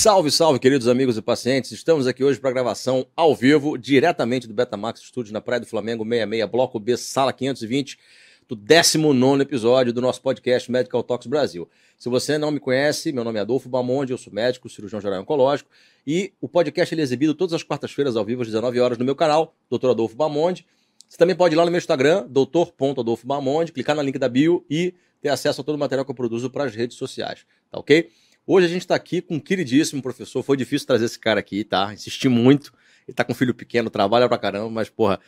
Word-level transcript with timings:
Salve, 0.00 0.30
salve, 0.30 0.60
queridos 0.60 0.86
amigos 0.86 1.16
e 1.16 1.20
pacientes. 1.20 1.72
Estamos 1.72 2.06
aqui 2.06 2.22
hoje 2.22 2.38
para 2.38 2.52
gravação 2.52 3.04
ao 3.16 3.34
vivo, 3.34 3.76
diretamente 3.76 4.46
do 4.46 4.54
Betamax 4.54 5.00
Studios 5.00 5.32
na 5.32 5.40
Praia 5.40 5.58
do 5.58 5.66
Flamengo 5.66 6.04
66, 6.04 6.48
Bloco 6.48 6.78
B, 6.78 6.96
Sala 6.96 7.32
520, 7.32 7.98
do 8.46 8.54
19 8.54 9.42
episódio 9.42 9.92
do 9.92 10.00
nosso 10.00 10.22
podcast 10.22 10.70
Medical 10.70 11.02
Talks 11.02 11.26
Brasil. 11.26 11.68
Se 11.98 12.08
você 12.08 12.38
não 12.38 12.52
me 12.52 12.60
conhece, 12.60 13.10
meu 13.10 13.24
nome 13.24 13.40
é 13.40 13.42
Adolfo 13.42 13.68
Bamonde, 13.68 14.12
eu 14.12 14.18
sou 14.18 14.32
médico, 14.32 14.68
cirurgião 14.68 15.00
geral 15.00 15.20
oncológico, 15.20 15.68
e 16.06 16.32
o 16.40 16.48
podcast 16.48 16.94
é 16.94 17.02
exibido 17.02 17.34
todas 17.34 17.54
as 17.54 17.64
quartas-feiras 17.64 18.14
ao 18.14 18.24
vivo 18.24 18.42
às 18.42 18.46
19 18.46 18.78
horas 18.78 18.98
no 18.98 19.04
meu 19.04 19.16
canal, 19.16 19.52
Dr. 19.68 19.88
Adolfo 19.88 20.14
Bamonde. 20.14 20.64
Você 21.08 21.18
também 21.18 21.34
pode 21.34 21.56
ir 21.56 21.58
lá 21.58 21.64
no 21.64 21.72
meu 21.72 21.78
Instagram, 21.78 22.24
doutor.adolfobamonde, 22.28 23.72
clicar 23.72 23.96
no 23.96 24.02
link 24.02 24.16
da 24.16 24.28
bio 24.28 24.64
e 24.70 24.94
ter 25.20 25.30
acesso 25.30 25.60
a 25.60 25.64
todo 25.64 25.74
o 25.74 25.78
material 25.78 26.04
que 26.04 26.10
eu 26.12 26.14
produzo 26.14 26.48
para 26.50 26.62
as 26.62 26.74
redes 26.76 26.96
sociais, 26.96 27.44
tá 27.68 27.80
ok? 27.80 28.08
Hoje 28.50 28.64
a 28.64 28.68
gente 28.70 28.80
está 28.80 28.94
aqui 28.94 29.20
com 29.20 29.34
um 29.34 29.38
queridíssimo 29.38 30.00
professor. 30.00 30.42
Foi 30.42 30.56
difícil 30.56 30.86
trazer 30.86 31.04
esse 31.04 31.18
cara 31.18 31.38
aqui, 31.38 31.62
tá? 31.64 31.92
Insisti 31.92 32.30
muito. 32.30 32.72
Ele 33.06 33.14
tá 33.14 33.22
com 33.22 33.32
um 33.32 33.34
filho 33.34 33.52
pequeno, 33.52 33.90
trabalha 33.90 34.26
pra 34.26 34.38
caramba, 34.38 34.70
mas, 34.70 34.88
porra, 34.88 35.20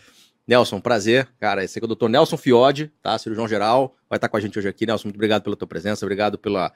Nelson, 0.49 0.81
prazer. 0.81 1.29
Cara, 1.39 1.63
esse 1.63 1.79
aqui 1.79 1.85
é 1.85 1.87
o 1.87 1.89
doutor 1.89 2.09
Nelson 2.09 2.39
Fiode, 2.39 2.91
tá? 3.03 3.19
Cirurgião 3.19 3.47
geral. 3.47 3.95
Vai 4.09 4.17
estar 4.17 4.27
tá 4.27 4.31
com 4.31 4.39
a 4.39 4.41
gente 4.41 4.59
hoje 4.59 4.67
aqui. 4.67 4.87
Nelson, 4.87 5.09
muito 5.09 5.17
obrigado 5.17 5.43
pela 5.43 5.55
tua 5.55 5.69
presença, 5.69 6.03
obrigado 6.07 6.39
pela 6.39 6.73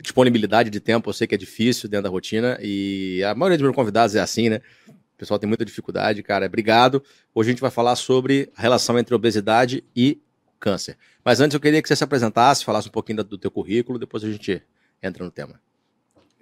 disponibilidade 0.00 0.70
de 0.70 0.80
tempo. 0.80 1.10
Eu 1.10 1.12
sei 1.12 1.26
que 1.26 1.34
é 1.34 1.38
difícil 1.38 1.86
dentro 1.86 2.04
da 2.04 2.08
rotina 2.08 2.58
e 2.62 3.22
a 3.22 3.34
maioria 3.34 3.58
dos 3.58 3.64
meus 3.64 3.76
convidados 3.76 4.16
é 4.16 4.20
assim, 4.20 4.48
né? 4.48 4.62
O 4.88 5.18
pessoal 5.18 5.38
tem 5.38 5.46
muita 5.46 5.66
dificuldade, 5.66 6.22
cara. 6.22 6.46
Obrigado. 6.46 7.02
Hoje 7.34 7.50
a 7.50 7.52
gente 7.52 7.60
vai 7.60 7.70
falar 7.70 7.96
sobre 7.96 8.50
a 8.56 8.62
relação 8.62 8.98
entre 8.98 9.14
obesidade 9.14 9.84
e 9.94 10.18
câncer. 10.58 10.96
Mas 11.22 11.42
antes 11.42 11.52
eu 11.52 11.60
queria 11.60 11.82
que 11.82 11.88
você 11.88 11.94
se 11.94 12.04
apresentasse, 12.04 12.64
falasse 12.64 12.88
um 12.88 12.90
pouquinho 12.90 13.22
do 13.22 13.36
teu 13.36 13.50
currículo, 13.50 13.98
depois 13.98 14.24
a 14.24 14.30
gente 14.30 14.62
entra 15.02 15.22
no 15.22 15.30
tema. 15.30 15.60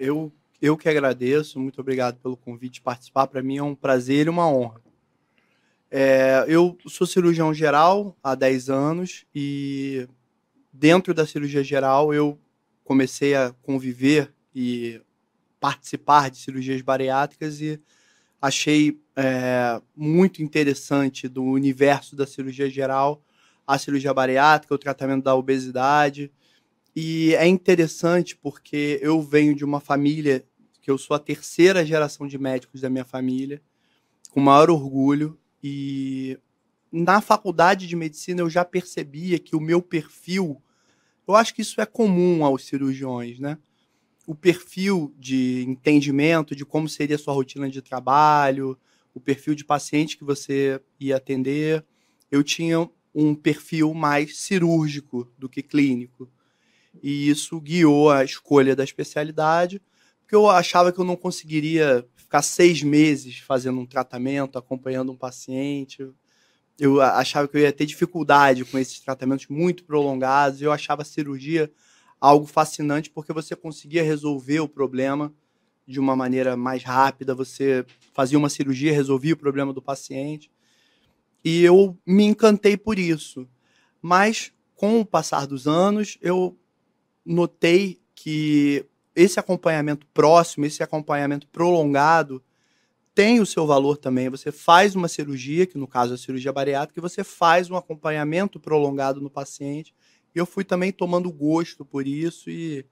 Eu, 0.04 0.32
eu 0.60 0.76
que 0.76 0.88
agradeço, 0.88 1.60
muito 1.60 1.80
obrigado 1.80 2.18
pelo 2.18 2.36
convite 2.36 2.74
de 2.74 2.80
participar. 2.80 3.28
Para 3.28 3.40
mim 3.40 3.58
é 3.58 3.62
um 3.62 3.72
prazer 3.72 4.26
e 4.26 4.30
uma 4.30 4.48
honra. 4.48 4.80
É, 5.88 6.44
eu 6.48 6.76
sou 6.88 7.06
cirurgião 7.06 7.54
geral 7.54 8.16
há 8.20 8.34
10 8.34 8.68
anos 8.68 9.24
e 9.32 10.08
dentro 10.72 11.14
da 11.14 11.24
cirurgia 11.24 11.62
geral 11.62 12.12
eu 12.12 12.36
comecei 12.82 13.36
a 13.36 13.54
conviver 13.62 14.34
e 14.52 15.00
participar 15.60 16.32
de 16.32 16.38
cirurgias 16.38 16.82
bariátricas 16.82 17.60
e 17.60 17.80
achei 18.40 19.00
é, 19.14 19.80
muito 19.96 20.42
interessante 20.42 21.28
do 21.28 21.44
universo 21.44 22.16
da 22.16 22.26
cirurgia 22.26 22.68
geral 22.68 23.22
a 23.64 23.78
cirurgia 23.78 24.12
bariátrica, 24.12 24.74
o 24.74 24.78
tratamento 24.78 25.22
da 25.22 25.36
obesidade 25.36 26.28
e 26.94 27.34
é 27.36 27.46
interessante 27.46 28.36
porque 28.36 28.98
eu 29.00 29.20
venho 29.22 29.54
de 29.54 29.64
uma 29.64 29.80
família 29.80 30.44
que 30.82 30.90
eu 30.90 30.98
sou 30.98 31.14
a 31.14 31.18
terceira 31.18 31.86
geração 31.86 32.26
de 32.26 32.36
médicos 32.36 32.82
da 32.82 32.90
minha 32.90 33.04
família, 33.04 33.62
com 34.30 34.40
maior 34.40 34.68
orgulho. 34.68 35.38
E 35.62 36.38
na 36.90 37.20
faculdade 37.20 37.86
de 37.86 37.96
medicina 37.96 38.42
eu 38.42 38.50
já 38.50 38.64
percebia 38.64 39.38
que 39.38 39.56
o 39.56 39.60
meu 39.60 39.80
perfil, 39.80 40.60
eu 41.26 41.34
acho 41.34 41.54
que 41.54 41.62
isso 41.62 41.80
é 41.80 41.86
comum 41.86 42.44
aos 42.44 42.66
cirurgiões, 42.66 43.38
né? 43.38 43.56
O 44.26 44.34
perfil 44.34 45.14
de 45.18 45.64
entendimento 45.66 46.54
de 46.54 46.64
como 46.64 46.88
seria 46.88 47.16
a 47.16 47.18
sua 47.18 47.32
rotina 47.32 47.70
de 47.70 47.80
trabalho, 47.80 48.78
o 49.14 49.20
perfil 49.20 49.54
de 49.54 49.64
paciente 49.64 50.18
que 50.18 50.24
você 50.24 50.80
ia 51.00 51.16
atender. 51.16 51.84
Eu 52.30 52.42
tinha 52.42 52.88
um 53.14 53.34
perfil 53.34 53.94
mais 53.94 54.38
cirúrgico 54.38 55.30
do 55.38 55.48
que 55.48 55.62
clínico 55.62 56.28
e 57.00 57.28
isso 57.28 57.60
guiou 57.60 58.10
a 58.10 58.24
escolha 58.24 58.74
da 58.74 58.84
especialidade, 58.84 59.80
porque 60.20 60.34
eu 60.34 60.48
achava 60.48 60.92
que 60.92 60.98
eu 60.98 61.04
não 61.04 61.16
conseguiria 61.16 62.06
ficar 62.16 62.42
seis 62.42 62.82
meses 62.82 63.38
fazendo 63.38 63.78
um 63.78 63.86
tratamento, 63.86 64.58
acompanhando 64.58 65.12
um 65.12 65.16
paciente. 65.16 66.08
Eu 66.78 67.00
achava 67.00 67.46
que 67.46 67.56
eu 67.56 67.60
ia 67.60 67.72
ter 67.72 67.84
dificuldade 67.84 68.64
com 68.64 68.78
esses 68.78 68.98
tratamentos 69.00 69.46
muito 69.48 69.84
prolongados. 69.84 70.62
Eu 70.62 70.72
achava 70.72 71.02
a 71.02 71.04
cirurgia 71.04 71.70
algo 72.20 72.46
fascinante 72.46 73.10
porque 73.10 73.32
você 73.32 73.54
conseguia 73.54 74.02
resolver 74.02 74.60
o 74.60 74.68
problema 74.68 75.32
de 75.86 76.00
uma 76.00 76.16
maneira 76.16 76.56
mais 76.56 76.82
rápida. 76.82 77.34
Você 77.34 77.84
fazia 78.14 78.38
uma 78.38 78.48
cirurgia, 78.48 78.92
resolvia 78.92 79.34
o 79.34 79.36
problema 79.36 79.72
do 79.72 79.82
paciente. 79.82 80.50
E 81.44 81.62
eu 81.62 81.98
me 82.06 82.24
encantei 82.24 82.76
por 82.76 82.98
isso. 82.98 83.46
Mas 84.00 84.52
com 84.74 85.00
o 85.00 85.06
passar 85.06 85.46
dos 85.46 85.68
anos, 85.68 86.16
eu 86.22 86.58
notei 87.24 88.00
que 88.14 88.84
esse 89.14 89.38
acompanhamento 89.38 90.06
próximo, 90.08 90.64
esse 90.64 90.82
acompanhamento 90.82 91.46
prolongado, 91.48 92.42
tem 93.14 93.40
o 93.40 93.46
seu 93.46 93.66
valor 93.66 93.96
também. 93.96 94.28
Você 94.28 94.50
faz 94.50 94.94
uma 94.94 95.08
cirurgia, 95.08 95.66
que 95.66 95.76
no 95.76 95.86
caso 95.86 96.12
é 96.12 96.14
a 96.14 96.18
cirurgia 96.18 96.52
bariátrica, 96.52 96.98
e 96.98 97.02
você 97.02 97.22
faz 97.22 97.70
um 97.70 97.76
acompanhamento 97.76 98.58
prolongado 98.58 99.20
no 99.20 99.30
paciente. 99.30 99.94
E 100.34 100.38
eu 100.38 100.46
fui 100.46 100.64
também 100.64 100.90
tomando 100.90 101.30
gosto 101.30 101.84
por 101.84 102.06
isso 102.06 102.48
e 102.48 102.86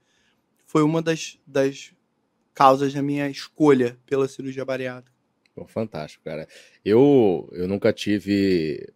foi 0.66 0.82
uma 0.82 1.00
das, 1.00 1.38
das 1.47 1.92
causas 2.52 2.92
da 2.92 3.02
minha 3.02 3.28
escolha 3.30 3.98
pela 4.04 4.28
cirurgia 4.28 4.64
bariátrica. 4.64 5.18
Fantástico, 5.66 6.24
cara. 6.24 6.48
Eu, 6.84 7.48
eu 7.52 7.68
nunca 7.68 7.92
tive 7.92 8.92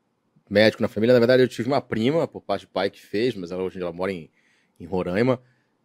médico 0.48 0.82
na 0.82 0.88
família. 0.88 1.12
Na 1.12 1.18
verdade, 1.18 1.42
eu 1.42 1.48
tive 1.48 1.68
uma 1.68 1.80
prima 1.80 2.26
por 2.26 2.40
parte 2.40 2.62
de 2.62 2.68
pai 2.68 2.90
que 2.90 3.00
fez, 3.00 3.34
mas 3.34 3.50
ela 3.50 3.62
hoje 3.62 3.80
ela 3.80 3.92
mora 3.92 4.12
em 4.12 4.30
em 4.78 4.86
Roraima. 4.86 5.40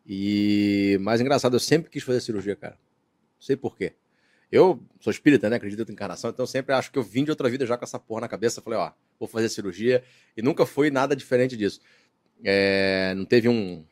E 0.06 0.98
mais 1.02 1.22
engraçado, 1.22 1.56
eu 1.56 1.60
sempre 1.60 1.90
quis 1.90 2.04
fazer 2.04 2.22
cirurgia, 2.22 2.56
cara. 2.56 2.74
Não 2.74 3.42
sei 3.42 3.56
porquê. 3.56 3.94
Eu 4.52 4.84
sou 5.00 5.12
espírita, 5.12 5.50
né? 5.50 5.58
Acredito 5.58 5.88
em 5.88 5.94
encarnação, 5.94 6.32
então 6.32 6.46
sempre 6.48 6.74
acho 6.74 6.92
que 6.92 6.98
eu 6.98 7.04
vim 7.04 7.24
de 7.24 7.30
outra 7.30 7.48
vida 7.50 7.66
já 7.66 7.78
com 7.78 7.86
essa 7.86 8.00
porra 8.00 8.22
na 8.22 8.28
cabeça. 8.28 8.62
Falei, 8.62 8.80
ó, 8.80 8.92
vou 9.20 9.28
fazer 9.28 9.48
cirurgia. 9.50 10.04
E 10.36 10.42
nunca 10.42 10.66
foi 10.66 10.90
nada 10.90 11.16
diferente 11.16 11.56
disso. 11.56 11.80
É, 12.44 13.14
não 13.16 13.26
teve 13.26 13.48
um 13.48 13.86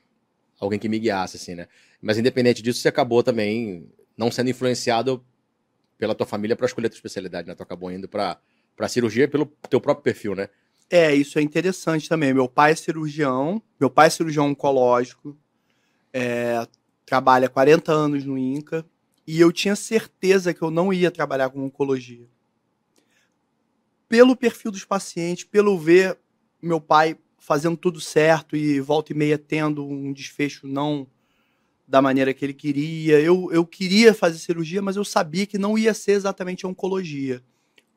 alguém 0.59 0.79
que 0.79 0.89
me 0.89 0.97
guiasse, 0.97 1.37
assim, 1.37 1.53
né? 1.53 1.67
Mas 2.01 2.17
independente 2.17 2.63
disso, 2.63 2.79
você 2.79 2.87
acabou 2.87 3.21
também 3.21 3.87
não 4.17 4.31
sendo 4.31 4.49
influenciado 4.49 5.23
pela 5.97 6.15
tua 6.15 6.25
família 6.25 6.55
para 6.55 6.65
escolher 6.65 6.87
a 6.87 6.89
tua 6.89 6.97
especialidade, 6.97 7.47
né? 7.47 7.53
Tu 7.53 7.61
acabou 7.61 7.91
indo 7.91 8.07
para 8.07 8.39
cirurgia 8.87 9.27
pelo 9.27 9.45
teu 9.69 9.79
próprio 9.79 10.03
perfil, 10.03 10.33
né? 10.35 10.49
É, 10.89 11.13
isso 11.13 11.37
é 11.37 11.41
interessante 11.41 12.07
também. 12.07 12.33
Meu 12.33 12.47
pai 12.47 12.71
é 12.71 12.75
cirurgião, 12.75 13.61
meu 13.79 13.89
pai 13.89 14.07
é 14.07 14.09
cirurgião 14.09 14.47
oncológico, 14.47 15.37
é, 16.13 16.65
trabalha 17.05 17.49
40 17.49 17.91
anos 17.91 18.23
no 18.23 18.37
INCA, 18.37 18.85
e 19.25 19.39
eu 19.39 19.51
tinha 19.51 19.75
certeza 19.75 20.53
que 20.53 20.61
eu 20.61 20.71
não 20.71 20.93
ia 20.93 21.11
trabalhar 21.11 21.49
com 21.49 21.65
oncologia. 21.65 22.25
Pelo 24.07 24.37
perfil 24.37 24.71
dos 24.71 24.85
pacientes, 24.85 25.43
pelo 25.43 25.77
ver 25.77 26.17
meu 26.61 26.79
pai 26.79 27.17
fazendo 27.37 27.75
tudo 27.75 27.99
certo 27.99 28.55
e 28.55 28.79
volta 28.79 29.11
e 29.11 29.15
meia 29.15 29.37
tendo 29.37 29.85
um 29.85 30.13
desfecho 30.13 30.65
não 30.65 31.05
da 31.85 32.01
maneira 32.01 32.33
que 32.33 32.45
ele 32.45 32.53
queria. 32.53 33.19
Eu, 33.19 33.49
eu 33.51 33.65
queria 33.65 34.13
fazer 34.13 34.37
cirurgia, 34.37 34.81
mas 34.81 34.95
eu 34.95 35.03
sabia 35.03 35.45
que 35.45 35.57
não 35.57 35.77
ia 35.77 35.93
ser 35.93 36.13
exatamente 36.13 36.65
oncologia 36.65 37.43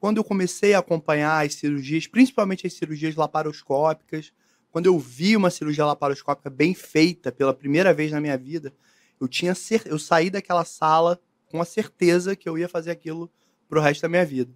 quando 0.00 0.16
eu 0.16 0.25
comecei 0.25 0.72
a 0.72 0.78
acompanhar 0.78 1.44
as 1.44 1.55
cirurgias, 1.55 2.06
principalmente 2.06 2.66
as 2.66 2.72
cirurgias 2.72 3.15
laparoscópicas, 3.15 4.33
quando 4.71 4.87
eu 4.87 4.99
vi 4.99 5.37
uma 5.37 5.50
cirurgia 5.50 5.84
laparoscópica 5.84 6.49
bem 6.49 6.75
feita 6.75 7.31
pela 7.31 7.53
primeira 7.53 7.93
vez 7.93 8.10
na 8.10 8.21
minha 8.21 8.39
vida, 8.39 8.72
eu 9.21 9.28
tinha 9.28 9.55
cer 9.55 9.83
eu 9.84 9.99
saí 9.99 10.31
daquela 10.31 10.65
sala 10.65 11.21
com 11.47 11.60
a 11.60 11.66
certeza 11.66 12.34
que 12.34 12.49
eu 12.49 12.56
ia 12.56 12.69
fazer 12.69 12.91
aquilo 12.91 13.31
pro 13.69 13.81
resto 13.81 14.03
da 14.03 14.09
minha 14.09 14.25
vida. 14.25 14.50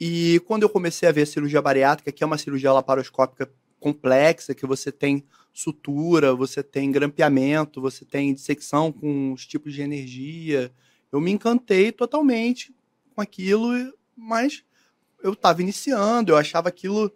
E 0.00 0.42
quando 0.46 0.64
eu 0.64 0.68
comecei 0.68 1.08
a 1.08 1.12
ver 1.12 1.22
a 1.22 1.26
cirurgia 1.26 1.62
bariátrica, 1.62 2.10
que 2.10 2.24
é 2.24 2.26
uma 2.26 2.36
cirurgia 2.36 2.72
laparoscópica 2.72 3.48
complexa, 3.78 4.54
que 4.54 4.66
você 4.66 4.90
tem 4.90 5.24
sutura, 5.52 6.34
você 6.34 6.60
tem 6.60 6.90
grampeamento, 6.90 7.80
você 7.80 8.04
tem 8.04 8.34
dissecção 8.34 8.90
com 8.90 9.32
os 9.32 9.46
tipos 9.46 9.72
de 9.72 9.82
energia, 9.82 10.72
eu 11.12 11.20
me 11.20 11.30
encantei 11.30 11.92
totalmente 11.92 12.74
com 13.14 13.20
aquilo 13.20 13.72
mas 14.16 14.64
eu 15.22 15.32
estava 15.32 15.62
iniciando, 15.62 16.32
eu 16.32 16.36
achava 16.36 16.68
aquilo. 16.68 17.12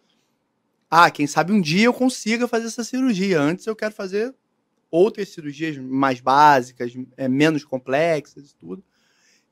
Ah, 0.90 1.10
quem 1.10 1.26
sabe 1.26 1.52
um 1.52 1.60
dia 1.60 1.86
eu 1.86 1.92
consiga 1.92 2.48
fazer 2.48 2.66
essa 2.66 2.82
cirurgia. 2.82 3.40
Antes 3.40 3.66
eu 3.66 3.76
quero 3.76 3.94
fazer 3.94 4.34
outras 4.90 5.28
cirurgias 5.28 5.76
mais 5.76 6.20
básicas, 6.20 6.92
é, 7.16 7.28
menos 7.28 7.64
complexas 7.64 8.50
e 8.50 8.54
tudo. 8.56 8.82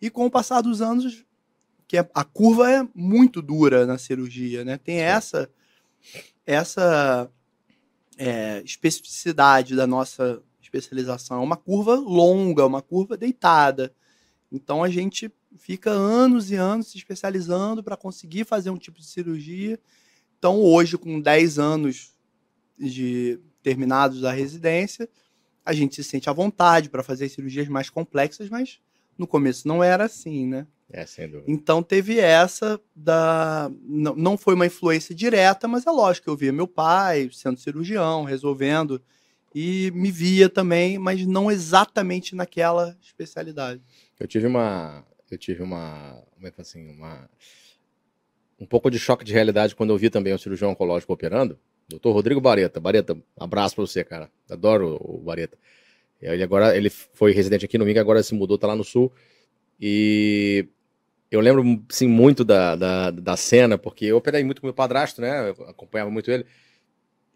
E 0.00 0.08
com 0.08 0.26
o 0.26 0.30
passar 0.30 0.62
dos 0.62 0.80
anos, 0.80 1.24
que 1.86 1.98
a, 1.98 2.08
a 2.14 2.24
curva 2.24 2.70
é 2.70 2.86
muito 2.94 3.42
dura 3.42 3.86
na 3.86 3.98
cirurgia, 3.98 4.64
né? 4.64 4.78
Tem 4.78 4.98
essa 5.00 5.50
essa 6.44 7.30
é, 8.16 8.62
especificidade 8.64 9.74
da 9.74 9.86
nossa 9.86 10.42
especialização, 10.60 11.38
é 11.38 11.44
uma 11.44 11.56
curva 11.56 11.94
longa, 11.94 12.64
uma 12.66 12.82
curva 12.82 13.16
deitada. 13.16 13.92
Então 14.56 14.82
a 14.82 14.88
gente 14.88 15.30
fica 15.58 15.90
anos 15.90 16.50
e 16.50 16.56
anos 16.56 16.88
se 16.88 16.98
especializando 16.98 17.82
para 17.82 17.96
conseguir 17.96 18.44
fazer 18.44 18.70
um 18.70 18.76
tipo 18.76 18.98
de 18.98 19.06
cirurgia. 19.06 19.78
Então, 20.38 20.60
hoje, 20.60 20.98
com 20.98 21.20
10 21.20 21.58
anos 21.58 22.14
de 22.78 23.38
terminados 23.62 24.20
da 24.20 24.32
residência, 24.32 25.08
a 25.64 25.72
gente 25.72 25.96
se 25.96 26.04
sente 26.04 26.30
à 26.30 26.32
vontade 26.32 26.88
para 26.88 27.02
fazer 27.02 27.28
cirurgias 27.28 27.68
mais 27.68 27.90
complexas, 27.90 28.48
mas 28.48 28.80
No 29.18 29.26
começo 29.26 29.66
não 29.66 29.82
era 29.82 30.04
assim, 30.04 30.46
né? 30.46 30.66
É, 30.90 31.04
sem 31.06 31.28
dúvida. 31.28 31.50
Então 31.50 31.82
teve 31.82 32.20
essa 32.20 32.80
da. 32.94 33.70
Não, 33.82 34.14
não 34.14 34.36
foi 34.36 34.54
uma 34.54 34.66
influência 34.66 35.14
direta, 35.14 35.66
mas 35.66 35.86
é 35.86 35.90
lógico 35.90 36.24
que 36.24 36.30
eu 36.30 36.36
via 36.36 36.52
meu 36.52 36.68
pai 36.68 37.28
sendo 37.32 37.58
cirurgião, 37.58 38.24
resolvendo, 38.24 39.02
e 39.54 39.90
me 39.94 40.10
via 40.10 40.48
também, 40.50 40.98
mas 40.98 41.26
não 41.26 41.50
exatamente 41.50 42.36
naquela 42.36 42.96
especialidade. 43.00 43.80
Eu 44.18 44.26
tive 44.26 44.46
uma. 44.46 45.04
Eu 45.30 45.38
tive 45.38 45.62
uma. 45.62 46.22
Como 46.34 46.46
é 46.46 46.50
que 46.50 46.60
assim? 46.60 46.88
Uma. 46.88 47.28
Um 48.58 48.66
pouco 48.66 48.90
de 48.90 48.98
choque 48.98 49.24
de 49.24 49.32
realidade 49.32 49.74
quando 49.74 49.90
eu 49.90 49.98
vi 49.98 50.08
também 50.08 50.32
um 50.32 50.38
cirurgião 50.38 50.70
oncológico 50.70 51.12
operando. 51.12 51.58
Doutor 51.88 52.12
Rodrigo 52.12 52.40
Bareta. 52.40 52.80
Bareta, 52.80 53.16
abraço 53.38 53.74
pra 53.76 53.86
você, 53.86 54.02
cara. 54.02 54.30
Adoro 54.50 54.98
o 55.00 55.18
Bareta. 55.18 55.58
Ele 56.20 56.42
agora 56.42 56.76
ele 56.76 56.88
foi 56.90 57.32
residente 57.32 57.64
aqui 57.64 57.76
no 57.76 57.84
Minga, 57.84 58.00
agora 58.00 58.22
se 58.22 58.34
mudou, 58.34 58.56
tá 58.58 58.66
lá 58.66 58.74
no 58.74 58.84
sul. 58.84 59.12
E 59.78 60.66
eu 61.30 61.40
lembro 61.40 61.84
sim 61.90 62.08
muito 62.08 62.44
da, 62.44 62.74
da, 62.74 63.10
da 63.10 63.36
cena, 63.36 63.76
porque 63.76 64.06
eu 64.06 64.16
operei 64.16 64.42
muito 64.42 64.60
com 64.60 64.66
meu 64.66 64.74
padrasto, 64.74 65.20
né? 65.20 65.50
Eu 65.50 65.68
acompanhava 65.68 66.10
muito 66.10 66.30
ele. 66.30 66.46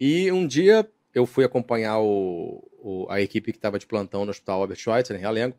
E 0.00 0.32
um 0.32 0.46
dia 0.46 0.88
eu 1.14 1.26
fui 1.26 1.44
acompanhar 1.44 1.98
o, 2.00 2.66
o 2.78 3.06
a 3.10 3.20
equipe 3.20 3.52
que 3.52 3.58
estava 3.58 3.78
de 3.78 3.86
plantão 3.86 4.24
no 4.24 4.30
Hospital 4.30 4.62
Albert 4.62 4.78
Schweitzer, 4.78 5.16
em 5.16 5.20
Realengo. 5.20 5.54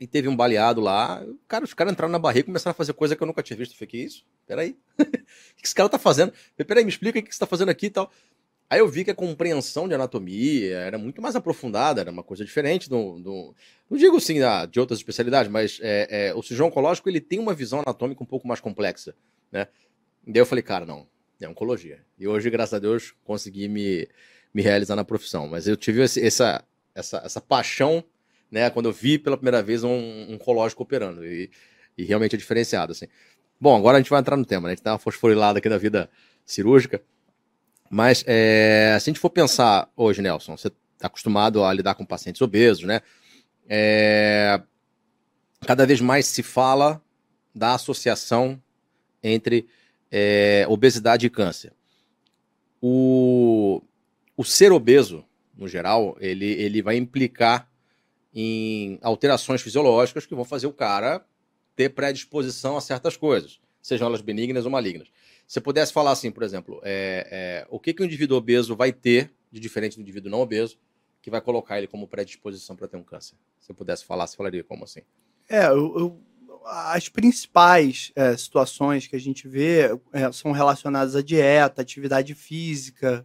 E 0.00 0.06
teve 0.06 0.28
um 0.28 0.34
baleado 0.36 0.80
lá. 0.80 1.24
Cara, 1.46 1.64
os 1.64 1.72
caras 1.72 1.92
entraram 1.92 2.10
na 2.10 2.18
barriga 2.18 2.40
e 2.40 2.44
começaram 2.44 2.72
a 2.72 2.74
fazer 2.74 2.92
coisa 2.94 3.14
que 3.14 3.22
eu 3.22 3.26
nunca 3.26 3.42
tinha 3.42 3.56
visto. 3.56 3.72
Eu 3.72 3.78
falei, 3.78 3.90
que 3.90 3.98
isso? 3.98 4.24
Peraí. 4.46 4.76
o 4.98 5.04
que 5.56 5.64
esse 5.64 5.74
cara 5.74 5.88
tá 5.88 5.98
fazendo? 5.98 6.32
Peraí, 6.66 6.84
me 6.84 6.90
explica 6.90 7.18
o 7.18 7.22
que 7.22 7.32
você 7.32 7.38
tá 7.38 7.46
fazendo 7.46 7.68
aqui 7.68 7.86
e 7.86 7.90
tal. 7.90 8.10
Aí 8.68 8.80
eu 8.80 8.88
vi 8.88 9.04
que 9.04 9.10
a 9.10 9.14
compreensão 9.14 9.86
de 9.86 9.94
anatomia 9.94 10.78
era 10.78 10.98
muito 10.98 11.20
mais 11.20 11.36
aprofundada, 11.36 12.00
era 12.00 12.10
uma 12.10 12.22
coisa 12.22 12.44
diferente 12.44 12.88
do. 12.88 13.20
do 13.20 13.54
não 13.88 13.96
digo 13.96 14.16
assim 14.16 14.42
ah, 14.42 14.66
de 14.66 14.80
outras 14.80 14.98
especialidades, 14.98 15.52
mas 15.52 15.78
é, 15.82 16.28
é, 16.28 16.34
o 16.34 16.42
cirurgião 16.42 16.68
oncológico 16.68 17.08
ele 17.08 17.20
tem 17.20 17.38
uma 17.38 17.54
visão 17.54 17.80
anatômica 17.80 18.22
um 18.22 18.26
pouco 18.26 18.48
mais 18.48 18.60
complexa, 18.60 19.14
né? 19.52 19.68
Daí 20.26 20.40
eu 20.40 20.46
falei, 20.46 20.62
cara, 20.62 20.86
não, 20.86 21.06
é 21.40 21.48
oncologia. 21.48 22.00
E 22.18 22.26
hoje, 22.26 22.48
graças 22.50 22.74
a 22.74 22.78
Deus, 22.78 23.14
consegui 23.24 23.68
me, 23.68 24.08
me 24.52 24.62
realizar 24.62 24.96
na 24.96 25.04
profissão. 25.04 25.46
Mas 25.46 25.68
eu 25.68 25.76
tive 25.76 26.02
esse, 26.02 26.24
essa, 26.24 26.64
essa, 26.94 27.18
essa 27.18 27.40
paixão, 27.40 28.02
né, 28.50 28.70
quando 28.70 28.86
eu 28.86 28.92
vi 28.92 29.18
pela 29.18 29.36
primeira 29.36 29.62
vez 29.62 29.84
um, 29.84 29.90
um 29.90 30.38
operando. 30.78 31.24
E, 31.24 31.50
e 31.96 32.04
realmente 32.04 32.34
é 32.34 32.38
diferenciado, 32.38 32.92
assim. 32.92 33.06
Bom, 33.60 33.76
agora 33.76 33.96
a 33.96 34.00
gente 34.00 34.10
vai 34.10 34.20
entrar 34.20 34.36
no 34.36 34.44
tema, 34.44 34.68
né? 34.68 34.72
A 34.72 34.74
gente 34.74 34.82
tá 34.82 34.92
uma 34.92 34.98
fosforilada 34.98 35.58
aqui 35.58 35.68
na 35.68 35.78
vida 35.78 36.10
cirúrgica. 36.44 37.02
Mas 37.90 38.24
é, 38.26 38.96
se 39.00 39.08
a 39.08 39.10
gente 39.12 39.20
for 39.20 39.30
pensar 39.30 39.90
hoje, 39.96 40.20
Nelson, 40.20 40.56
você 40.56 40.68
está 40.68 41.06
acostumado 41.06 41.64
a 41.64 41.72
lidar 41.72 41.94
com 41.94 42.04
pacientes 42.04 42.42
obesos, 42.42 42.84
né? 42.84 43.00
É, 43.68 44.60
cada 45.60 45.86
vez 45.86 46.00
mais 46.00 46.26
se 46.26 46.42
fala 46.42 47.02
da 47.54 47.74
associação 47.74 48.60
entre 49.22 49.66
é, 50.10 50.66
obesidade 50.68 51.26
e 51.26 51.30
câncer. 51.30 51.72
O, 52.80 53.80
o 54.36 54.44
ser 54.44 54.72
obeso, 54.72 55.24
no 55.56 55.66
geral, 55.66 56.16
ele, 56.20 56.46
ele 56.46 56.82
vai 56.82 56.96
implicar 56.96 57.68
em 58.34 58.98
alterações 59.00 59.62
fisiológicas 59.62 60.26
que 60.26 60.34
vão 60.34 60.44
fazer 60.44 60.66
o 60.66 60.72
cara 60.72 61.24
ter 61.76 61.90
predisposição 61.90 62.76
a 62.76 62.80
certas 62.80 63.16
coisas, 63.16 63.60
sejam 63.80 64.08
elas 64.08 64.20
benignas 64.20 64.64
ou 64.64 64.70
malignas. 64.70 65.08
Se 65.46 65.60
pudesse 65.60 65.92
falar 65.92 66.12
assim, 66.12 66.30
por 66.30 66.42
exemplo, 66.42 66.80
é, 66.82 67.28
é, 67.30 67.66
o 67.70 67.78
que, 67.78 67.92
que 67.92 68.02
o 68.02 68.04
indivíduo 68.04 68.36
obeso 68.36 68.74
vai 68.74 68.92
ter 68.92 69.32
de 69.52 69.60
diferente 69.60 69.96
do 69.96 70.02
indivíduo 70.02 70.30
não 70.30 70.40
obeso 70.40 70.78
que 71.22 71.30
vai 71.30 71.40
colocar 71.40 71.78
ele 71.78 71.86
como 71.86 72.08
predisposição 72.08 72.74
para 72.74 72.88
ter 72.88 72.96
um 72.96 73.02
câncer? 73.02 73.36
Se 73.60 73.70
eu 73.70 73.74
pudesse 73.74 74.04
falar, 74.04 74.26
você 74.26 74.36
falaria 74.36 74.64
como 74.64 74.84
assim? 74.84 75.00
É, 75.48 75.66
eu, 75.66 75.98
eu, 75.98 76.20
as 76.64 77.08
principais 77.08 78.10
é, 78.16 78.36
situações 78.36 79.06
que 79.06 79.16
a 79.16 79.20
gente 79.20 79.46
vê 79.46 79.90
é, 80.12 80.32
são 80.32 80.52
relacionadas 80.52 81.14
à 81.14 81.22
dieta, 81.22 81.82
atividade 81.82 82.34
física, 82.34 83.24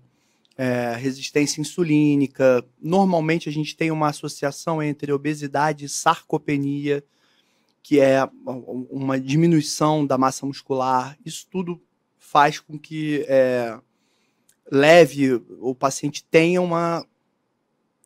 é, 0.59 0.93
resistência 0.97 1.61
insulínica. 1.61 2.61
Normalmente 2.81 3.47
a 3.47 3.51
gente 3.51 3.77
tem 3.77 3.91
uma 3.91 4.09
associação 4.09 4.83
entre 4.83 5.13
obesidade 5.13 5.85
e 5.85 5.89
sarcopenia, 5.89 7.01
que 7.81 7.97
é 8.01 8.29
uma 8.45 9.17
diminuição 9.17 10.05
da 10.05 10.17
massa 10.17 10.45
muscular. 10.45 11.17
Isso 11.25 11.47
tudo 11.49 11.81
faz 12.17 12.59
com 12.59 12.77
que 12.77 13.25
é, 13.29 13.79
leve 14.69 15.41
o 15.61 15.73
paciente 15.73 16.25
tenha 16.25 16.61
uma 16.61 17.07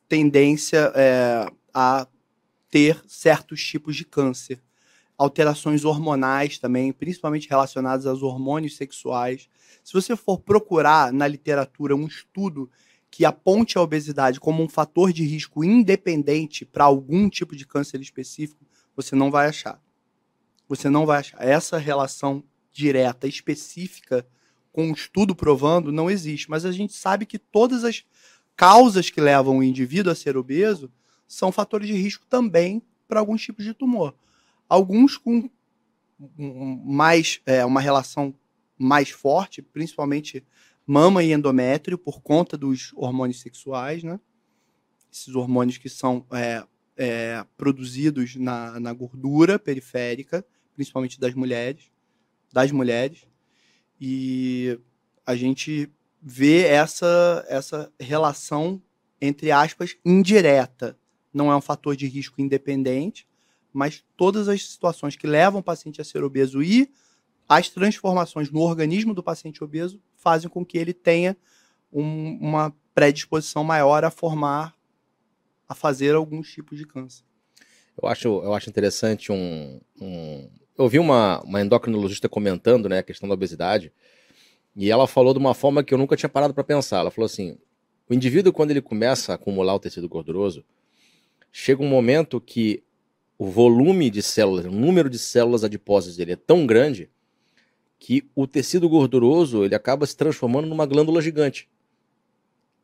tendência 0.08 0.92
é, 0.94 1.52
a 1.74 2.08
ter 2.70 3.04
certos 3.08 3.66
tipos 3.66 3.96
de 3.96 4.06
câncer. 4.06 4.62
Alterações 5.24 5.86
hormonais 5.86 6.60
também, 6.60 6.92
principalmente 6.92 7.50
relacionadas 7.50 8.06
aos 8.06 8.22
hormônios 8.22 8.76
sexuais. 8.76 9.48
Se 9.82 9.94
você 9.94 10.18
for 10.18 10.38
procurar 10.38 11.14
na 11.14 11.26
literatura 11.26 11.96
um 11.96 12.06
estudo 12.06 12.70
que 13.10 13.24
aponte 13.24 13.78
a 13.78 13.82
obesidade 13.82 14.38
como 14.38 14.62
um 14.62 14.68
fator 14.68 15.14
de 15.14 15.24
risco 15.24 15.64
independente 15.64 16.66
para 16.66 16.84
algum 16.84 17.30
tipo 17.30 17.56
de 17.56 17.66
câncer 17.66 18.02
específico, 18.02 18.66
você 18.98 19.16
não 19.16 19.32
vai 19.32 19.48
achar. 19.48 19.82
Você 20.68 20.90
não 20.90 21.06
vai 21.06 21.20
achar. 21.20 21.42
Essa 21.42 21.78
relação 21.78 22.44
direta, 22.74 23.26
específica, 23.26 24.28
com 24.74 24.88
um 24.88 24.92
estudo 24.92 25.34
provando, 25.34 25.90
não 25.90 26.12
existe. 26.12 26.50
Mas 26.50 26.66
a 26.66 26.72
gente 26.74 26.92
sabe 26.92 27.26
que 27.26 27.40
todas 27.40 27.86
as 27.86 28.04
causas 28.58 29.10
que 29.10 29.22
levam 29.22 29.60
o 29.60 29.64
indivíduo 29.64 30.12
a 30.12 30.16
ser 30.16 30.36
obeso 30.36 30.92
são 31.26 31.50
fatores 31.50 31.88
de 31.88 31.94
risco 31.94 32.26
também 32.28 32.82
para 33.08 33.22
alguns 33.22 33.42
tipos 33.42 33.64
de 33.64 33.74
tumor. 33.74 34.14
Alguns 34.74 35.18
com 35.18 35.50
mais 36.86 37.42
é, 37.46 37.66
uma 37.66 37.82
relação 37.82 38.34
mais 38.78 39.10
forte, 39.10 39.62
principalmente 39.62 40.44
mama 40.86 41.24
e 41.24 41.32
endométrio, 41.32 41.98
por 41.98 42.22
conta 42.22 42.58
dos 42.58 42.92
hormônios 42.96 43.42
sexuais, 43.42 44.04
né? 44.04 44.20
Esses 45.12 45.36
hormônios 45.36 45.78
que 45.78 45.90
são 45.90 46.26
é, 46.32 46.64
é, 46.98 47.46
produzidos 47.58 48.36
na, 48.36 48.80
na 48.80 48.94
gordura 48.94 49.60
periférica, 49.60 50.46
principalmente 50.74 51.20
das 51.20 51.34
mulheres 51.34 51.94
das 52.54 52.72
mulheres. 52.72 53.26
E 54.00 54.80
a 55.26 55.36
gente 55.36 55.92
vê 56.22 56.62
essa, 56.62 57.44
essa 57.50 57.92
relação, 58.00 58.82
entre 59.20 59.52
aspas, 59.52 59.98
indireta. 60.06 60.98
Não 61.34 61.52
é 61.52 61.56
um 61.56 61.62
fator 61.62 61.96
de 61.96 62.06
risco 62.06 62.40
independente, 62.40 63.28
mas 63.74 64.04
todas 64.16 64.48
as 64.48 64.64
situações 64.70 65.16
que 65.16 65.28
levam 65.28 65.60
o 65.60 65.64
paciente 65.64 66.00
a 66.00 66.04
ser 66.04 66.24
obeso 66.24 66.62
e 66.62 66.90
as 67.48 67.70
transformações 67.70 68.50
no 68.52 68.60
organismo 68.62 69.14
do 69.14 69.24
paciente 69.24 69.64
obeso 69.64 70.02
fazem 70.16 70.50
com 70.50 70.66
que 70.66 70.78
ele 70.78 70.94
tenha 70.94 71.36
um, 71.92 72.38
uma 72.40 72.74
predisposição 72.94 73.64
maior 73.64 74.04
a 74.04 74.12
formar, 74.12 74.74
a 75.68 75.76
fazer 75.76 76.16
alguns 76.16 76.52
tipos 76.52 76.78
de 76.78 76.86
câncer. 76.86 77.24
Eu 78.02 78.08
acho, 78.08 78.28
eu 78.28 78.54
acho 78.54 78.70
interessante 78.70 79.32
um, 79.32 79.80
um, 80.00 80.50
eu 80.78 80.88
vi 80.88 81.00
uma, 81.00 81.42
uma 81.42 81.62
endocrinologista 81.62 82.30
comentando 82.30 82.90
né, 82.90 83.00
a 83.00 83.04
questão 83.04 83.28
da 83.28 83.36
obesidade, 83.36 83.92
e 84.76 84.90
ela 84.90 85.08
falou 85.08 85.34
de 85.34 85.40
uma 85.40 85.54
forma 85.54 85.84
que 85.84 85.94
eu 85.94 85.98
nunca 85.98 86.16
tinha 86.16 86.30
parado 86.30 86.54
para 86.54 86.64
pensar. 86.64 87.00
Ela 87.00 87.12
falou 87.12 87.28
assim: 87.28 87.58
o 88.10 88.14
indivíduo, 88.14 88.52
quando 88.52 88.72
ele 88.72 88.82
começa 88.82 89.32
a 89.32 89.36
acumular 89.36 89.76
o 89.76 89.80
tecido 89.80 90.10
gorduroso, 90.10 90.66
chega 91.52 91.84
um 91.84 91.88
momento 91.88 92.42
que 92.42 92.84
o 93.44 93.48
volume 93.48 94.10
de 94.10 94.22
células, 94.22 94.64
o 94.64 94.72
número 94.72 95.10
de 95.10 95.20
células 95.20 95.66
adiposas 95.66 96.16
dele 96.16 96.32
é 96.32 96.36
tão 96.38 96.66
grande 96.66 97.10
que 98.00 98.26
o 98.34 98.48
tecido 98.48 98.88
gorduroso 98.88 99.66
ele 99.66 99.76
acaba 99.76 100.06
se 100.06 100.16
transformando 100.16 100.66
numa 100.66 100.86
glândula 100.86 101.22
gigante. 101.22 101.70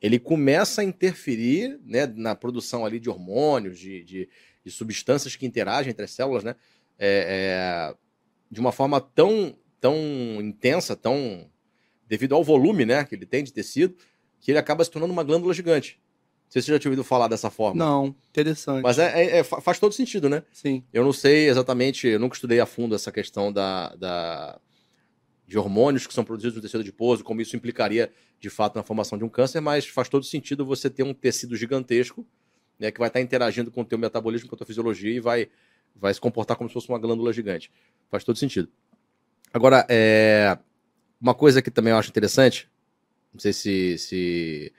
Ele 0.01 0.19
começa 0.19 0.81
a 0.81 0.83
interferir 0.83 1.79
né, 1.85 2.05
na 2.07 2.35
produção 2.35 2.85
ali 2.85 2.99
de 2.99 3.09
hormônios, 3.09 3.79
de, 3.79 4.03
de, 4.03 4.29
de 4.61 4.69
substâncias 4.69 5.33
que 5.33 5.45
interagem 5.45 5.91
entre 5.91 6.03
as 6.03 6.11
células, 6.11 6.43
né? 6.43 6.57
é, 6.99 7.93
é, 7.93 7.95
de 8.51 8.59
uma 8.59 8.73
forma 8.73 8.99
tão, 8.99 9.55
tão 9.79 9.95
intensa, 10.41 10.93
tão 10.93 11.49
devido 12.05 12.35
ao 12.35 12.43
volume 12.43 12.85
né, 12.85 13.05
que 13.05 13.15
ele 13.15 13.25
tem 13.25 13.45
de 13.45 13.53
tecido, 13.53 13.95
que 14.41 14.51
ele 14.51 14.59
acaba 14.59 14.83
se 14.83 14.91
tornando 14.91 15.13
uma 15.13 15.23
glândula 15.23 15.53
gigante. 15.53 16.01
Não 16.49 16.53
sei 16.53 16.63
se 16.63 16.65
você 16.65 16.71
já 16.71 16.79
tinha 16.79 16.89
ouvido 16.89 17.03
falar 17.03 17.27
dessa 17.27 17.51
forma. 17.51 17.77
Não, 17.77 18.15
interessante. 18.31 18.81
Mas 18.81 18.97
é, 18.97 19.23
é, 19.23 19.37
é, 19.37 19.43
faz 19.43 19.77
todo 19.77 19.93
sentido, 19.93 20.27
né? 20.27 20.41
Sim. 20.51 20.83
Eu 20.91 21.03
não 21.03 21.13
sei 21.13 21.47
exatamente, 21.47 22.07
eu 22.07 22.19
nunca 22.19 22.33
estudei 22.33 22.59
a 22.59 22.65
fundo 22.65 22.95
essa 22.95 23.11
questão 23.11 23.53
da, 23.53 23.93
da, 23.95 24.59
de 25.45 25.59
hormônios 25.59 26.07
que 26.07 26.13
são 26.13 26.25
produzidos 26.25 26.55
no 26.55 26.61
tecido 26.63 26.81
adiposo, 26.81 27.23
como 27.23 27.39
isso 27.39 27.55
implicaria 27.55 28.11
de 28.39 28.49
fato 28.49 28.75
na 28.75 28.81
formação 28.81 29.15
de 29.15 29.23
um 29.23 29.29
câncer, 29.29 29.61
mas 29.61 29.85
faz 29.85 30.09
todo 30.09 30.25
sentido 30.25 30.65
você 30.65 30.89
ter 30.89 31.03
um 31.03 31.13
tecido 31.13 31.55
gigantesco, 31.55 32.25
né, 32.79 32.89
que 32.89 32.97
vai 32.97 33.09
estar 33.09 33.21
interagindo 33.21 33.69
com 33.69 33.81
o 33.81 33.85
teu 33.85 33.99
metabolismo, 33.99 34.49
com 34.49 34.55
a 34.55 34.57
tua 34.57 34.65
fisiologia 34.65 35.11
e 35.13 35.19
vai 35.19 35.49
vai 35.95 36.13
se 36.13 36.21
comportar 36.21 36.57
como 36.57 36.69
se 36.69 36.73
fosse 36.73 36.89
uma 36.89 36.97
glândula 36.97 37.31
gigante. 37.31 37.71
Faz 38.09 38.23
todo 38.23 38.37
sentido. 38.37 38.69
Agora, 39.53 39.85
é, 39.89 40.57
uma 41.21 41.35
coisa 41.35 41.61
que 41.61 41.69
também 41.69 41.91
eu 41.91 41.97
acho 41.97 42.09
interessante, 42.09 42.69
não 43.33 43.39
sei 43.39 43.53
se, 43.53 43.97
se 43.97 44.73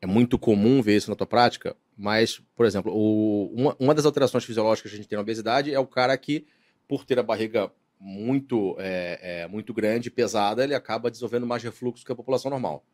é 0.00 0.06
muito 0.06 0.38
comum 0.38 0.80
ver 0.80 0.96
isso 0.96 1.10
na 1.10 1.16
tua 1.16 1.26
prática, 1.26 1.76
Mas, 1.96 2.40
por 2.54 2.64
exemplo, 2.64 2.92
o, 2.94 3.52
uma, 3.52 3.76
uma, 3.78 3.94
das 3.94 4.06
alterações 4.06 4.44
fisiológicas 4.44 4.90
que 4.90 4.96
a 4.96 4.98
gente 4.98 5.08
tem 5.08 5.16
na 5.16 5.22
obesidade 5.22 5.74
é 5.74 5.78
o 5.80 5.86
cara 5.86 6.16
que, 6.16 6.46
por 6.86 7.04
ter 7.04 7.18
a 7.18 7.22
barriga 7.22 7.72
muito, 7.98 8.76
é, 8.78 9.42
é, 9.42 9.48
muito 9.48 9.74
grande, 9.74 10.10
pesada, 10.10 10.62
ele 10.62 10.74
acaba 10.74 11.10
desenvolvendo 11.10 11.46
mais 11.46 11.62
refluxo 11.62 12.06
que 12.06 12.12
a 12.12 12.16
população 12.16 12.50
normal. 12.50 12.84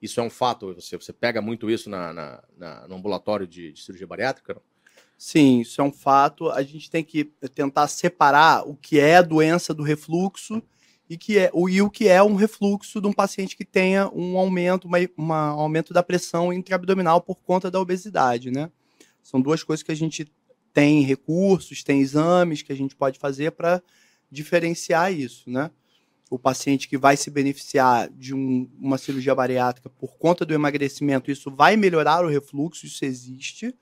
Isso 0.00 0.20
é 0.20 0.22
um 0.22 0.30
fato? 0.30 0.74
Você, 0.74 0.96
você 0.96 1.12
pega 1.12 1.40
muito 1.42 1.68
isso 1.68 1.90
na, 1.90 2.12
na, 2.12 2.44
na 2.56 2.88
no 2.88 2.94
ambulatório 2.94 3.46
de, 3.46 3.72
de 3.72 3.82
cirurgia 3.82 4.06
bariátrica? 4.06 4.54
Não? 4.54 4.62
Sim, 5.18 5.60
isso 5.60 5.80
é 5.80 5.84
um 5.84 5.92
fato. 5.92 6.50
A 6.50 6.62
gente 6.62 6.90
tem 6.90 7.02
que 7.02 7.24
tentar 7.54 7.88
separar 7.88 8.68
o 8.68 8.76
que 8.76 9.00
é 9.00 9.16
a 9.16 9.22
doença 9.22 9.72
do 9.72 9.82
refluxo 9.82 10.62
e, 11.14 11.16
que 11.16 11.38
é, 11.38 11.50
o, 11.54 11.68
e 11.68 11.80
o 11.80 11.88
que 11.88 12.08
é 12.08 12.20
um 12.22 12.34
refluxo 12.34 13.00
de 13.00 13.06
um 13.06 13.12
paciente 13.12 13.56
que 13.56 13.64
tenha 13.64 14.10
um 14.12 14.36
aumento, 14.36 14.88
uma, 14.88 14.98
uma 15.16 15.46
aumento 15.50 15.94
da 15.94 16.02
pressão 16.02 16.52
intraabdominal 16.52 17.20
por 17.20 17.36
conta 17.36 17.70
da 17.70 17.80
obesidade, 17.80 18.50
né? 18.50 18.68
São 19.22 19.40
duas 19.40 19.62
coisas 19.62 19.84
que 19.84 19.92
a 19.92 19.94
gente 19.94 20.26
tem 20.72 21.02
recursos, 21.02 21.84
tem 21.84 22.00
exames 22.00 22.62
que 22.62 22.72
a 22.72 22.76
gente 22.76 22.96
pode 22.96 23.20
fazer 23.20 23.52
para 23.52 23.80
diferenciar 24.28 25.12
isso, 25.12 25.48
né? 25.48 25.70
O 26.28 26.36
paciente 26.36 26.88
que 26.88 26.98
vai 26.98 27.16
se 27.16 27.30
beneficiar 27.30 28.10
de 28.10 28.34
um, 28.34 28.68
uma 28.80 28.98
cirurgia 28.98 29.36
bariátrica 29.36 29.88
por 29.88 30.16
conta 30.16 30.44
do 30.44 30.52
emagrecimento, 30.52 31.30
isso 31.30 31.48
vai 31.48 31.76
melhorar 31.76 32.24
o 32.24 32.28
refluxo, 32.28 32.86
isso 32.86 33.04
existe. 33.04 33.72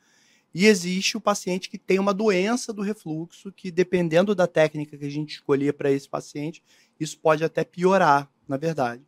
E 0.54 0.66
existe 0.66 1.16
o 1.16 1.20
paciente 1.20 1.70
que 1.70 1.78
tem 1.78 1.98
uma 1.98 2.12
doença 2.12 2.74
do 2.74 2.82
refluxo, 2.82 3.50
que 3.50 3.70
dependendo 3.70 4.34
da 4.34 4.46
técnica 4.46 4.98
que 4.98 5.06
a 5.06 5.10
gente 5.10 5.36
escolher 5.36 5.72
para 5.72 5.90
esse 5.90 6.06
paciente, 6.06 6.62
isso 7.02 7.18
pode 7.18 7.44
até 7.44 7.64
piorar, 7.64 8.30
na 8.46 8.56
verdade. 8.56 9.02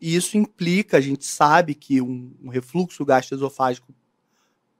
E 0.00 0.14
isso 0.14 0.36
implica, 0.36 0.98
a 0.98 1.00
gente 1.00 1.24
sabe 1.24 1.74
que 1.74 2.00
um, 2.00 2.34
um 2.42 2.48
refluxo 2.48 3.04
gastroesofágico 3.04 3.94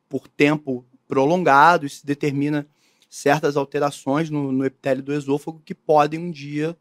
por 0.08 0.28
tempo 0.28 0.84
prolongado, 1.08 1.86
isso 1.86 2.06
determina 2.06 2.66
certas 3.08 3.56
alterações 3.56 4.28
no, 4.28 4.52
no 4.52 4.64
epitélio 4.64 5.02
do 5.02 5.12
esôfago 5.12 5.62
que 5.64 5.74
podem 5.74 6.20
um 6.20 6.30
dia 6.30 6.76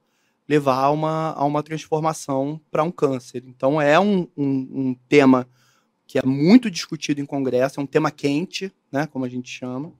levar 0.47 0.83
a 0.83 0.91
uma, 0.91 1.31
a 1.31 1.45
uma 1.45 1.63
transformação 1.63 2.59
para 2.69 2.83
um 2.83 2.91
câncer. 2.91 3.43
Então 3.47 3.81
é 3.81 3.99
um, 3.99 4.27
um, 4.35 4.47
um, 4.71 4.95
tema 5.07 5.47
que 6.05 6.19
é 6.19 6.23
muito 6.23 6.69
discutido 6.69 7.19
em 7.19 7.25
congresso, 7.25 7.79
é 7.79 7.83
um 7.83 7.87
tema 7.87 8.11
quente, 8.11 8.71
né, 8.91 9.07
como 9.07 9.25
a 9.25 9.29
gente 9.29 9.49
chama, 9.49 9.91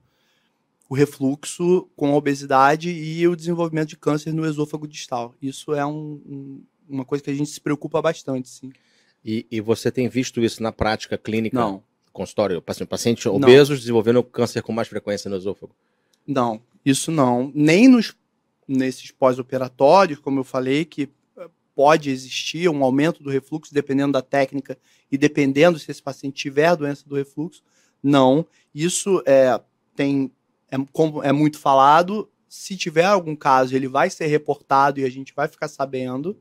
o 0.88 0.94
refluxo 0.94 1.88
com 1.96 2.12
a 2.12 2.16
obesidade 2.16 2.90
e 2.90 3.26
o 3.26 3.36
desenvolvimento 3.36 3.88
de 3.88 3.96
câncer 3.96 4.32
no 4.32 4.46
esôfago 4.46 4.86
distal. 4.86 5.34
Isso 5.42 5.74
é 5.74 5.84
um, 5.84 6.20
um, 6.26 6.62
uma 6.88 7.04
coisa 7.04 7.22
que 7.24 7.30
a 7.30 7.34
gente 7.34 7.50
se 7.50 7.60
preocupa 7.60 8.00
bastante, 8.00 8.48
sim. 8.48 8.72
E, 9.24 9.44
e 9.50 9.60
você 9.60 9.90
tem 9.90 10.08
visto 10.08 10.40
isso 10.40 10.62
na 10.62 10.70
prática 10.70 11.18
clínica? 11.18 11.58
Não. 11.58 11.82
Consultório? 12.12 12.62
Pacientes 12.62 13.26
obesos 13.26 13.70
não. 13.70 13.80
desenvolvendo 13.80 14.22
câncer 14.22 14.62
com 14.62 14.72
mais 14.72 14.88
frequência 14.88 15.28
no 15.28 15.36
esôfago? 15.36 15.74
Não, 16.26 16.62
isso 16.84 17.10
não. 17.10 17.50
Nem 17.54 17.88
nos, 17.88 18.14
nesses 18.66 19.10
pós-operatórios, 19.10 20.20
como 20.20 20.40
eu 20.40 20.44
falei, 20.44 20.84
que 20.84 21.10
eh, 21.36 21.48
pode 21.74 22.08
existir 22.08 22.68
um 22.68 22.82
aumento 22.84 23.22
do 23.22 23.28
refluxo 23.28 23.74
dependendo 23.74 24.12
da 24.12 24.22
técnica 24.22 24.78
e 25.10 25.18
dependendo 25.18 25.78
se 25.78 25.90
esse 25.90 26.02
paciente 26.02 26.34
tiver 26.34 26.74
doença 26.76 27.04
do 27.06 27.16
refluxo. 27.16 27.62
Não. 28.02 28.46
Isso 28.72 29.22
é, 29.26 29.60
tem 29.94 30.30
é, 30.70 30.76
como 30.92 31.22
é 31.22 31.32
muito 31.32 31.58
falado, 31.58 32.30
se 32.48 32.76
tiver 32.76 33.04
algum 33.04 33.36
caso, 33.36 33.74
ele 33.74 33.88
vai 33.88 34.10
ser 34.10 34.26
reportado 34.26 35.00
e 35.00 35.04
a 35.04 35.10
gente 35.10 35.34
vai 35.34 35.48
ficar 35.48 35.68
sabendo. 35.68 36.38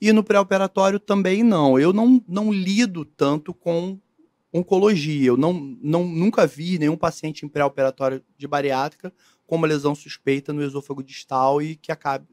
E 0.00 0.12
no 0.12 0.24
pré-operatório 0.24 0.98
também 0.98 1.42
não. 1.42 1.78
Eu 1.78 1.92
não, 1.92 2.22
não 2.26 2.52
lido 2.52 3.04
tanto 3.04 3.52
com 3.52 3.98
oncologia. 4.52 5.28
Eu 5.28 5.36
não, 5.36 5.52
não, 5.82 6.06
nunca 6.06 6.46
vi 6.46 6.78
nenhum 6.78 6.96
paciente 6.96 7.44
em 7.44 7.48
pré-operatório 7.48 8.22
de 8.36 8.48
bariátrica 8.48 9.12
com 9.46 9.56
uma 9.56 9.66
lesão 9.66 9.94
suspeita 9.94 10.52
no 10.52 10.62
esôfago 10.62 11.02
distal 11.02 11.60
e 11.60 11.76
que 11.76 11.92
acabe, 11.92 12.26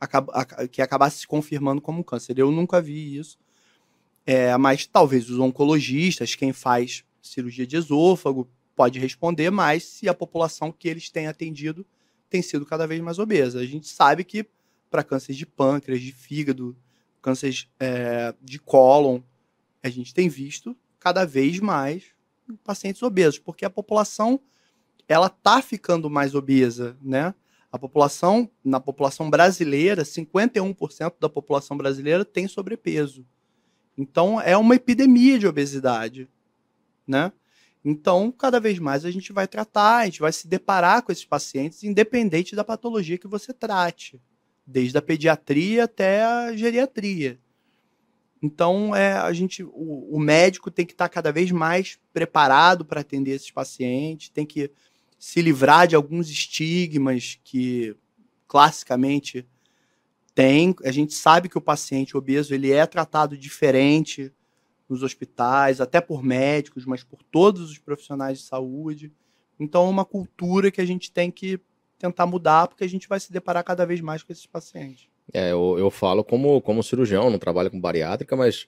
acaba, 0.00 0.44
que 0.70 0.82
acabasse 0.82 1.18
se 1.18 1.26
confirmando 1.26 1.80
como 1.80 2.02
câncer. 2.02 2.38
Eu 2.38 2.50
nunca 2.50 2.80
vi 2.80 3.16
isso. 3.16 3.38
É, 4.26 4.56
mas 4.56 4.86
talvez 4.86 5.28
os 5.30 5.38
oncologistas, 5.38 6.34
quem 6.34 6.52
faz 6.52 7.04
cirurgia 7.22 7.66
de 7.66 7.76
esôfago, 7.76 8.48
pode 8.80 8.98
responder, 8.98 9.50
mas 9.50 9.84
se 9.84 10.08
a 10.08 10.14
população 10.14 10.72
que 10.72 10.88
eles 10.88 11.10
têm 11.10 11.26
atendido 11.26 11.84
tem 12.30 12.40
sido 12.40 12.64
cada 12.64 12.86
vez 12.86 12.98
mais 13.02 13.18
obesa. 13.18 13.60
A 13.60 13.66
gente 13.66 13.86
sabe 13.86 14.24
que 14.24 14.46
para 14.88 15.04
cânceres 15.04 15.36
de 15.36 15.44
pâncreas, 15.44 16.00
de 16.00 16.10
fígado, 16.12 16.74
cânceres 17.20 17.68
é, 17.78 18.34
de 18.40 18.58
cólon, 18.58 19.20
a 19.82 19.90
gente 19.90 20.14
tem 20.14 20.30
visto 20.30 20.74
cada 20.98 21.26
vez 21.26 21.60
mais 21.60 22.04
pacientes 22.64 23.02
obesos, 23.02 23.38
porque 23.38 23.66
a 23.66 23.70
população 23.70 24.40
ela 25.06 25.28
tá 25.28 25.60
ficando 25.60 26.08
mais 26.08 26.34
obesa, 26.34 26.96
né? 27.02 27.34
A 27.70 27.78
população, 27.78 28.50
na 28.64 28.80
população 28.80 29.28
brasileira, 29.28 30.04
51% 30.04 31.16
da 31.20 31.28
população 31.28 31.76
brasileira 31.76 32.24
tem 32.24 32.48
sobrepeso. 32.48 33.26
Então 33.98 34.40
é 34.40 34.56
uma 34.56 34.74
epidemia 34.74 35.38
de 35.38 35.46
obesidade, 35.46 36.30
né? 37.06 37.30
Então, 37.84 38.30
cada 38.30 38.60
vez 38.60 38.78
mais 38.78 39.04
a 39.04 39.10
gente 39.10 39.32
vai 39.32 39.48
tratar, 39.48 39.98
a 39.98 40.04
gente 40.04 40.20
vai 40.20 40.32
se 40.32 40.46
deparar 40.46 41.02
com 41.02 41.10
esses 41.10 41.24
pacientes, 41.24 41.82
independente 41.82 42.54
da 42.54 42.62
patologia 42.62 43.16
que 43.16 43.26
você 43.26 43.54
trate, 43.54 44.20
desde 44.66 44.98
a 44.98 45.02
pediatria 45.02 45.84
até 45.84 46.22
a 46.22 46.54
geriatria. 46.54 47.38
Então, 48.42 48.94
é, 48.94 49.12
a 49.12 49.32
gente, 49.32 49.62
o, 49.62 50.08
o 50.10 50.18
médico 50.18 50.70
tem 50.70 50.86
que 50.86 50.92
estar 50.92 51.08
cada 51.08 51.32
vez 51.32 51.50
mais 51.50 51.98
preparado 52.12 52.84
para 52.84 53.00
atender 53.00 53.32
esses 53.32 53.50
pacientes, 53.50 54.30
tem 54.30 54.46
que 54.46 54.70
se 55.18 55.42
livrar 55.42 55.86
de 55.86 55.94
alguns 55.94 56.30
estigmas 56.30 57.38
que 57.44 57.94
classicamente 58.48 59.46
tem. 60.34 60.74
A 60.84 60.90
gente 60.90 61.14
sabe 61.14 61.48
que 61.48 61.58
o 61.58 61.62
paciente 61.62 62.16
obeso 62.16 62.54
ele 62.54 62.72
é 62.72 62.86
tratado 62.86 63.36
diferente 63.36 64.32
nos 64.90 65.04
hospitais, 65.04 65.80
até 65.80 66.00
por 66.00 66.22
médicos, 66.22 66.84
mas 66.84 67.04
por 67.04 67.22
todos 67.22 67.70
os 67.70 67.78
profissionais 67.78 68.38
de 68.38 68.44
saúde. 68.44 69.12
Então, 69.58 69.86
é 69.86 69.88
uma 69.88 70.04
cultura 70.04 70.70
que 70.70 70.80
a 70.80 70.84
gente 70.84 71.12
tem 71.12 71.30
que 71.30 71.60
tentar 71.96 72.26
mudar, 72.26 72.66
porque 72.66 72.82
a 72.82 72.88
gente 72.88 73.08
vai 73.08 73.20
se 73.20 73.32
deparar 73.32 73.62
cada 73.62 73.86
vez 73.86 74.00
mais 74.00 74.22
com 74.22 74.32
esses 74.32 74.46
pacientes. 74.46 75.06
É, 75.32 75.52
eu, 75.52 75.76
eu 75.78 75.90
falo 75.90 76.24
como, 76.24 76.60
como 76.60 76.82
cirurgião, 76.82 77.30
não 77.30 77.38
trabalho 77.38 77.70
com 77.70 77.80
bariátrica, 77.80 78.34
mas 78.34 78.66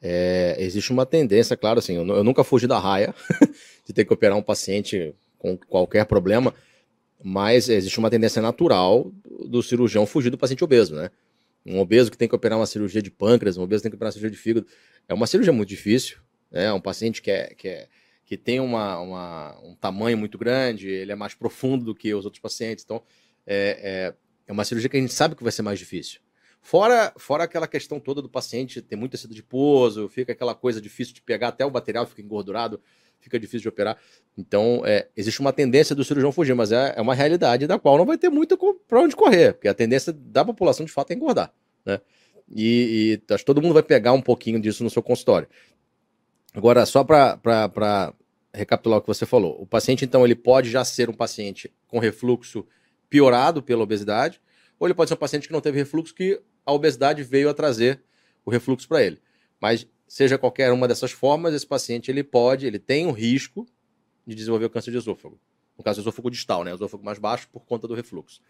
é, 0.00 0.56
existe 0.58 0.92
uma 0.92 1.04
tendência, 1.04 1.56
claro, 1.56 1.80
assim, 1.80 1.94
eu, 1.94 2.06
eu 2.06 2.22
nunca 2.22 2.44
fugi 2.44 2.66
da 2.66 2.78
raia 2.78 3.14
de 3.84 3.92
ter 3.92 4.04
que 4.04 4.12
operar 4.12 4.36
um 4.36 4.42
paciente 4.42 5.14
com 5.38 5.56
qualquer 5.56 6.04
problema, 6.06 6.54
mas 7.24 7.68
existe 7.68 7.98
uma 7.98 8.10
tendência 8.10 8.40
natural 8.40 9.10
do 9.46 9.62
cirurgião 9.62 10.06
fugir 10.06 10.30
do 10.30 10.38
paciente 10.38 10.62
obeso, 10.62 10.94
né? 10.94 11.10
Um 11.66 11.80
obeso 11.80 12.10
que 12.10 12.16
tem 12.16 12.28
que 12.28 12.34
operar 12.34 12.58
uma 12.58 12.66
cirurgia 12.66 13.02
de 13.02 13.10
pâncreas, 13.10 13.56
um 13.56 13.62
obeso 13.62 13.80
que 13.80 13.84
tem 13.84 13.90
que 13.90 13.96
operar 13.96 14.08
uma 14.08 14.12
cirurgia 14.12 14.30
de 14.30 14.36
fígado. 14.36 14.66
É 15.08 15.14
uma 15.14 15.26
cirurgia 15.26 15.52
muito 15.52 15.68
difícil, 15.68 16.18
né? 16.50 16.72
Um 16.72 16.80
paciente 16.80 17.20
que, 17.20 17.30
é, 17.30 17.54
que, 17.54 17.68
é, 17.68 17.88
que 18.24 18.36
tem 18.36 18.60
uma, 18.60 19.00
uma, 19.00 19.58
um 19.62 19.74
tamanho 19.74 20.16
muito 20.16 20.38
grande, 20.38 20.88
ele 20.88 21.12
é 21.12 21.16
mais 21.16 21.34
profundo 21.34 21.84
do 21.84 21.94
que 21.94 22.14
os 22.14 22.24
outros 22.24 22.40
pacientes. 22.40 22.84
Então, 22.84 23.02
é, 23.46 24.14
é, 24.14 24.14
é 24.46 24.52
uma 24.52 24.64
cirurgia 24.64 24.88
que 24.88 24.96
a 24.96 25.00
gente 25.00 25.12
sabe 25.12 25.34
que 25.34 25.42
vai 25.42 25.52
ser 25.52 25.62
mais 25.62 25.78
difícil. 25.78 26.20
Fora, 26.60 27.12
fora 27.16 27.44
aquela 27.44 27.68
questão 27.68 28.00
toda 28.00 28.20
do 28.20 28.28
paciente 28.28 28.82
ter 28.82 28.96
muito 28.96 29.12
tecido 29.12 29.32
de 29.34 29.42
pouso, 29.42 30.08
fica 30.08 30.32
aquela 30.32 30.52
coisa 30.54 30.80
difícil 30.80 31.14
de 31.14 31.22
pegar, 31.22 31.48
até 31.48 31.64
o 31.64 31.70
material 31.70 32.06
fica 32.06 32.22
engordurado, 32.22 32.80
fica 33.26 33.38
difícil 33.40 33.62
de 33.62 33.68
operar. 33.68 33.98
Então, 34.38 34.82
é, 34.84 35.08
existe 35.16 35.40
uma 35.40 35.52
tendência 35.52 35.94
do 35.94 36.04
cirurgião 36.04 36.30
fugir, 36.30 36.54
mas 36.54 36.70
é, 36.70 36.94
é 36.96 37.00
uma 37.00 37.14
realidade 37.14 37.66
da 37.66 37.78
qual 37.78 37.98
não 37.98 38.06
vai 38.06 38.16
ter 38.16 38.28
muito 38.28 38.56
para 38.86 39.00
onde 39.00 39.16
correr, 39.16 39.54
porque 39.54 39.68
a 39.68 39.74
tendência 39.74 40.12
da 40.12 40.44
população 40.44 40.86
de 40.86 40.92
fato 40.92 41.10
é 41.10 41.14
engordar. 41.14 41.52
Né? 41.84 42.00
E, 42.48 43.20
e 43.28 43.34
acho 43.34 43.42
que 43.42 43.46
todo 43.46 43.60
mundo 43.60 43.74
vai 43.74 43.82
pegar 43.82 44.12
um 44.12 44.22
pouquinho 44.22 44.60
disso 44.60 44.84
no 44.84 44.90
seu 44.90 45.02
consultório. 45.02 45.48
Agora, 46.54 46.86
só 46.86 47.02
para 47.02 48.14
recapitular 48.54 48.98
o 48.98 49.02
que 49.02 49.08
você 49.08 49.26
falou, 49.26 49.60
o 49.60 49.66
paciente, 49.66 50.04
então, 50.04 50.24
ele 50.24 50.36
pode 50.36 50.70
já 50.70 50.84
ser 50.84 51.10
um 51.10 51.14
paciente 51.14 51.72
com 51.88 51.98
refluxo 51.98 52.64
piorado 53.10 53.62
pela 53.62 53.82
obesidade, 53.82 54.40
ou 54.78 54.86
ele 54.86 54.94
pode 54.94 55.08
ser 55.08 55.14
um 55.14 55.18
paciente 55.18 55.48
que 55.48 55.52
não 55.52 55.60
teve 55.60 55.78
refluxo, 55.78 56.14
que 56.14 56.40
a 56.64 56.72
obesidade 56.72 57.22
veio 57.22 57.50
a 57.50 57.54
trazer 57.54 58.00
o 58.44 58.50
refluxo 58.50 58.86
para 58.86 59.02
ele. 59.02 59.18
Mas 59.60 59.86
seja 60.06 60.38
qualquer 60.38 60.72
uma 60.72 60.86
dessas 60.86 61.12
formas, 61.12 61.54
esse 61.54 61.66
paciente 61.66 62.10
ele 62.10 62.22
pode, 62.22 62.66
ele 62.66 62.78
tem 62.78 63.06
um 63.06 63.12
risco 63.12 63.66
de 64.26 64.34
desenvolver 64.34 64.66
o 64.66 64.70
câncer 64.70 64.90
de 64.90 64.96
esôfago. 64.96 65.38
No 65.76 65.84
caso, 65.84 66.00
esôfago 66.00 66.30
distal, 66.30 66.64
né? 66.64 66.72
Esôfago 66.72 67.04
mais 67.04 67.18
baixo 67.18 67.48
por 67.52 67.64
conta 67.64 67.86
do 67.86 67.94
refluxo. 67.94 68.40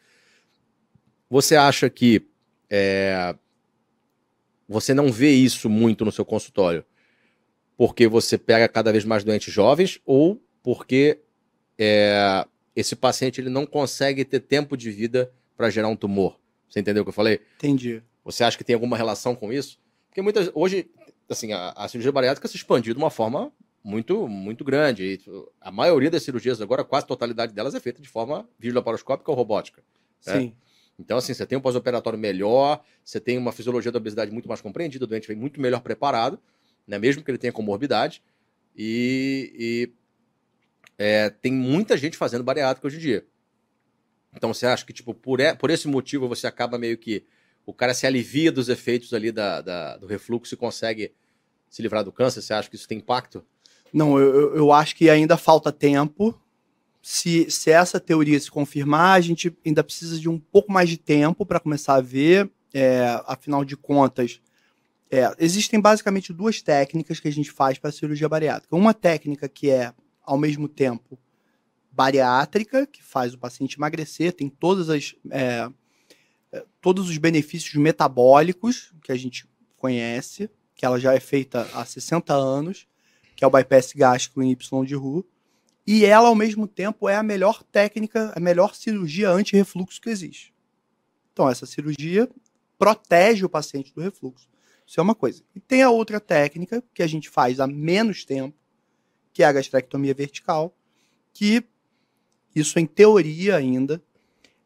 Você 1.28 1.56
acha 1.56 1.90
que 1.90 2.26
é, 2.70 3.34
você 4.68 4.94
não 4.94 5.10
vê 5.10 5.32
isso 5.32 5.68
muito 5.68 6.04
no 6.04 6.12
seu 6.12 6.24
consultório 6.24 6.84
porque 7.76 8.08
você 8.08 8.38
pega 8.38 8.68
cada 8.68 8.90
vez 8.90 9.04
mais 9.04 9.22
doentes 9.22 9.52
jovens 9.52 10.00
ou 10.04 10.42
porque 10.62 11.20
é, 11.78 12.46
esse 12.74 12.96
paciente 12.96 13.40
ele 13.40 13.50
não 13.50 13.66
consegue 13.66 14.24
ter 14.24 14.40
tempo 14.40 14.76
de 14.76 14.90
vida 14.90 15.30
para 15.56 15.70
gerar 15.70 15.88
um 15.88 15.96
tumor? 15.96 16.40
Você 16.68 16.80
entendeu 16.80 17.02
o 17.02 17.04
que 17.04 17.10
eu 17.10 17.14
falei? 17.14 17.40
Entendi. 17.56 18.02
Você 18.24 18.42
acha 18.42 18.56
que 18.56 18.64
tem 18.64 18.74
alguma 18.74 18.96
relação 18.96 19.34
com 19.34 19.52
isso? 19.52 19.78
Porque 20.16 20.22
muitas 20.22 20.50
hoje, 20.54 20.90
assim, 21.28 21.52
a, 21.52 21.72
a 21.72 21.86
cirurgia 21.88 22.10
bariátrica 22.10 22.48
se 22.48 22.56
expandiu 22.56 22.94
de 22.94 22.98
uma 22.98 23.10
forma 23.10 23.52
muito, 23.84 24.26
muito 24.26 24.64
grande. 24.64 25.04
E 25.04 25.20
a 25.60 25.70
maioria 25.70 26.10
das 26.10 26.22
cirurgias 26.22 26.58
agora, 26.62 26.82
quase 26.82 27.04
a 27.04 27.08
totalidade 27.08 27.52
delas 27.52 27.74
é 27.74 27.80
feita 27.80 28.00
de 28.00 28.08
forma 28.08 28.48
videolaparoscópica 28.58 29.30
ou 29.30 29.36
robótica. 29.36 29.82
Né? 30.26 30.32
Sim. 30.32 30.56
Então, 30.98 31.18
assim, 31.18 31.34
você 31.34 31.44
tem 31.44 31.58
um 31.58 31.60
pós-operatório 31.60 32.18
melhor, 32.18 32.82
você 33.04 33.20
tem 33.20 33.36
uma 33.36 33.52
fisiologia 33.52 33.92
da 33.92 33.98
obesidade 33.98 34.30
muito 34.30 34.48
mais 34.48 34.62
compreendida, 34.62 35.04
o 35.04 35.06
doente 35.06 35.28
vem 35.28 35.36
muito 35.36 35.60
melhor 35.60 35.80
preparado, 35.82 36.40
né, 36.86 36.98
mesmo 36.98 37.22
que 37.22 37.30
ele 37.30 37.36
tenha 37.36 37.52
comorbidade. 37.52 38.22
E, 38.74 39.52
e 39.54 39.92
é, 40.96 41.28
tem 41.28 41.52
muita 41.52 41.94
gente 41.94 42.16
fazendo 42.16 42.42
bariátrica 42.42 42.86
hoje 42.86 42.96
em 42.96 43.00
dia. 43.00 43.26
Então, 44.34 44.54
você 44.54 44.64
acha 44.64 44.82
que, 44.82 44.94
tipo, 44.94 45.12
por, 45.12 45.40
é, 45.40 45.54
por 45.54 45.68
esse 45.68 45.86
motivo, 45.86 46.26
você 46.26 46.46
acaba 46.46 46.78
meio 46.78 46.96
que. 46.96 47.22
O 47.66 47.74
cara 47.74 47.92
se 47.92 48.06
alivia 48.06 48.52
dos 48.52 48.68
efeitos 48.68 49.12
ali 49.12 49.32
da, 49.32 49.60
da 49.60 49.96
do 49.96 50.06
refluxo 50.06 50.54
e 50.54 50.56
consegue 50.56 51.12
se 51.68 51.82
livrar 51.82 52.04
do 52.04 52.12
câncer? 52.12 52.40
Você 52.40 52.54
acha 52.54 52.70
que 52.70 52.76
isso 52.76 52.88
tem 52.88 52.98
impacto? 52.98 53.44
Não, 53.92 54.18
eu, 54.18 54.54
eu 54.54 54.72
acho 54.72 54.94
que 54.94 55.10
ainda 55.10 55.36
falta 55.36 55.72
tempo 55.72 56.40
se, 57.08 57.48
se 57.50 57.70
essa 57.70 58.00
teoria 58.00 58.38
se 58.40 58.50
confirmar, 58.50 59.16
a 59.16 59.20
gente 59.20 59.56
ainda 59.64 59.84
precisa 59.84 60.18
de 60.18 60.28
um 60.28 60.40
pouco 60.40 60.72
mais 60.72 60.88
de 60.88 60.96
tempo 60.96 61.46
para 61.46 61.60
começar 61.60 61.94
a 61.94 62.00
ver. 62.00 62.50
É, 62.74 63.22
afinal 63.26 63.64
de 63.64 63.76
contas, 63.76 64.40
é, 65.08 65.32
existem 65.38 65.80
basicamente 65.80 66.32
duas 66.32 66.60
técnicas 66.60 67.20
que 67.20 67.28
a 67.28 67.32
gente 67.32 67.52
faz 67.52 67.78
para 67.78 67.92
cirurgia 67.92 68.28
bariátrica. 68.28 68.74
Uma 68.74 68.92
técnica 68.92 69.48
que 69.48 69.70
é, 69.70 69.92
ao 70.20 70.36
mesmo 70.36 70.68
tempo, 70.68 71.16
bariátrica, 71.92 72.86
que 72.86 73.02
faz 73.02 73.34
o 73.34 73.38
paciente 73.38 73.76
emagrecer, 73.78 74.32
tem 74.32 74.48
todas 74.48 74.90
as, 74.90 75.14
é 75.30 75.70
todos 76.80 77.08
os 77.08 77.18
benefícios 77.18 77.74
metabólicos 77.74 78.92
que 79.02 79.12
a 79.12 79.16
gente 79.16 79.46
conhece, 79.76 80.50
que 80.74 80.84
ela 80.84 80.98
já 80.98 81.14
é 81.14 81.20
feita 81.20 81.68
há 81.72 81.84
60 81.84 82.34
anos, 82.34 82.86
que 83.34 83.44
é 83.44 83.46
o 83.46 83.50
bypass 83.50 83.92
gástrico 83.94 84.42
em 84.42 84.50
Y 84.50 84.84
de 84.84 84.94
Roux. 84.94 85.26
E 85.86 86.04
ela, 86.04 86.28
ao 86.28 86.34
mesmo 86.34 86.66
tempo, 86.66 87.08
é 87.08 87.16
a 87.16 87.22
melhor 87.22 87.62
técnica, 87.62 88.32
a 88.34 88.40
melhor 88.40 88.74
cirurgia 88.74 89.30
anti-refluxo 89.30 90.00
que 90.00 90.10
existe. 90.10 90.52
Então, 91.32 91.48
essa 91.48 91.66
cirurgia 91.66 92.28
protege 92.78 93.44
o 93.44 93.48
paciente 93.48 93.92
do 93.94 94.00
refluxo. 94.00 94.48
Isso 94.86 95.00
é 95.00 95.02
uma 95.02 95.14
coisa. 95.14 95.42
E 95.54 95.60
tem 95.60 95.82
a 95.82 95.90
outra 95.90 96.20
técnica 96.20 96.82
que 96.94 97.02
a 97.02 97.06
gente 97.06 97.28
faz 97.28 97.60
há 97.60 97.66
menos 97.66 98.24
tempo, 98.24 98.56
que 99.32 99.42
é 99.42 99.46
a 99.46 99.52
gastrectomia 99.52 100.14
vertical, 100.14 100.74
que 101.32 101.64
isso 102.54 102.78
em 102.78 102.86
teoria 102.86 103.56
ainda, 103.56 104.02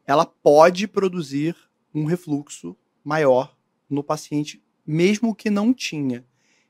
ela 0.07 0.25
pode 0.25 0.87
produzir 0.87 1.55
um 1.93 2.05
refluxo 2.05 2.75
maior 3.03 3.55
no 3.89 4.03
paciente, 4.03 4.61
mesmo 4.85 5.35
que 5.35 5.49
não 5.49 5.73
tinha. 5.73 6.25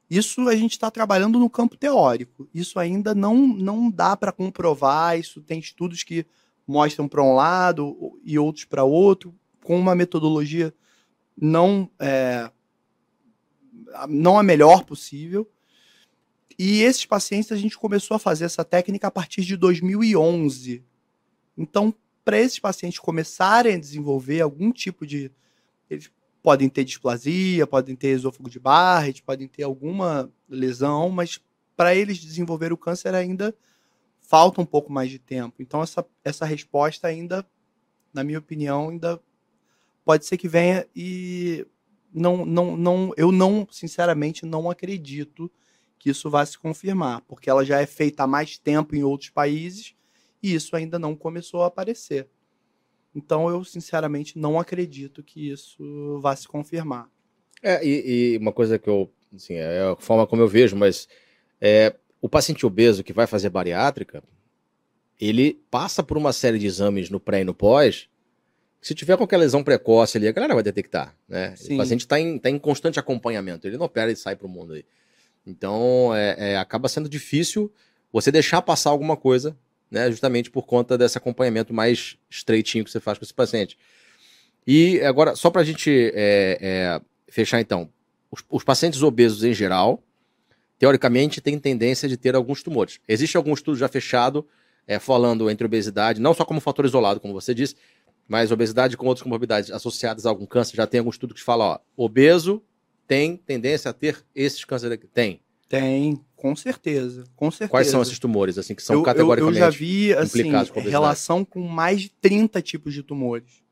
Isso 0.09 0.47
a 0.49 0.55
gente 0.55 0.71
está 0.71 0.91
trabalhando 0.91 1.39
no 1.39 1.49
campo 1.49 1.77
teórico. 1.77 2.49
Isso 2.53 2.77
ainda 2.77 3.15
não, 3.15 3.47
não 3.47 3.89
dá 3.89 4.17
para 4.17 4.31
comprovar. 4.31 5.17
Isso 5.17 5.41
tem 5.41 5.59
estudos 5.59 6.03
que 6.03 6.25
mostram 6.67 7.07
para 7.07 7.23
um 7.23 7.33
lado 7.33 8.19
e 8.23 8.37
outros 8.37 8.65
para 8.65 8.83
outro, 8.83 9.33
com 9.63 9.79
uma 9.79 9.95
metodologia 9.95 10.73
não 11.37 11.89
é, 11.99 12.51
não 14.09 14.37
a 14.37 14.43
melhor 14.43 14.83
possível. 14.83 15.49
E 16.57 16.81
esses 16.81 17.05
pacientes 17.05 17.51
a 17.51 17.55
gente 17.55 17.77
começou 17.77 18.15
a 18.15 18.19
fazer 18.19 18.45
essa 18.45 18.63
técnica 18.63 19.07
a 19.07 19.11
partir 19.11 19.43
de 19.43 19.55
2011. 19.57 20.83
Então, 21.57 21.93
para 22.31 22.39
esses 22.39 22.59
pacientes 22.59 22.97
começarem 22.97 23.75
a 23.75 23.77
desenvolver 23.77 24.39
algum 24.39 24.71
tipo 24.71 25.05
de. 25.05 25.29
Eles 25.89 26.09
podem 26.41 26.69
ter 26.69 26.85
displasia, 26.85 27.67
podem 27.67 27.93
ter 27.93 28.07
esôfago 28.07 28.49
de 28.49 28.57
Barrett, 28.57 29.21
podem 29.21 29.49
ter 29.49 29.63
alguma 29.63 30.31
lesão, 30.47 31.09
mas 31.09 31.41
para 31.75 31.93
eles 31.93 32.19
desenvolver 32.19 32.71
o 32.71 32.77
câncer 32.77 33.13
ainda 33.13 33.53
falta 34.21 34.61
um 34.61 34.65
pouco 34.65 34.89
mais 34.89 35.09
de 35.09 35.19
tempo. 35.19 35.55
Então 35.59 35.83
essa, 35.83 36.05
essa 36.23 36.45
resposta 36.45 37.05
ainda, 37.05 37.45
na 38.13 38.23
minha 38.23 38.39
opinião, 38.39 38.87
ainda 38.87 39.21
pode 40.05 40.25
ser 40.25 40.37
que 40.37 40.47
venha 40.47 40.87
e 40.95 41.67
não, 42.13 42.45
não, 42.45 42.77
não, 42.77 43.13
eu 43.17 43.29
não, 43.29 43.67
sinceramente, 43.69 44.45
não 44.45 44.69
acredito 44.69 45.51
que 45.99 46.09
isso 46.09 46.29
vá 46.29 46.45
se 46.45 46.57
confirmar, 46.57 47.23
porque 47.27 47.49
ela 47.49 47.65
já 47.65 47.81
é 47.81 47.85
feita 47.85 48.23
há 48.23 48.27
mais 48.27 48.57
tempo 48.57 48.95
em 48.95 49.03
outros 49.03 49.29
países 49.31 49.93
e 50.41 50.53
isso 50.53 50.75
ainda 50.75 50.97
não 50.97 51.15
começou 51.15 51.63
a 51.63 51.67
aparecer. 51.67 52.27
Então 53.13 53.49
eu, 53.49 53.63
sinceramente, 53.63 54.37
não 54.37 54.59
acredito 54.59 55.21
que 55.21 55.51
isso 55.51 56.19
vá 56.21 56.35
se 56.35 56.47
confirmar. 56.47 57.09
É, 57.61 57.85
e, 57.85 58.33
e 58.33 58.37
uma 58.37 58.51
coisa 58.51 58.79
que 58.79 58.89
eu, 58.89 59.11
assim, 59.35 59.55
é 59.55 59.81
a 59.81 59.95
forma 59.97 60.25
como 60.25 60.41
eu 60.41 60.47
vejo, 60.47 60.75
mas 60.75 61.07
é, 61.59 61.95
o 62.21 62.29
paciente 62.29 62.65
obeso 62.65 63.03
que 63.03 63.13
vai 63.13 63.27
fazer 63.27 63.49
bariátrica, 63.49 64.23
ele 65.19 65.61
passa 65.69 66.01
por 66.01 66.17
uma 66.17 66.33
série 66.33 66.57
de 66.57 66.65
exames 66.65 67.09
no 67.09 67.19
pré 67.19 67.41
e 67.41 67.43
no 67.43 67.53
pós, 67.53 68.09
se 68.81 68.95
tiver 68.95 69.15
qualquer 69.17 69.37
lesão 69.37 69.63
precoce 69.63 70.17
ali, 70.17 70.27
a 70.27 70.31
galera 70.31 70.55
vai 70.55 70.63
detectar, 70.63 71.15
né? 71.27 71.55
Sim. 71.55 71.75
O 71.75 71.77
paciente 71.77 72.01
está 72.01 72.19
em, 72.19 72.39
tá 72.39 72.49
em 72.49 72.57
constante 72.57 72.99
acompanhamento, 72.99 73.67
ele 73.67 73.77
não 73.77 73.85
opera 73.85 74.11
e 74.11 74.15
sai 74.15 74.35
para 74.35 74.47
o 74.47 74.49
mundo 74.49 74.73
aí. 74.73 74.83
Então, 75.45 76.15
é, 76.15 76.53
é, 76.53 76.57
acaba 76.57 76.89
sendo 76.89 77.07
difícil 77.07 77.71
você 78.11 78.31
deixar 78.31 78.61
passar 78.61 78.89
alguma 78.89 79.15
coisa 79.15 79.55
né, 79.91 80.09
justamente 80.09 80.49
por 80.49 80.65
conta 80.65 80.97
desse 80.97 81.17
acompanhamento 81.17 81.73
mais 81.73 82.17
estreitinho 82.29 82.85
que 82.85 82.89
você 82.89 83.01
faz 83.01 83.17
com 83.17 83.25
esse 83.25 83.33
paciente. 83.33 83.77
E 84.65 85.01
agora, 85.01 85.35
só 85.35 85.49
para 85.49 85.61
a 85.61 85.65
gente 85.65 86.11
é, 86.15 86.57
é, 86.61 87.01
fechar 87.27 87.59
então, 87.59 87.89
os, 88.31 88.41
os, 88.49 88.63
pacientes 88.63 89.03
obesos 89.03 89.43
em 89.43 89.53
geral, 89.53 90.01
teoricamente, 90.79 91.41
têm 91.41 91.59
tendência 91.59 92.07
de 92.07 92.15
ter 92.15 92.35
alguns 92.35 92.63
tumores. 92.63 92.99
Existe 93.07 93.35
algum 93.35 93.53
estudo 93.53 93.77
já 93.77 93.89
fechado 93.89 94.47
é, 94.87 94.97
falando 94.97 95.49
entre 95.49 95.65
obesidade, 95.65 96.21
não 96.21 96.33
só 96.33 96.45
como 96.45 96.61
fator 96.61 96.85
isolado, 96.85 97.19
como 97.19 97.33
você 97.33 97.53
disse, 97.53 97.75
mas 98.27 98.51
obesidade 98.51 98.95
com 98.95 99.07
outras 99.07 99.23
comorbidades 99.23 99.71
associadas 99.71 100.25
a 100.25 100.29
algum 100.29 100.45
câncer, 100.45 100.77
já 100.77 100.87
tem 100.87 100.99
algum 100.99 101.09
estudo 101.09 101.33
que 101.33 101.41
fala, 101.41 101.65
ó, 101.65 101.79
obeso 101.97 102.63
tem 103.07 103.35
tendência 103.35 103.91
a 103.91 103.93
ter 103.93 104.23
esses 104.33 104.63
cânceres 104.63 104.93
aqui? 104.93 105.05
Tem. 105.05 105.41
Tem, 105.71 106.19
com 106.35 106.53
certeza, 106.53 107.23
com 107.33 107.49
certeza. 107.49 107.69
Quais 107.69 107.87
são 107.87 108.01
esses 108.01 108.19
tumores, 108.19 108.57
assim, 108.57 108.75
que 108.75 108.83
são 108.83 108.97
eu, 108.97 109.03
categoricamente 109.03 109.57
eu, 109.57 109.63
já 109.63 109.69
vi, 109.69 110.13
assim, 110.13 110.51
com 110.73 110.81
relação 110.81 111.45
com 111.45 111.61
mais 111.61 112.01
de 112.01 112.09
30 112.09 112.61
tipos 112.61 112.93
de 112.93 113.01
tumores. 113.01 113.63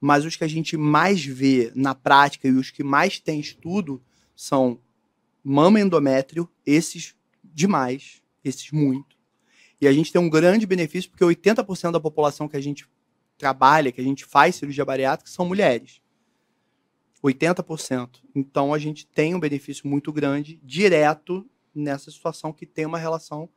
Mas 0.00 0.24
os 0.24 0.34
que 0.34 0.44
a 0.44 0.48
gente 0.48 0.78
mais 0.78 1.22
vê 1.22 1.70
na 1.74 1.94
prática 1.94 2.48
e 2.48 2.52
os 2.52 2.70
que 2.70 2.82
mais 2.82 3.20
tem 3.20 3.38
estudo 3.38 4.02
são 4.34 4.80
mama 5.44 5.78
endométrio, 5.78 6.48
esses 6.64 7.14
demais, 7.44 8.22
esses 8.42 8.70
muito. 8.70 9.14
E 9.78 9.86
a 9.86 9.92
gente 9.92 10.10
tem 10.10 10.22
um 10.22 10.30
grande 10.30 10.64
benefício 10.64 11.10
porque 11.10 11.22
80% 11.22 11.90
da 11.90 12.00
população 12.00 12.48
que 12.48 12.56
a 12.56 12.62
gente 12.62 12.88
trabalha, 13.36 13.92
que 13.92 14.00
a 14.00 14.04
gente 14.04 14.24
faz 14.24 14.54
cirurgia 14.54 14.86
bariátrica, 14.86 15.30
são 15.30 15.44
mulheres. 15.44 16.00
80%. 17.22 18.20
Então 18.34 18.72
a 18.72 18.78
gente 18.78 19.06
tem 19.06 19.34
um 19.34 19.40
benefício 19.40 19.86
muito 19.86 20.12
grande 20.12 20.60
direto 20.62 21.46
nessa 21.74 22.10
situação 22.10 22.52
que 22.52 22.66
tem 22.66 22.86
uma 22.86 22.98
relação 22.98 23.48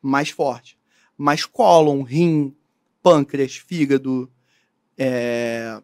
mais 0.00 0.30
forte. 0.30 0.78
Mas 1.16 1.44
cólon, 1.44 2.02
rim, 2.02 2.54
pâncreas, 3.02 3.56
fígado, 3.56 4.30
é, 4.96 5.80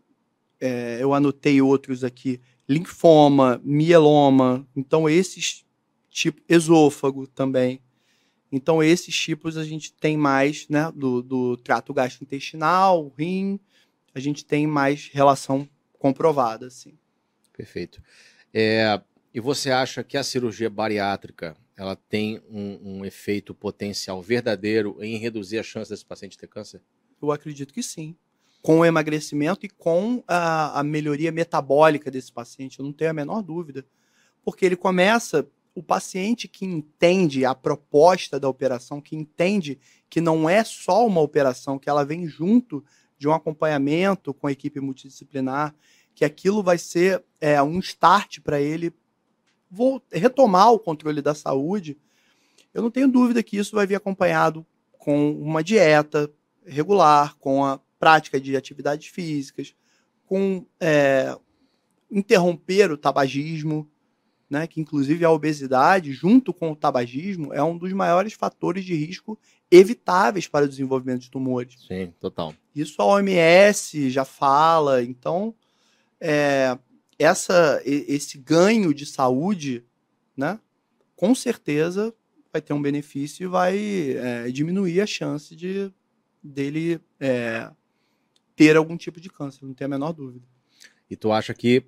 é, 0.61 0.99
eu 1.01 1.13
anotei 1.13 1.61
outros 1.61 2.05
aqui, 2.05 2.41
linfoma, 2.69 3.61
mieloma, 3.65 4.67
então 4.77 5.09
esses 5.09 5.65
tipo 6.09 6.41
esôfago 6.49 7.27
também. 7.27 7.81
Então 8.53 8.83
esses 8.83 9.17
tipos 9.17 9.57
a 9.57 9.65
gente 9.65 9.93
tem 9.93 10.17
mais, 10.17 10.69
né, 10.69 10.91
do, 10.95 11.23
do 11.23 11.57
trato 11.57 11.95
gastrointestinal, 11.95 13.13
rim, 13.17 13.61
a 14.15 14.19
gente 14.21 14.45
tem 14.45 14.67
mais 14.67 15.09
relação 15.13 15.69
comprovada, 15.99 16.67
assim. 16.67 16.99
Perfeito. 17.61 18.03
É, 18.55 18.99
e 19.35 19.39
você 19.39 19.71
acha 19.71 20.03
que 20.03 20.17
a 20.17 20.25
cirurgia 20.25 20.71
bariátrica 20.71 21.55
ela 21.77 21.95
tem 21.95 22.43
um, 22.49 22.81
um, 22.83 23.05
efeito 23.05 23.55
potencial 23.55 24.23
verdadeiro 24.23 24.97
em 25.01 25.19
reduzir 25.19 25.59
a 25.59 25.63
chance 25.63 25.91
desse 25.91 26.05
paciente 26.05 26.39
ter 26.39 26.49
câncer? 26.49 26.81
Eu 27.21 27.31
acredito 27.31 27.75
que 27.75 27.83
sim. 27.83 28.17
Com 28.63 28.81
o 28.81 28.85
emagrecimento 28.85 29.67
e 29.67 29.69
com 29.69 30.25
a, 30.27 30.81
a 30.81 30.83
melhoria 30.83 31.31
metabólica 31.31 32.11
desse 32.11 32.33
paciente, 32.33 32.79
eu 32.79 32.85
não 32.85 32.93
tenho 32.95 33.11
a 33.11 33.15
menor 33.15 33.43
dúvida. 33.43 33.85
Porque 34.43 34.65
ele 34.65 34.77
começa, 34.77 35.47
o 35.75 35.83
paciente 35.83 36.49
que 36.49 36.65
entende 36.65 37.45
a 37.45 37.55
proposta 37.55 38.41
da 38.41 38.49
operação, 38.49 39.03
que 39.03 39.15
entende 39.15 39.79
que 40.09 40.21
não 40.21 40.49
é 40.49 40.65
só 40.65 41.07
uma 41.07 41.21
operação, 41.21 41.79
que 41.79 41.91
ela 41.91 42.05
vem 42.05 42.27
junto 42.27 42.83
de 43.19 43.29
um 43.29 43.35
acompanhamento 43.35 44.33
com 44.33 44.47
a 44.47 44.53
equipe 44.53 44.81
multidisciplinar, 44.81 45.75
que 46.21 46.25
aquilo 46.27 46.63
vai 46.63 46.77
ser 46.77 47.25
é, 47.41 47.63
um 47.63 47.79
start 47.79 48.41
para 48.41 48.61
ele 48.61 48.93
retomar 50.13 50.71
o 50.71 50.79
controle 50.79 51.23
da 51.23 51.35
saúde, 51.35 51.97
eu 52.75 52.83
não 52.83 52.91
tenho 52.91 53.09
dúvida 53.09 53.43
que 53.43 53.57
isso 53.57 53.75
vai 53.75 53.87
vir 53.87 53.95
acompanhado 53.95 54.67
com 54.99 55.33
uma 55.33 55.65
dieta 55.65 56.31
regular, 56.67 57.35
com 57.39 57.65
a 57.65 57.81
prática 57.99 58.39
de 58.39 58.55
atividades 58.55 59.09
físicas, 59.09 59.75
com 60.27 60.67
é, 60.79 61.35
interromper 62.11 62.93
o 62.93 62.99
tabagismo, 62.99 63.91
né, 64.51 64.67
que 64.67 64.79
inclusive 64.79 65.25
a 65.25 65.31
obesidade, 65.31 66.13
junto 66.13 66.53
com 66.53 66.71
o 66.71 66.77
tabagismo, 66.77 67.55
é 67.55 67.63
um 67.63 67.79
dos 67.79 67.95
maiores 67.95 68.35
fatores 68.35 68.85
de 68.85 68.95
risco 68.95 69.39
evitáveis 69.71 70.47
para 70.47 70.67
o 70.67 70.69
desenvolvimento 70.69 71.23
de 71.23 71.31
tumores. 71.31 71.83
Sim, 71.89 72.13
total. 72.21 72.53
Isso 72.77 73.01
a 73.01 73.07
OMS 73.07 74.11
já 74.11 74.27
fala. 74.27 75.03
Então, 75.03 75.55
é, 76.21 76.79
essa, 77.19 77.81
esse 77.85 78.39
ganho 78.39 78.93
de 78.95 79.07
saúde, 79.07 79.85
né, 80.37 80.59
com 81.17 81.35
certeza 81.35 82.15
vai 82.53 82.61
ter 82.61 82.73
um 82.73 82.83
benefício 82.83 83.45
e 83.45 83.47
vai 83.47 84.13
é, 84.17 84.51
diminuir 84.51 85.01
a 85.01 85.07
chance 85.07 85.55
de 85.55 85.93
dele 86.43 87.01
é, 87.19 87.71
ter 88.57 88.77
algum 88.77 88.97
tipo 88.97 89.21
de 89.21 89.29
câncer, 89.29 89.65
não 89.65 89.75
tem 89.75 89.85
a 89.85 89.89
menor 89.89 90.13
dúvida. 90.13 90.47
E 91.09 91.17
tu 91.17 91.31
acha 91.31 91.53
que 91.53 91.85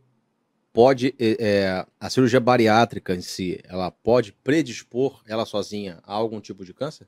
pode 0.73 1.15
é, 1.19 1.87
a 2.01 2.11
cirurgia 2.11 2.41
bariátrica 2.41 3.15
em 3.15 3.21
si, 3.21 3.61
ela 3.65 3.91
pode 3.91 4.33
predispor 4.33 5.23
ela 5.27 5.45
sozinha 5.45 6.01
a 6.05 6.13
algum 6.13 6.41
tipo 6.41 6.65
de 6.65 6.73
câncer? 6.73 7.07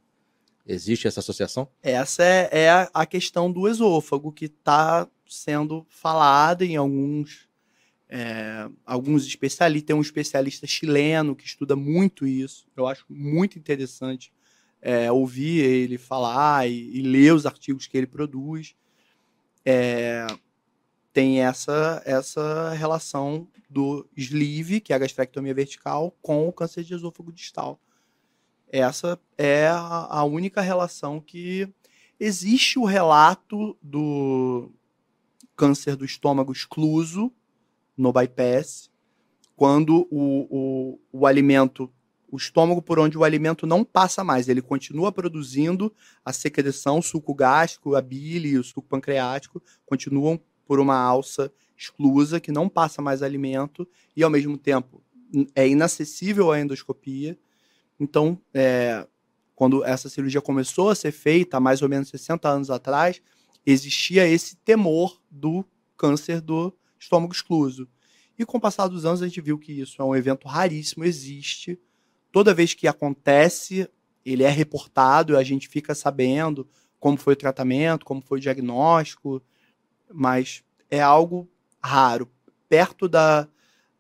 Existe 0.67 1.07
essa 1.07 1.21
associação? 1.21 1.69
Essa 1.83 2.25
é, 2.25 2.49
é 2.53 2.91
a 2.93 3.05
questão 3.05 3.53
do 3.53 3.69
esôfago 3.69 4.33
que 4.33 4.47
está 4.47 5.07
sendo 5.29 5.87
falada 5.89 6.65
em 6.65 6.77
alguns 6.77 7.49
é, 8.09 8.69
alguns 8.85 9.27
especialistas. 9.27 9.87
Tem 9.87 9.97
um 9.97 10.01
especialista 10.01 10.67
chileno 10.67 11.35
que 11.35 11.45
estuda 11.45 11.75
muito 11.75 12.27
isso. 12.27 12.67
Eu 12.77 12.87
acho 12.87 13.05
muito 13.09 13.59
interessante 13.59 14.33
é, 14.81 15.11
ouvir 15.11 15.65
ele 15.65 15.99
falar 15.99 16.69
e, 16.69 16.97
e, 16.97 17.03
ler 17.03 17.33
os 17.33 17.47
artigos 17.47 17.87
que 17.87 17.97
ele 17.97 18.07
produz. 18.07 18.77
É, 19.65 20.27
tem 21.13 21.41
essa, 21.41 22.03
essa 22.05 22.71
relação 22.71 23.49
do 23.71 24.09
sleeve, 24.17 24.81
que 24.81 24.93
é 24.93 24.97
a 24.97 24.99
gastrectomia 24.99 25.55
vertical, 25.55 26.15
com 26.21 26.47
o 26.47 26.53
câncer 26.53 26.85
de 26.85 26.95
esôfago 26.95 27.33
distal. 27.33 27.81
Essa 28.69 29.19
é 29.39 29.69
a, 29.69 30.07
a 30.11 30.25
única 30.25 30.61
relação 30.61 31.21
que 31.21 31.69
existe 32.19 32.79
o 32.79 32.85
relato 32.85 33.77
do 33.83 34.71
câncer 35.57 35.97
do 35.97 36.05
estômago 36.05 36.53
excluso 36.53 37.33
no 37.97 38.13
bypass, 38.13 38.91
quando 39.57 40.07
o, 40.11 40.47
o, 40.51 41.01
o 41.13 41.27
alimento, 41.27 41.91
o 42.31 42.37
estômago 42.37 42.83
por 42.83 42.99
onde 42.99 43.17
o 43.17 43.25
alimento 43.25 43.67
não 43.67 43.85
passa 43.85 44.25
mais, 44.25 44.49
ele 44.49 44.61
continua 44.61 45.13
produzindo 45.13 45.93
a 46.25 46.33
secreção, 46.33 46.99
o 46.99 47.03
suco 47.03 47.35
gástrico, 47.35 47.95
a 47.95 48.03
bile, 48.03 48.59
o 48.59 48.65
suco 48.65 48.89
pancreático, 48.89 49.63
continuam 49.87 50.41
por 50.67 50.81
uma 50.81 50.97
alça 50.97 51.53
exclusa 51.77 52.41
que 52.41 52.51
não 52.51 52.69
passa 52.69 53.01
mais 53.01 53.23
alimento 53.23 53.87
e 54.17 54.23
ao 54.23 54.31
mesmo 54.31 54.57
tempo 54.57 55.03
é 55.55 55.69
inacessível 55.69 56.51
à 56.51 56.61
endoscopia. 56.61 57.39
Então, 57.99 58.41
é, 58.53 59.07
quando 59.55 59.85
essa 59.85 60.09
cirurgia 60.09 60.41
começou 60.41 60.91
a 60.91 60.95
ser 60.95 61.13
feita, 61.13 61.57
há 61.57 61.61
mais 61.61 61.83
ou 61.83 61.89
menos 61.89 62.09
60 62.09 62.49
anos 62.49 62.71
atrás, 62.71 63.21
existia 63.67 64.27
esse 64.27 64.57
temor 64.57 65.21
do 65.31 65.65
câncer 65.97 66.41
do 66.41 66.77
estômago 66.99 67.33
excluso. 67.33 67.89
E 68.39 68.45
com 68.45 68.59
o 68.59 68.61
passar 68.61 68.89
dos 68.89 69.05
anos, 69.05 69.23
a 69.23 69.29
gente 69.29 69.41
viu 69.41 69.59
que 69.59 69.73
isso 69.73 70.01
é 70.03 70.05
um 70.05 70.15
evento 70.15 70.49
raríssimo, 70.49 71.05
existe. 71.05 71.79
Toda 72.33 72.55
vez 72.55 72.75
que 72.75 72.89
acontece, 72.89 73.89
ele 74.25 74.43
é 74.43 74.49
reportado, 74.49 75.37
a 75.37 75.43
gente 75.45 75.69
fica 75.69 75.95
sabendo 75.95 76.69
como 76.99 77.17
foi 77.17 77.35
o 77.35 77.37
tratamento, 77.37 78.05
como 78.05 78.23
foi 78.23 78.39
o 78.39 78.41
diagnóstico, 78.41 79.43
mas 80.13 80.65
é 80.91 81.01
algo 81.01 81.49
raro. 81.83 82.31
Perto 82.69 83.09
da, 83.09 83.47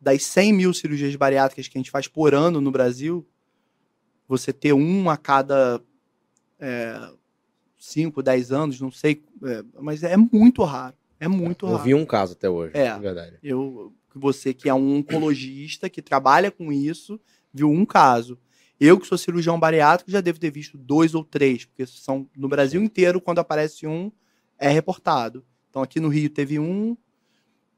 das 0.00 0.22
100 0.24 0.53
mil 0.53 0.74
cirurgias 0.74 1.14
bariátricas 1.14 1.68
que 1.68 1.77
a 1.77 1.81
gente 1.81 1.90
faz 1.90 2.09
por 2.09 2.35
ano 2.35 2.61
no 2.61 2.70
Brasil, 2.70 3.27
você 4.27 4.53
ter 4.53 4.72
um 4.72 5.11
a 5.11 5.16
cada 5.16 5.83
é, 6.59 7.11
5, 7.87 8.23
10 8.23 8.53
anos, 8.53 8.81
não 8.81 8.90
sei, 8.90 9.23
é, 9.44 9.64
mas 9.81 10.03
é 10.03 10.16
muito 10.16 10.62
raro. 10.62 10.94
É 11.18 11.29
muito 11.29 11.66
raro. 11.66 11.79
Eu 11.79 11.83
vi 11.83 11.94
um 11.94 12.05
caso 12.05 12.33
até 12.33 12.49
hoje, 12.49 12.73
é, 12.75 12.87
é 12.87 12.99
verdade. 12.99 13.38
Eu, 13.42 13.92
você 14.14 14.53
que 14.53 14.68
é 14.68 14.75
um 14.75 14.97
oncologista 14.97 15.88
que 15.88 16.03
trabalha 16.03 16.51
com 16.51 16.73
isso, 16.73 17.20
viu 17.53 17.70
um 17.70 17.85
caso. 17.85 18.38
Eu, 18.81 18.99
que 18.99 19.07
sou 19.07 19.16
cirurgião 19.16 19.59
bariátrico, 19.59 20.11
já 20.11 20.20
devo 20.20 20.40
ter 20.40 20.51
visto 20.51 20.77
dois 20.77 21.14
ou 21.14 21.25
três, 21.25 21.64
porque 21.64 21.87
são 21.87 22.29
no 22.37 22.49
Brasil 22.49 22.83
inteiro, 22.83 23.20
quando 23.20 23.38
aparece 23.38 23.87
um, 23.87 24.11
é 24.59 24.68
reportado. 24.68 25.44
Então 25.70 25.83
aqui 25.83 26.01
no 26.01 26.09
Rio 26.09 26.29
teve 26.29 26.59
um, 26.59 26.97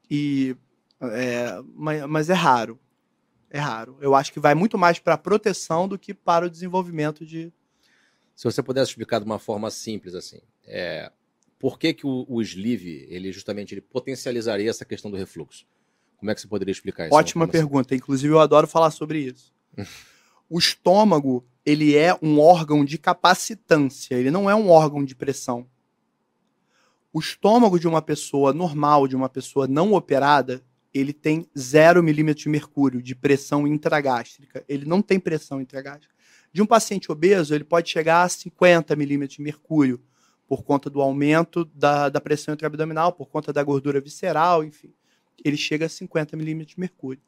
e 0.09 0.55
é, 1.01 1.61
mas, 1.75 2.05
mas 2.05 2.29
é 2.29 2.33
raro 2.33 2.79
é 3.49 3.59
raro. 3.59 3.97
Eu 4.01 4.15
acho 4.15 4.31
que 4.31 4.39
vai 4.39 4.53
muito 4.53 4.77
mais 4.77 4.99
para 4.99 5.13
a 5.13 5.17
proteção 5.17 5.87
do 5.87 5.97
que 5.97 6.13
para 6.13 6.45
o 6.45 6.49
desenvolvimento 6.49 7.25
de. 7.25 7.51
Se 8.37 8.43
você 8.43 8.61
pudesse 8.61 8.91
explicar 8.91 9.17
de 9.17 9.25
uma 9.25 9.39
forma 9.39 9.71
simples 9.71 10.13
assim, 10.13 10.39
é, 10.63 11.11
por 11.57 11.79
que, 11.79 11.91
que 11.91 12.05
o, 12.05 12.23
o 12.29 12.39
sleeve, 12.43 13.07
ele 13.09 13.31
justamente 13.31 13.73
ele 13.73 13.81
potencializaria 13.81 14.69
essa 14.69 14.85
questão 14.85 15.09
do 15.09 15.17
refluxo? 15.17 15.65
Como 16.17 16.29
é 16.29 16.35
que 16.35 16.41
você 16.41 16.47
poderia 16.47 16.71
explicar 16.71 17.07
isso? 17.07 17.15
Ótima 17.15 17.47
pergunta. 17.47 17.95
Inclusive, 17.95 18.31
eu 18.31 18.39
adoro 18.39 18.67
falar 18.67 18.91
sobre 18.91 19.21
isso. 19.21 19.51
o 20.47 20.59
estômago, 20.59 21.43
ele 21.65 21.97
é 21.97 22.15
um 22.21 22.39
órgão 22.39 22.85
de 22.85 22.99
capacitância, 22.99 24.13
ele 24.13 24.29
não 24.29 24.47
é 24.47 24.53
um 24.53 24.69
órgão 24.69 25.03
de 25.03 25.15
pressão. 25.15 25.67
O 27.11 27.19
estômago 27.19 27.79
de 27.79 27.87
uma 27.87 28.03
pessoa 28.03 28.53
normal, 28.53 29.07
de 29.07 29.15
uma 29.15 29.29
pessoa 29.29 29.67
não 29.67 29.93
operada, 29.93 30.63
ele 30.93 31.11
tem 31.11 31.49
0 31.57 32.03
milímetro 32.03 32.43
de 32.43 32.49
mercúrio 32.49 33.01
de 33.01 33.15
pressão 33.15 33.65
intragástrica. 33.65 34.63
Ele 34.69 34.85
não 34.85 35.01
tem 35.01 35.19
pressão 35.19 35.59
intragástrica. 35.59 36.16
De 36.57 36.61
um 36.63 36.65
paciente 36.65 37.11
obeso, 37.11 37.53
ele 37.53 37.63
pode 37.63 37.87
chegar 37.87 38.23
a 38.23 38.27
50 38.27 38.95
milímetros 38.95 39.35
de 39.35 39.43
mercúrio, 39.43 40.01
por 40.47 40.63
conta 40.63 40.89
do 40.89 40.99
aumento 40.99 41.63
da, 41.65 42.09
da 42.09 42.19
pressão 42.19 42.51
intraabdominal, 42.51 43.13
por 43.13 43.27
conta 43.27 43.53
da 43.53 43.61
gordura 43.61 44.01
visceral, 44.01 44.63
enfim. 44.63 44.91
Ele 45.45 45.55
chega 45.55 45.85
a 45.85 45.89
50 45.89 46.35
milímetros 46.35 46.73
de 46.73 46.79
mercúrio. 46.79 47.21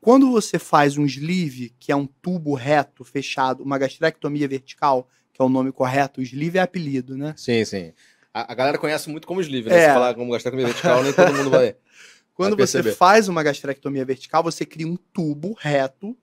Quando 0.00 0.28
você 0.28 0.58
faz 0.58 0.98
um 0.98 1.04
sleeve, 1.04 1.72
que 1.78 1.92
é 1.92 1.94
um 1.94 2.04
tubo 2.04 2.52
reto, 2.54 3.04
fechado, 3.04 3.62
uma 3.62 3.78
gastrectomia 3.78 4.48
vertical, 4.48 5.08
que 5.32 5.40
é 5.40 5.44
o 5.44 5.48
nome 5.48 5.70
correto, 5.70 6.20
o 6.20 6.24
sleeve 6.24 6.58
é 6.58 6.62
apelido, 6.62 7.16
né? 7.16 7.32
Sim, 7.36 7.64
sim. 7.64 7.92
A, 8.34 8.50
a 8.50 8.56
galera 8.56 8.76
conhece 8.76 9.08
muito 9.08 9.24
como 9.24 9.40
sleeve, 9.40 9.70
né? 9.70 9.76
É. 9.76 9.86
Se 9.86 9.94
falar 9.94 10.14
como 10.14 10.32
gastrectomia 10.32 10.66
vertical, 10.66 11.00
nem 11.00 11.12
todo 11.12 11.32
mundo 11.32 11.50
vai. 11.50 11.76
Quando 12.34 12.56
você 12.56 12.82
faz 12.92 13.28
uma 13.28 13.44
gastrectomia 13.44 14.04
vertical, 14.04 14.42
você 14.42 14.66
cria 14.66 14.88
um 14.88 14.96
tubo 14.96 15.56
reto 15.60 16.18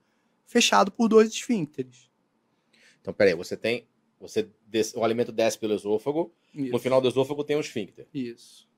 fechado 0.45 0.91
por 0.91 1.07
dois 1.07 1.29
esfíncteres. 1.29 2.10
Então, 3.01 3.13
peraí, 3.13 3.33
você 3.33 3.57
tem. 3.57 3.87
Você 4.19 4.47
desce, 4.67 4.97
o 4.97 5.03
alimento 5.03 5.31
desce 5.31 5.57
pelo 5.57 5.73
esôfago, 5.73 6.31
Isso. 6.53 6.71
no 6.71 6.77
final 6.77 7.01
do 7.01 7.07
esôfago 7.07 7.43
tem 7.43 7.57
um 7.57 7.59
esfíncter. 7.59 8.07
Isso. 8.13 8.69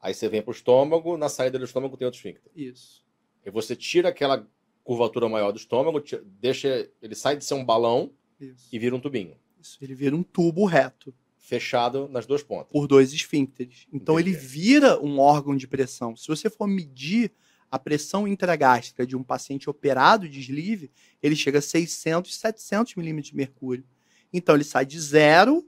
Aí 0.00 0.14
você 0.14 0.28
vem 0.28 0.40
para 0.40 0.50
o 0.50 0.54
estômago, 0.54 1.16
na 1.16 1.28
saída 1.28 1.58
do 1.58 1.64
estômago 1.64 1.96
tem 1.96 2.04
outro 2.04 2.18
esfíncter. 2.18 2.50
Isso. 2.54 3.04
E 3.44 3.50
você 3.50 3.74
tira 3.74 4.10
aquela 4.10 4.46
curvatura 4.84 5.28
maior 5.28 5.50
do 5.50 5.58
estômago, 5.58 6.00
deixa 6.40 6.88
ele 7.02 7.14
sai 7.14 7.36
de 7.36 7.44
ser 7.44 7.54
um 7.54 7.64
balão 7.64 8.12
Isso. 8.38 8.68
e 8.70 8.78
vira 8.78 8.94
um 8.94 9.00
tubinho. 9.00 9.36
Isso, 9.60 9.78
ele 9.82 9.94
vira 9.94 10.14
um 10.14 10.22
tubo 10.22 10.64
reto 10.66 11.12
fechado 11.38 12.08
nas 12.08 12.26
duas 12.26 12.42
pontas. 12.42 12.70
Por 12.70 12.86
dois 12.86 13.12
esfíncteres. 13.12 13.86
Então 13.92 14.18
Entendi. 14.18 14.36
ele 14.36 14.46
vira 14.46 15.00
um 15.00 15.18
órgão 15.18 15.56
de 15.56 15.66
pressão. 15.66 16.14
Se 16.16 16.28
você 16.28 16.48
for 16.48 16.66
medir 16.66 17.32
a 17.70 17.78
pressão 17.78 18.26
intragástrica 18.26 19.06
de 19.06 19.16
um 19.16 19.22
paciente 19.22 19.68
operado 19.68 20.28
de 20.28 20.40
sleeve, 20.40 20.90
ele 21.22 21.34
chega 21.34 21.58
a 21.58 21.62
600, 21.62 22.36
700 22.36 22.94
milímetros 22.94 23.30
de 23.30 23.36
mercúrio. 23.36 23.84
Então 24.32 24.54
ele 24.54 24.64
sai 24.64 24.84
de 24.84 25.00
zero 25.00 25.66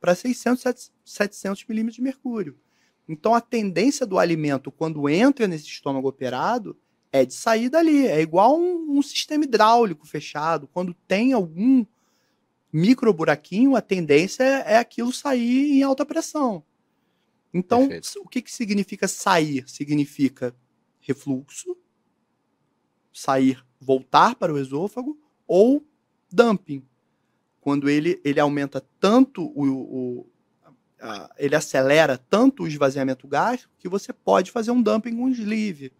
para 0.00 0.14
600, 0.14 0.90
700 1.04 1.64
milímetros 1.68 1.96
de 1.96 2.02
mercúrio. 2.02 2.58
Então 3.08 3.34
a 3.34 3.40
tendência 3.40 4.06
do 4.06 4.18
alimento 4.18 4.70
quando 4.70 5.08
entra 5.08 5.48
nesse 5.48 5.66
estômago 5.66 6.08
operado 6.08 6.76
é 7.10 7.24
de 7.24 7.34
sair 7.34 7.68
dali. 7.68 8.06
É 8.06 8.20
igual 8.20 8.58
um, 8.58 8.98
um 8.98 9.02
sistema 9.02 9.44
hidráulico 9.44 10.06
fechado. 10.06 10.68
Quando 10.68 10.94
tem 11.06 11.32
algum 11.32 11.84
micro 12.72 13.12
buraquinho, 13.12 13.76
a 13.76 13.80
tendência 13.80 14.42
é, 14.42 14.74
é 14.74 14.78
aquilo 14.78 15.12
sair 15.12 15.72
em 15.72 15.82
alta 15.82 16.04
pressão. 16.04 16.62
Então, 17.52 17.88
Perfeito. 17.88 18.20
o 18.24 18.28
que, 18.28 18.42
que 18.42 18.52
significa 18.52 19.08
sair? 19.08 19.64
Significa 19.68 20.54
refluxo, 21.08 21.76
sair, 23.12 23.64
voltar 23.80 24.34
para 24.34 24.52
o 24.52 24.58
esôfago, 24.58 25.18
ou 25.46 25.84
dumping. 26.30 26.84
Quando 27.60 27.88
ele, 27.88 28.20
ele 28.24 28.38
aumenta 28.38 28.84
tanto 29.00 29.42
o, 29.54 29.66
o 29.66 30.26
a, 31.00 31.34
ele 31.38 31.56
acelera 31.56 32.18
tanto 32.18 32.64
o 32.64 32.68
esvaziamento 32.68 33.26
gástrico 33.26 33.74
que 33.78 33.88
você 33.88 34.12
pode 34.12 34.50
fazer 34.50 34.70
um 34.70 34.82
dumping 34.82 35.16
com 35.16 35.28
sleeve 35.28 35.92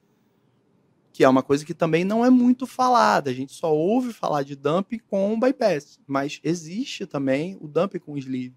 que 1.18 1.24
é 1.24 1.28
uma 1.28 1.42
coisa 1.42 1.64
que 1.64 1.74
também 1.74 2.04
não 2.04 2.24
é 2.24 2.30
muito 2.30 2.64
falada. 2.64 3.28
A 3.28 3.34
gente 3.34 3.52
só 3.52 3.74
ouve 3.74 4.12
falar 4.12 4.44
de 4.44 4.54
dumping 4.54 5.00
com 5.00 5.36
bypass, 5.40 5.98
mas 6.06 6.38
existe 6.44 7.06
também 7.06 7.58
o 7.60 7.66
dumping 7.66 7.98
com 7.98 8.16
sleeve, 8.16 8.54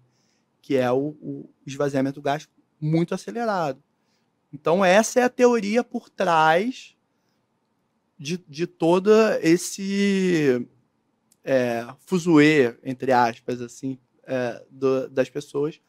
que 0.60 0.76
é 0.76 0.88
o, 0.92 1.16
o 1.20 1.50
esvaziamento 1.66 2.22
gástrico 2.22 2.54
muito 2.80 3.16
acelerado. 3.16 3.82
Então 4.52 4.84
essa 4.84 5.20
é 5.20 5.22
a 5.22 5.30
teoria 5.30 5.82
por 5.82 6.10
trás 6.10 6.96
de, 8.18 8.36
de 8.48 8.66
toda 8.66 9.40
esse 9.42 10.68
é, 11.42 11.86
fuzuê, 12.00 12.76
entre 12.84 13.12
aspas, 13.12 13.60
assim, 13.60 13.98
é, 14.24 14.64
do, 14.70 15.08
das 15.08 15.30
pessoas 15.30 15.80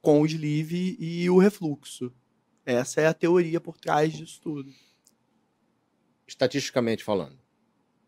com 0.00 0.20
o 0.20 0.26
sleeve 0.26 0.96
e 0.98 1.28
o 1.28 1.38
refluxo. 1.38 2.12
Essa 2.64 3.00
é 3.00 3.06
a 3.06 3.14
teoria 3.14 3.60
por 3.60 3.76
trás 3.76 4.12
disso 4.12 4.40
tudo. 4.40 4.72
Estatisticamente 6.26 7.04
falando, 7.04 7.38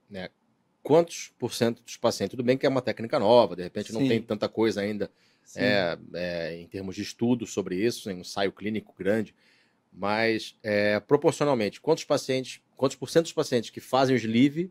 né? 0.09 0.31
Quantos 0.83 1.33
por 1.37 1.53
cento 1.53 1.83
dos 1.83 1.97
pacientes? 1.97 2.31
Tudo 2.31 2.45
bem 2.45 2.57
que 2.57 2.64
é 2.64 2.69
uma 2.69 2.81
técnica 2.81 3.19
nova, 3.19 3.57
de 3.57 3.62
repente 3.62 3.92
não 3.92 4.03
Sim. 4.03 4.09
tem 4.09 4.23
tanta 4.23 4.49
coisa 4.49 4.81
ainda 4.81 5.11
é, 5.55 5.99
é, 6.14 6.57
em 6.57 6.66
termos 6.66 6.95
de 6.95 7.03
estudo 7.03 7.47
sobre 7.47 7.77
isso, 7.85 8.09
em 8.09 8.16
um 8.16 8.21
ensaio 8.21 8.53
clínico 8.53 8.95
grande, 8.97 9.35
mas 9.96 10.54
é, 10.62 11.00
proporcionalmente, 11.00 11.80
quantos 11.80 12.04
pacientes, 12.04 12.61
quantos 12.76 12.96
por 12.96 13.09
cento 13.09 13.24
dos 13.24 13.32
pacientes 13.32 13.70
que 13.70 13.80
fazem 13.80 14.14
o 14.14 14.18
sleeve 14.18 14.70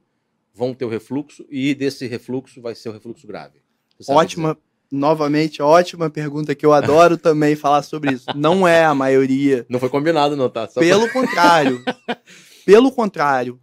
vão 0.54 0.74
ter 0.74 0.86
o 0.86 0.90
refluxo 0.90 1.46
e 1.50 1.74
desse 1.74 2.06
refluxo 2.06 2.62
vai 2.62 2.76
ser 2.76 2.90
o 2.90 2.92
refluxo 2.92 3.26
grave? 3.26 3.60
Ótima, 4.08 4.56
novamente, 4.92 5.62
ótima 5.62 6.10
pergunta 6.10 6.54
que 6.54 6.66
eu 6.66 6.72
adoro 6.74 7.18
também 7.18 7.56
falar 7.58 7.82
sobre 7.82 8.12
isso. 8.14 8.26
Não 8.36 8.68
é 8.68 8.86
a 8.86 8.94
maioria. 8.94 9.56
dizer? 9.58 9.66
Não 9.68 9.80
foi 9.80 9.90
combinado, 9.90 10.36
não, 10.38 10.48
tá? 10.50 10.68
Só 10.68 10.74
pra- 10.76 10.84
Pelo 10.84 11.10
contrário. 11.12 11.84
Pelo 12.66 12.92
contrário. 12.92 13.60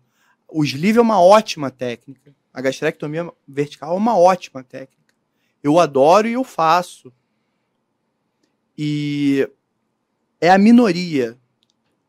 O 0.49 0.65
sleeve 0.65 0.99
é 0.99 1.03
uma 1.03 1.21
ótima 1.23 1.71
técnica. 1.71 2.35
A 2.53 2.61
gastrectomia 2.61 3.31
vertical 3.49 3.95
é 3.95 3.97
uma 3.97 4.19
ótima 4.19 4.63
técnica. 4.63 5.15
Eu 5.63 5.79
adoro 5.79 6.27
e 6.29 6.33
eu 6.33 6.45
faço. 6.45 7.13
E 8.77 9.49
é 10.41 10.51
a 10.51 10.59
minoria. 10.59 11.39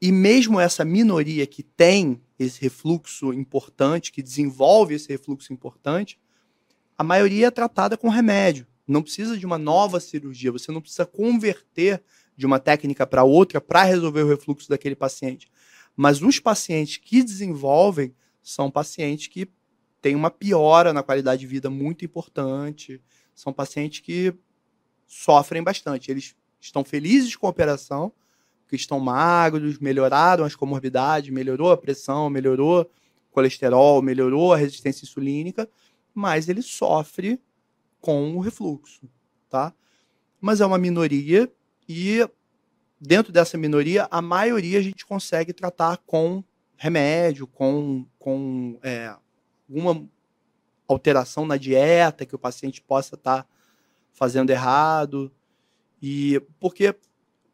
E 0.05 0.11
mesmo 0.11 0.59
essa 0.59 0.83
minoria 0.83 1.47
que 1.47 1.63
tem 1.63 2.21
esse 2.37 2.59
refluxo 2.59 3.31
importante, 3.31 4.11
que 4.11 4.21
desenvolve 4.21 4.95
esse 4.95 5.07
refluxo 5.07 5.53
importante, 5.53 6.19
a 6.97 7.05
maioria 7.05 7.47
é 7.47 7.49
tratada 7.51 7.95
com 7.95 8.09
remédio. 8.09 8.67
Não 8.85 9.01
precisa 9.01 9.37
de 9.37 9.45
uma 9.45 9.57
nova 9.57 10.01
cirurgia, 10.01 10.51
você 10.51 10.73
não 10.73 10.81
precisa 10.81 11.05
converter 11.05 12.03
de 12.35 12.45
uma 12.45 12.59
técnica 12.59 13.07
para 13.07 13.23
outra 13.23 13.61
para 13.61 13.83
resolver 13.83 14.23
o 14.23 14.27
refluxo 14.27 14.67
daquele 14.67 14.93
paciente. 14.93 15.49
Mas 15.95 16.21
os 16.21 16.37
pacientes 16.37 16.97
que 16.97 17.23
desenvolvem 17.23 18.13
são 18.41 18.69
pacientes 18.69 19.27
que 19.27 19.47
têm 20.01 20.15
uma 20.15 20.29
piora 20.29 20.91
na 20.91 21.01
qualidade 21.01 21.39
de 21.39 21.47
vida 21.47 21.69
muito 21.69 22.03
importante, 22.03 23.01
são 23.33 23.53
pacientes 23.53 24.01
que 24.01 24.33
sofrem 25.07 25.63
bastante. 25.63 26.11
Eles 26.11 26.35
estão 26.59 26.83
felizes 26.83 27.37
com 27.37 27.47
a 27.47 27.51
operação, 27.51 28.11
porque 28.73 28.81
estão 28.81 28.99
magros, 28.99 29.77
melhoraram 29.77 30.43
as 30.43 30.55
comorbidades, 30.55 31.29
melhorou 31.29 31.71
a 31.71 31.77
pressão, 31.77 32.27
melhorou 32.27 32.81
o 32.81 32.87
colesterol, 33.31 34.01
melhorou 34.01 34.51
a 34.51 34.57
resistência 34.57 35.05
insulínica, 35.05 35.69
mas 36.11 36.49
ele 36.49 36.63
sofre 36.63 37.39
com 38.01 38.35
o 38.35 38.39
refluxo, 38.39 39.07
tá? 39.47 39.71
Mas 40.41 40.59
é 40.59 40.65
uma 40.65 40.79
minoria 40.79 41.51
e 41.87 42.27
dentro 42.99 43.31
dessa 43.31 43.59
minoria, 43.59 44.07
a 44.09 44.23
maioria 44.23 44.79
a 44.79 44.81
gente 44.81 45.05
consegue 45.05 45.53
tratar 45.53 45.97
com 45.97 46.43
remédio, 46.75 47.45
com, 47.45 48.07
com 48.17 48.79
é, 48.81 49.15
alguma 49.69 50.03
alteração 50.87 51.45
na 51.45 51.57
dieta 51.57 52.25
que 52.25 52.35
o 52.35 52.39
paciente 52.39 52.81
possa 52.81 53.13
estar 53.13 53.47
fazendo 54.13 54.49
errado. 54.49 55.31
E 56.01 56.41
porque 56.59 56.95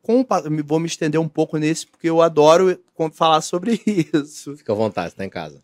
com 0.09 0.25
vou 0.65 0.79
me 0.79 0.87
estender 0.87 1.21
um 1.21 1.29
pouco 1.29 1.57
nesse, 1.57 1.85
porque 1.85 2.09
eu 2.09 2.19
adoro 2.19 2.81
falar 3.13 3.41
sobre 3.41 3.79
isso. 3.85 4.57
Fica 4.57 4.73
à 4.73 4.75
vontade, 4.75 5.09
está 5.09 5.23
em 5.23 5.29
casa. 5.29 5.63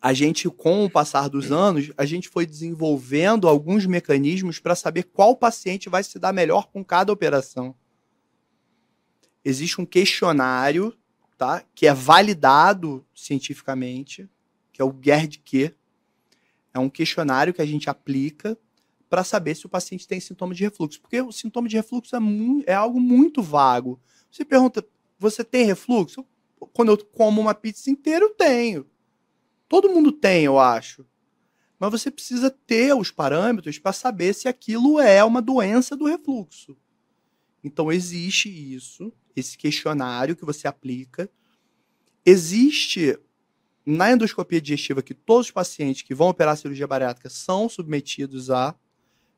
A 0.00 0.12
gente, 0.12 0.48
com 0.48 0.84
o 0.84 0.90
passar 0.90 1.28
dos 1.28 1.50
anos, 1.50 1.90
a 1.96 2.04
gente 2.04 2.28
foi 2.28 2.46
desenvolvendo 2.46 3.48
alguns 3.48 3.84
mecanismos 3.84 4.60
para 4.60 4.76
saber 4.76 5.04
qual 5.04 5.36
paciente 5.36 5.88
vai 5.88 6.04
se 6.04 6.16
dar 6.20 6.32
melhor 6.32 6.68
com 6.68 6.84
cada 6.84 7.12
operação. 7.12 7.74
Existe 9.44 9.80
um 9.80 9.84
questionário, 9.84 10.96
tá? 11.36 11.64
Que 11.74 11.88
é 11.88 11.92
validado 11.92 13.04
cientificamente, 13.12 14.30
que 14.72 14.80
é 14.80 14.84
o 14.84 14.96
GERD-Q. 14.96 15.74
É 16.72 16.78
um 16.78 16.88
questionário 16.88 17.52
que 17.52 17.62
a 17.62 17.66
gente 17.66 17.90
aplica 17.90 18.56
para 19.12 19.24
saber 19.24 19.54
se 19.54 19.66
o 19.66 19.68
paciente 19.68 20.08
tem 20.08 20.18
sintoma 20.18 20.54
de 20.54 20.64
refluxo. 20.64 20.98
Porque 20.98 21.20
o 21.20 21.30
sintoma 21.30 21.68
de 21.68 21.76
refluxo 21.76 22.16
é, 22.16 22.18
é 22.64 22.72
algo 22.72 22.98
muito 22.98 23.42
vago. 23.42 24.00
Você 24.30 24.42
pergunta, 24.42 24.82
você 25.18 25.44
tem 25.44 25.66
refluxo? 25.66 26.24
Quando 26.72 26.92
eu 26.92 27.04
como 27.04 27.38
uma 27.38 27.52
pizza 27.52 27.90
inteira, 27.90 28.24
eu 28.24 28.30
tenho. 28.30 28.86
Todo 29.68 29.90
mundo 29.90 30.12
tem, 30.12 30.46
eu 30.46 30.58
acho. 30.58 31.04
Mas 31.78 31.90
você 31.90 32.10
precisa 32.10 32.50
ter 32.50 32.94
os 32.94 33.10
parâmetros 33.10 33.78
para 33.78 33.92
saber 33.92 34.32
se 34.32 34.48
aquilo 34.48 34.98
é 34.98 35.22
uma 35.22 35.42
doença 35.42 35.94
do 35.94 36.06
refluxo. 36.06 36.74
Então 37.62 37.92
existe 37.92 38.48
isso, 38.48 39.12
esse 39.36 39.58
questionário 39.58 40.34
que 40.34 40.46
você 40.46 40.66
aplica. 40.66 41.30
Existe 42.24 43.18
na 43.84 44.10
endoscopia 44.10 44.58
digestiva 44.58 45.02
que 45.02 45.12
todos 45.12 45.48
os 45.48 45.52
pacientes 45.52 46.00
que 46.00 46.14
vão 46.14 46.30
operar 46.30 46.56
cirurgia 46.56 46.86
bariátrica 46.86 47.28
são 47.28 47.68
submetidos 47.68 48.48
a. 48.48 48.74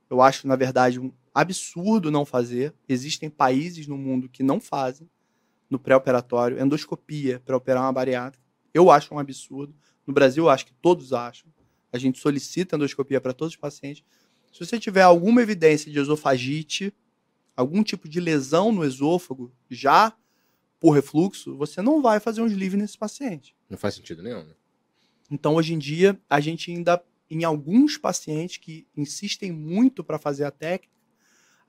Eu 0.08 0.20
acho, 0.20 0.46
na 0.46 0.56
verdade, 0.56 1.00
um 1.00 1.12
absurdo 1.34 2.10
não 2.10 2.24
fazer. 2.24 2.74
Existem 2.88 3.28
países 3.28 3.86
no 3.86 3.96
mundo 3.96 4.28
que 4.28 4.42
não 4.42 4.60
fazem 4.60 5.08
no 5.68 5.78
pré-operatório 5.78 6.60
endoscopia 6.60 7.40
para 7.44 7.56
operar 7.56 7.82
uma 7.82 7.92
bariátrica. 7.92 8.44
Eu 8.72 8.90
acho 8.90 9.14
um 9.14 9.18
absurdo. 9.18 9.74
No 10.06 10.12
Brasil, 10.12 10.44
eu 10.44 10.50
acho 10.50 10.66
que 10.66 10.74
todos 10.74 11.12
acham. 11.12 11.50
A 11.92 11.98
gente 11.98 12.18
solicita 12.18 12.76
endoscopia 12.76 13.20
para 13.20 13.32
todos 13.32 13.54
os 13.54 13.60
pacientes. 13.60 14.04
Se 14.52 14.64
você 14.64 14.78
tiver 14.78 15.02
alguma 15.02 15.42
evidência 15.42 15.90
de 15.90 15.98
esofagite, 15.98 16.92
algum 17.56 17.82
tipo 17.82 18.08
de 18.08 18.20
lesão 18.20 18.72
no 18.72 18.84
esôfago, 18.84 19.52
já 19.70 20.14
por 20.78 20.90
refluxo, 20.90 21.56
você 21.56 21.80
não 21.80 22.02
vai 22.02 22.20
fazer 22.20 22.42
um 22.42 22.46
sleeve 22.46 22.76
nesse 22.76 22.98
paciente. 22.98 23.56
Não 23.70 23.78
faz 23.78 23.94
sentido 23.94 24.22
nenhum. 24.22 24.44
Né? 24.44 24.54
Então, 25.30 25.54
hoje 25.54 25.72
em 25.72 25.78
dia, 25.78 26.20
a 26.28 26.40
gente 26.40 26.70
ainda, 26.70 27.02
em 27.30 27.44
alguns 27.44 27.96
pacientes 27.96 28.58
que 28.58 28.86
insistem 28.96 29.50
muito 29.52 30.04
para 30.04 30.18
fazer 30.18 30.44
a 30.44 30.50
técnica, 30.50 30.92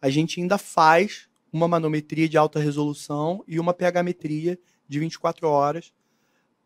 a 0.02 0.10
gente 0.10 0.40
ainda 0.40 0.58
faz 0.58 1.28
uma 1.52 1.68
manometria 1.68 2.28
de 2.28 2.38
alta 2.38 2.60
resolução 2.60 3.44
e 3.48 3.60
uma 3.60 3.74
pHmetria 3.74 4.60
de 4.88 5.00
24 5.00 5.48
horas 5.48 5.94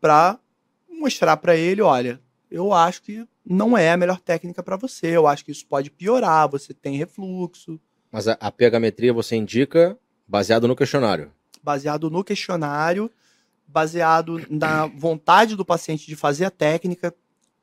para 0.00 0.38
mostrar 0.88 1.36
para 1.36 1.56
ele, 1.56 1.80
olha, 1.80 2.20
eu 2.50 2.72
acho 2.72 3.02
que 3.02 3.26
não 3.46 3.78
é 3.78 3.90
a 3.90 3.96
melhor 3.96 4.20
técnica 4.20 4.62
para 4.62 4.76
você, 4.76 5.16
eu 5.16 5.26
acho 5.26 5.44
que 5.44 5.52
isso 5.52 5.66
pode 5.66 5.90
piorar, 5.90 6.48
você 6.48 6.74
tem 6.74 6.96
refluxo, 6.96 7.80
Mas 8.10 8.26
a, 8.26 8.36
a 8.40 8.50
pHmetria 8.50 9.12
você 9.12 9.36
indica 9.36 9.96
baseado 10.26 10.66
no 10.66 10.76
questionário. 10.76 11.32
baseado 11.62 12.10
no 12.10 12.24
questionário, 12.24 13.10
baseado 13.66 14.44
na 14.50 14.86
vontade 14.86 15.54
do 15.54 15.64
paciente 15.64 16.06
de 16.06 16.16
fazer 16.16 16.44
a 16.44 16.50
técnica, 16.50 17.14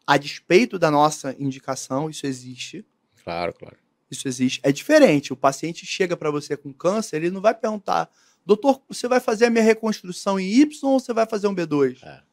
a 0.07 0.15
despeito 0.15 0.79
da 0.79 0.89
nossa 0.89 1.35
indicação, 1.37 2.09
isso 2.09 2.25
existe. 2.25 2.85
Claro, 3.21 3.53
claro. 3.53 3.75
Isso 4.09 4.25
existe. 4.25 4.61
É 4.63 4.71
diferente. 4.71 5.33
O 5.33 5.35
paciente 5.35 5.85
chega 5.85 6.15
para 6.15 6.31
você 6.31 6.55
com 6.55 6.71
câncer, 6.71 7.17
ele 7.17 7.29
não 7.29 7.41
vai 7.41 7.53
perguntar, 7.53 8.09
doutor, 8.45 8.81
você 8.87 9.05
vai 9.05 9.19
fazer 9.19 9.47
a 9.47 9.49
minha 9.49 9.63
reconstrução 9.63 10.39
em 10.39 10.47
Y 10.47 10.79
ou 10.83 10.97
você 10.97 11.11
vai 11.11 11.25
fazer 11.25 11.47
um 11.47 11.53
B2? 11.53 12.01
É. 12.03 12.23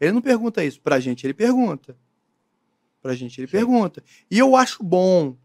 Ele 0.00 0.12
não 0.12 0.22
pergunta 0.22 0.64
isso. 0.64 0.80
Pra 0.80 0.98
gente, 0.98 1.26
ele 1.26 1.34
pergunta. 1.34 1.94
Pra 3.02 3.14
gente, 3.14 3.38
ele 3.38 3.46
Sim. 3.46 3.52
pergunta. 3.52 4.02
E 4.30 4.38
eu 4.38 4.56
acho 4.56 4.82
bom. 4.82 5.36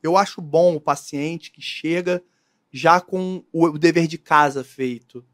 Eu 0.00 0.16
acho 0.16 0.40
bom 0.40 0.76
o 0.76 0.80
paciente 0.80 1.50
que 1.50 1.60
chega 1.60 2.22
já 2.70 3.00
com 3.00 3.44
o, 3.52 3.66
o 3.66 3.78
dever 3.78 4.06
de 4.06 4.16
casa 4.16 4.62
feito. 4.62 5.24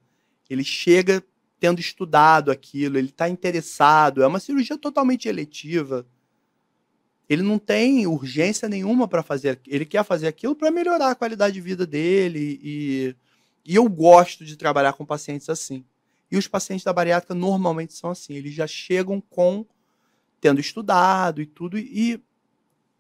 Ele 0.49 0.65
chega 0.65 1.23
tendo 1.61 1.81
estudado 1.81 2.51
aquilo, 2.51 2.99
ele 2.99 3.09
está 3.09 3.29
interessado. 3.29 4.23
É 4.23 4.27
uma 4.27 4.41
cirurgia 4.41 4.79
totalmente 4.79 5.29
eletiva. 5.29 6.07
Ele 7.29 7.43
não 7.43 7.59
tem 7.59 8.07
urgência 8.07 8.69
nenhuma 8.69 9.07
para 9.07 9.23
fazer. 9.23 9.61
Ele 9.67 9.85
quer 9.85 10.05
fazer 10.05 10.29
aquilo 10.29 10.55
para 10.55 10.71
melhorar 10.71 11.11
a 11.11 11.15
qualidade 11.15 11.55
de 11.55 11.61
vida 11.61 11.87
dele. 11.87 12.59
E, 12.63 13.17
e 13.65 13.75
eu 13.75 13.89
gosto 13.89 14.45
de 14.45 14.57
trabalhar 14.57 14.95
com 14.95 15.05
pacientes 15.05 15.49
assim. 15.49 15.85
E 16.31 16.37
os 16.37 16.47
pacientes 16.47 16.85
da 16.85 16.93
bariátrica 16.93 17.35
normalmente 17.35 17.93
são 17.93 18.11
assim. 18.11 18.35
Eles 18.35 18.55
já 18.55 18.67
chegam 18.67 19.21
com 19.21 19.67
tendo 20.41 20.61
estudado 20.61 21.43
e 21.43 21.47
tudo. 21.47 21.77
E 21.79 22.23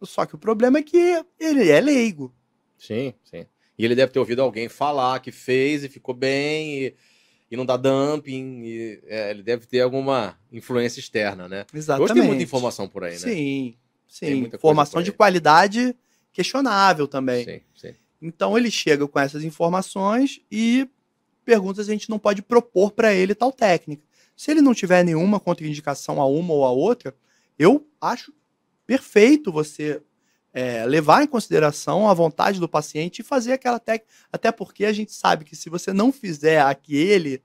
só 0.02 0.26
que 0.26 0.34
o 0.34 0.38
problema 0.38 0.78
é 0.78 0.82
que 0.82 1.24
ele 1.38 1.70
é 1.70 1.80
leigo. 1.80 2.34
Sim, 2.76 3.14
sim. 3.24 3.46
E 3.78 3.84
ele 3.84 3.94
deve 3.94 4.12
ter 4.12 4.18
ouvido 4.18 4.42
alguém 4.42 4.68
falar 4.68 5.20
que 5.20 5.30
fez 5.30 5.84
e 5.84 5.88
ficou 5.88 6.14
bem 6.14 6.84
e, 6.84 6.96
e 7.50 7.56
não 7.56 7.64
dá 7.64 7.76
dumping. 7.76 8.62
E, 8.64 9.00
é, 9.06 9.30
ele 9.30 9.42
deve 9.42 9.66
ter 9.66 9.80
alguma 9.80 10.38
influência 10.52 11.00
externa, 11.00 11.48
né? 11.48 11.64
Exatamente. 11.72 12.12
Hoje 12.12 12.20
tem 12.20 12.28
muita 12.28 12.42
informação 12.42 12.88
por 12.88 13.04
aí, 13.04 13.12
né? 13.12 13.18
Sim, 13.18 13.74
sim. 14.06 14.50
Informação 14.54 15.02
de 15.02 15.12
qualidade 15.12 15.94
questionável 16.32 17.08
também. 17.08 17.44
Sim, 17.44 17.60
sim. 17.74 17.94
Então 18.20 18.56
ele 18.56 18.70
chega 18.70 19.06
com 19.06 19.18
essas 19.18 19.44
informações 19.44 20.40
e 20.50 20.88
pergunta 21.44 21.82
se 21.82 21.90
a 21.90 21.92
gente 21.92 22.10
não 22.10 22.18
pode 22.18 22.42
propor 22.42 22.90
para 22.90 23.14
ele 23.14 23.34
tal 23.34 23.52
técnica. 23.52 24.02
Se 24.36 24.50
ele 24.50 24.60
não 24.60 24.74
tiver 24.74 25.04
nenhuma 25.04 25.40
contraindicação 25.40 26.20
a 26.20 26.26
uma 26.26 26.52
ou 26.52 26.64
a 26.64 26.70
outra, 26.70 27.14
eu 27.58 27.86
acho 28.00 28.32
perfeito 28.86 29.50
você 29.50 30.00
é, 30.52 30.84
levar 30.86 31.22
em 31.22 31.26
consideração 31.26 32.08
a 32.08 32.14
vontade 32.14 32.58
do 32.58 32.68
paciente 32.68 33.20
e 33.20 33.24
fazer 33.24 33.52
aquela 33.52 33.78
técnica. 33.78 34.12
Até 34.32 34.50
porque 34.50 34.84
a 34.84 34.92
gente 34.92 35.12
sabe 35.12 35.44
que 35.44 35.54
se 35.54 35.68
você 35.68 35.92
não 35.92 36.12
fizer 36.12 36.60
aquele 36.60 37.42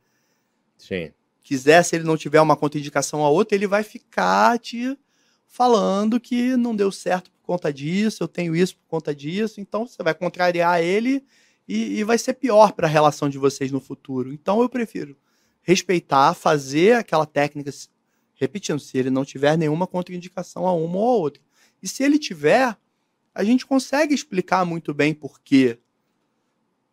Sim. 0.78 1.12
quiser, 1.44 1.84
se 1.84 1.96
ele 1.96 2.06
não 2.06 2.18
tiver 2.18 2.42
uma 2.42 2.56
contraindicação 2.56 3.24
a 3.24 3.30
outra, 3.30 3.56
ele 3.56 3.68
vai 3.68 3.84
ficar 3.84 4.58
te 4.60 4.98
falando 5.48 6.20
que 6.20 6.56
não 6.58 6.76
deu 6.76 6.92
certo 6.92 7.30
por 7.30 7.42
conta 7.44 7.72
disso, 7.72 8.24
eu 8.24 8.28
tenho 8.28 8.56
isso 8.56 8.76
por 8.78 8.88
conta 8.88 9.14
disso. 9.14 9.62
Então 9.62 9.86
você 9.86 10.02
vai 10.02 10.14
contrariar 10.14 10.82
ele 10.82 11.24
e, 11.68 12.00
e 12.00 12.04
vai 12.04 12.18
ser 12.18 12.34
pior 12.34 12.72
para 12.72 12.88
a 12.88 12.90
relação 12.90 13.30
de 13.30 13.38
vocês 13.38 13.72
no 13.72 13.80
futuro. 13.80 14.34
Então 14.34 14.62
eu 14.62 14.70
prefiro 14.70 15.16
respeitar, 15.62 16.34
fazer 16.34 16.96
aquela 16.96 17.26
técnica, 17.26 17.72
repetindo, 18.36 18.80
se 18.80 18.98
ele 18.98 19.10
não 19.10 19.24
tiver 19.24 19.58
nenhuma 19.58 19.88
contraindicação 19.88 20.68
a 20.68 20.74
uma 20.74 20.98
ou 20.98 21.14
a 21.14 21.18
outra. 21.18 21.42
E 21.82 21.88
se 21.88 22.04
ele 22.04 22.20
tiver, 22.20 22.78
a 23.34 23.44
gente 23.44 23.66
consegue 23.66 24.14
explicar 24.14 24.66
muito 24.66 24.94
bem 24.94 25.14
por 25.14 25.42
quê 25.42 25.80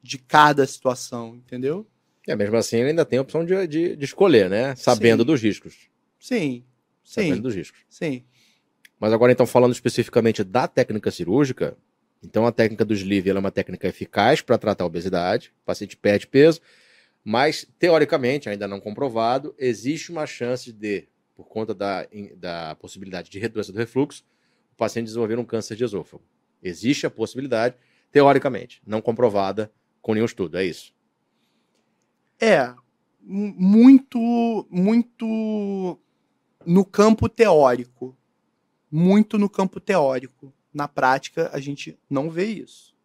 de 0.03 0.19
cada 0.19 0.67
situação, 0.67 1.37
entendeu? 1.37 1.87
É, 2.27 2.35
mesmo 2.35 2.57
assim, 2.57 2.77
ele 2.77 2.91
ainda 2.91 3.05
tem 3.05 3.19
a 3.19 3.23
opção 3.23 3.45
de, 3.45 3.67
de, 3.67 3.97
de 3.97 4.05
escolher, 4.05 4.49
né? 4.49 4.75
Sabendo 4.77 5.23
Sim. 5.23 5.27
dos 5.27 5.43
riscos. 5.43 5.91
Sim, 6.19 6.65
Sabendo 7.03 7.37
sim, 7.37 7.43
dos 7.43 7.55
riscos. 7.55 7.81
sim. 7.89 8.25
Mas 8.99 9.13
agora, 9.13 9.33
então, 9.33 9.47
falando 9.47 9.73
especificamente 9.73 10.45
da 10.45 10.69
técnica 10.69 11.11
cirúrgica, 11.11 11.77
então 12.23 12.47
a 12.47 12.53
técnica 12.53 12.85
do 12.85 12.93
sleeve 12.93 13.31
é 13.31 13.39
uma 13.39 13.51
técnica 13.51 13.89
eficaz 13.89 14.43
para 14.43 14.59
tratar 14.59 14.85
a 14.85 14.87
obesidade, 14.87 15.53
o 15.63 15.65
paciente 15.65 15.97
perde 15.97 16.27
peso, 16.27 16.61
mas, 17.25 17.67
teoricamente, 17.79 18.49
ainda 18.49 18.69
não 18.69 18.79
comprovado, 18.79 19.55
existe 19.59 20.11
uma 20.13 20.27
chance 20.27 20.71
de, 20.73 21.09
por 21.35 21.49
conta 21.49 21.75
da, 21.75 22.07
da 22.37 22.75
possibilidade 22.75 23.31
de 23.31 23.39
redução 23.39 23.75
do 23.75 23.79
refluxo, 23.79 24.23
paciente 24.81 25.07
desenvolver 25.07 25.39
um 25.39 25.45
câncer 25.45 25.77
de 25.77 25.85
esôfago. 25.85 26.25
Existe 26.63 27.07
a 27.07 27.11
possibilidade, 27.11 27.77
teoricamente, 28.11 28.83
não 28.87 29.01
comprovada 29.03 29.71
com 30.01 30.15
nenhum 30.15 30.25
estudo, 30.25 30.57
é 30.57 30.65
isso. 30.65 30.95
É, 32.41 32.75
mu- 33.21 33.55
muito, 33.57 34.67
muito 34.71 35.99
no 36.65 36.85
campo 36.85 37.29
teórico. 37.29 38.17
Muito 38.91 39.39
no 39.39 39.49
campo 39.49 39.79
teórico. 39.79 40.53
Na 40.73 40.89
prática, 40.89 41.51
a 41.53 41.61
gente 41.61 41.99
não 42.09 42.31
vê 42.31 42.47
isso. 42.47 42.97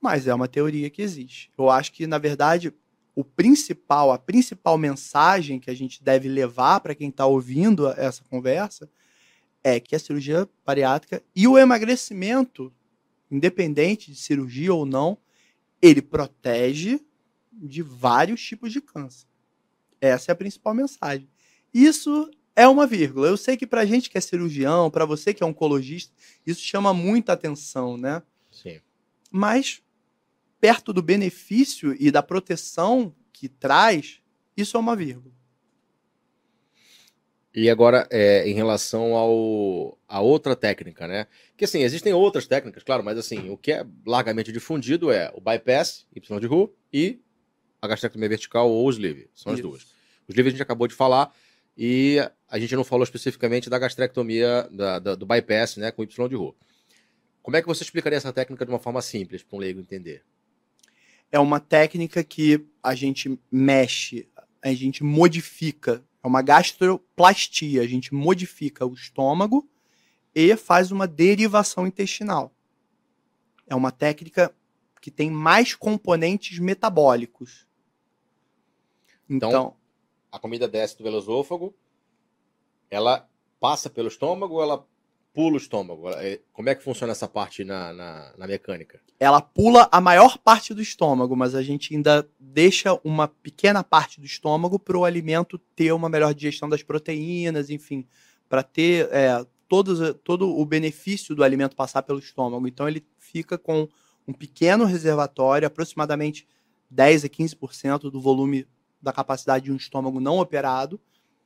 Mas 0.00 0.26
é 0.26 0.34
uma 0.34 0.46
teoria 0.46 0.90
que 0.90 1.02
existe. 1.02 1.50
Eu 1.56 1.70
acho 1.70 1.90
que, 1.92 2.06
na 2.06 2.18
verdade, 2.18 2.72
o 3.16 3.24
principal, 3.24 4.12
a 4.12 4.18
principal 4.18 4.76
mensagem 4.76 5.58
que 5.58 5.70
a 5.70 5.74
gente 5.74 6.04
deve 6.04 6.28
levar 6.28 6.80
para 6.80 6.94
quem 6.94 7.08
está 7.08 7.26
ouvindo 7.26 7.88
essa 7.88 8.22
conversa 8.24 8.88
é 9.64 9.80
que 9.80 9.96
a 9.96 9.98
cirurgia 9.98 10.46
bariátrica 10.64 11.22
e 11.34 11.48
o 11.48 11.58
emagrecimento, 11.58 12.70
independente 13.30 14.12
de 14.12 14.18
cirurgia 14.18 14.74
ou 14.74 14.84
não, 14.84 15.16
ele 15.80 16.02
protege 16.02 17.00
de 17.50 17.82
vários 17.82 18.42
tipos 18.42 18.70
de 18.70 18.82
câncer. 18.82 19.26
Essa 20.00 20.30
é 20.30 20.32
a 20.32 20.36
principal 20.36 20.74
mensagem. 20.74 21.26
Isso 21.72 22.30
é 22.54 22.68
uma 22.68 22.86
vírgula. 22.86 23.26
Eu 23.26 23.38
sei 23.38 23.56
que 23.56 23.66
para 23.66 23.86
gente 23.86 24.10
que 24.10 24.18
é 24.18 24.20
cirurgião, 24.20 24.90
para 24.90 25.06
você 25.06 25.32
que 25.32 25.42
é 25.42 25.46
oncologista, 25.46 26.12
isso 26.46 26.60
chama 26.60 26.92
muita 26.92 27.32
atenção, 27.32 27.96
né? 27.96 28.22
Sim. 28.50 28.80
Mas 29.30 29.82
perto 30.60 30.92
do 30.92 31.02
benefício 31.02 31.96
e 31.98 32.10
da 32.10 32.22
proteção 32.22 33.14
que 33.32 33.48
traz, 33.48 34.20
isso 34.56 34.76
é 34.76 34.80
uma 34.80 34.94
vírgula. 34.94 35.34
E 37.54 37.70
agora, 37.70 38.06
é, 38.10 38.48
em 38.48 38.52
relação 38.54 39.14
ao, 39.14 39.96
a 40.08 40.20
outra 40.20 40.56
técnica, 40.56 41.06
né? 41.06 41.28
Que 41.56 41.64
assim, 41.64 41.82
existem 41.82 42.12
outras 42.12 42.46
técnicas, 42.48 42.82
claro, 42.82 43.04
mas 43.04 43.16
assim, 43.16 43.48
o 43.48 43.56
que 43.56 43.70
é 43.72 43.86
largamente 44.04 44.50
difundido 44.50 45.12
é 45.12 45.30
o 45.34 45.40
bypass, 45.40 46.04
Y 46.14 46.40
de 46.40 46.46
Ru, 46.48 46.74
e 46.92 47.20
a 47.80 47.86
gastrectomia 47.86 48.28
vertical 48.28 48.68
ou 48.68 48.84
o 48.84 48.90
sleeve. 48.90 49.28
São 49.34 49.52
as 49.52 49.60
Isso. 49.60 49.68
duas. 49.68 49.82
O 50.26 50.32
sleeve 50.32 50.48
a 50.48 50.50
gente 50.50 50.62
acabou 50.62 50.88
de 50.88 50.94
falar 50.94 51.32
e 51.78 52.18
a 52.48 52.58
gente 52.58 52.74
não 52.74 52.82
falou 52.82 53.04
especificamente 53.04 53.70
da 53.70 53.78
gastrectomia, 53.78 54.68
da, 54.72 54.98
da- 54.98 55.14
do 55.14 55.24
bypass, 55.24 55.76
né, 55.76 55.92
com 55.92 56.02
Y 56.02 56.28
de 56.28 56.34
Ru. 56.34 56.56
Como 57.40 57.56
é 57.56 57.60
que 57.60 57.68
você 57.68 57.84
explicaria 57.84 58.16
essa 58.16 58.32
técnica 58.32 58.64
de 58.64 58.72
uma 58.72 58.78
forma 58.80 59.00
simples, 59.00 59.42
para 59.44 59.56
um 59.56 59.60
leigo 59.60 59.78
entender? 59.78 60.24
É 61.30 61.38
uma 61.38 61.60
técnica 61.60 62.24
que 62.24 62.64
a 62.82 62.94
gente 62.96 63.38
mexe, 63.50 64.26
a 64.62 64.72
gente 64.72 65.04
modifica. 65.04 66.02
É 66.24 66.26
uma 66.26 66.40
gastroplastia. 66.40 67.82
A 67.82 67.86
gente 67.86 68.14
modifica 68.14 68.86
o 68.86 68.94
estômago 68.94 69.68
e 70.34 70.56
faz 70.56 70.90
uma 70.90 71.06
derivação 71.06 71.86
intestinal. 71.86 72.50
É 73.66 73.74
uma 73.74 73.92
técnica 73.92 74.54
que 75.02 75.10
tem 75.10 75.30
mais 75.30 75.74
componentes 75.74 76.58
metabólicos. 76.58 77.66
Então, 79.28 79.50
Então, 79.50 79.76
A 80.32 80.38
comida 80.38 80.66
desce 80.66 80.96
do 80.96 81.04
velosôfago, 81.04 81.74
ela 82.90 83.28
passa 83.60 83.88
pelo 83.90 84.08
estômago 84.08 84.60
ela 84.60 84.86
pula 85.34 85.54
o 85.54 85.58
estômago? 85.58 86.08
É- 86.10 86.40
Como 86.52 86.68
é 86.70 86.74
que 86.74 86.82
funciona 86.82 87.12
essa 87.12 87.28
parte 87.28 87.64
na, 87.64 87.92
na, 87.92 88.32
na 88.38 88.46
mecânica? 88.46 89.00
ela 89.18 89.40
pula 89.40 89.88
a 89.90 90.00
maior 90.00 90.38
parte 90.38 90.74
do 90.74 90.82
estômago, 90.82 91.36
mas 91.36 91.54
a 91.54 91.62
gente 91.62 91.94
ainda 91.94 92.28
deixa 92.38 92.98
uma 93.04 93.26
pequena 93.28 93.82
parte 93.82 94.20
do 94.20 94.26
estômago 94.26 94.78
para 94.78 94.98
o 94.98 95.04
alimento 95.04 95.58
ter 95.74 95.92
uma 95.92 96.08
melhor 96.08 96.34
digestão 96.34 96.68
das 96.68 96.82
proteínas, 96.82 97.70
enfim, 97.70 98.06
para 98.48 98.62
ter 98.62 99.08
é, 99.12 99.44
todos, 99.68 100.14
todo 100.22 100.48
o 100.48 100.64
benefício 100.66 101.34
do 101.34 101.42
alimento 101.42 101.76
passar 101.76 102.02
pelo 102.02 102.18
estômago. 102.18 102.66
Então 102.68 102.88
ele 102.88 103.04
fica 103.18 103.56
com 103.56 103.88
um 104.26 104.32
pequeno 104.32 104.84
reservatório, 104.84 105.66
aproximadamente 105.66 106.46
10 106.90 107.24
a 107.24 107.28
15% 107.28 108.10
do 108.10 108.20
volume 108.20 108.66
da 109.00 109.12
capacidade 109.12 109.66
de 109.66 109.72
um 109.72 109.76
estômago 109.76 110.20
não 110.20 110.38
operado. 110.38 111.00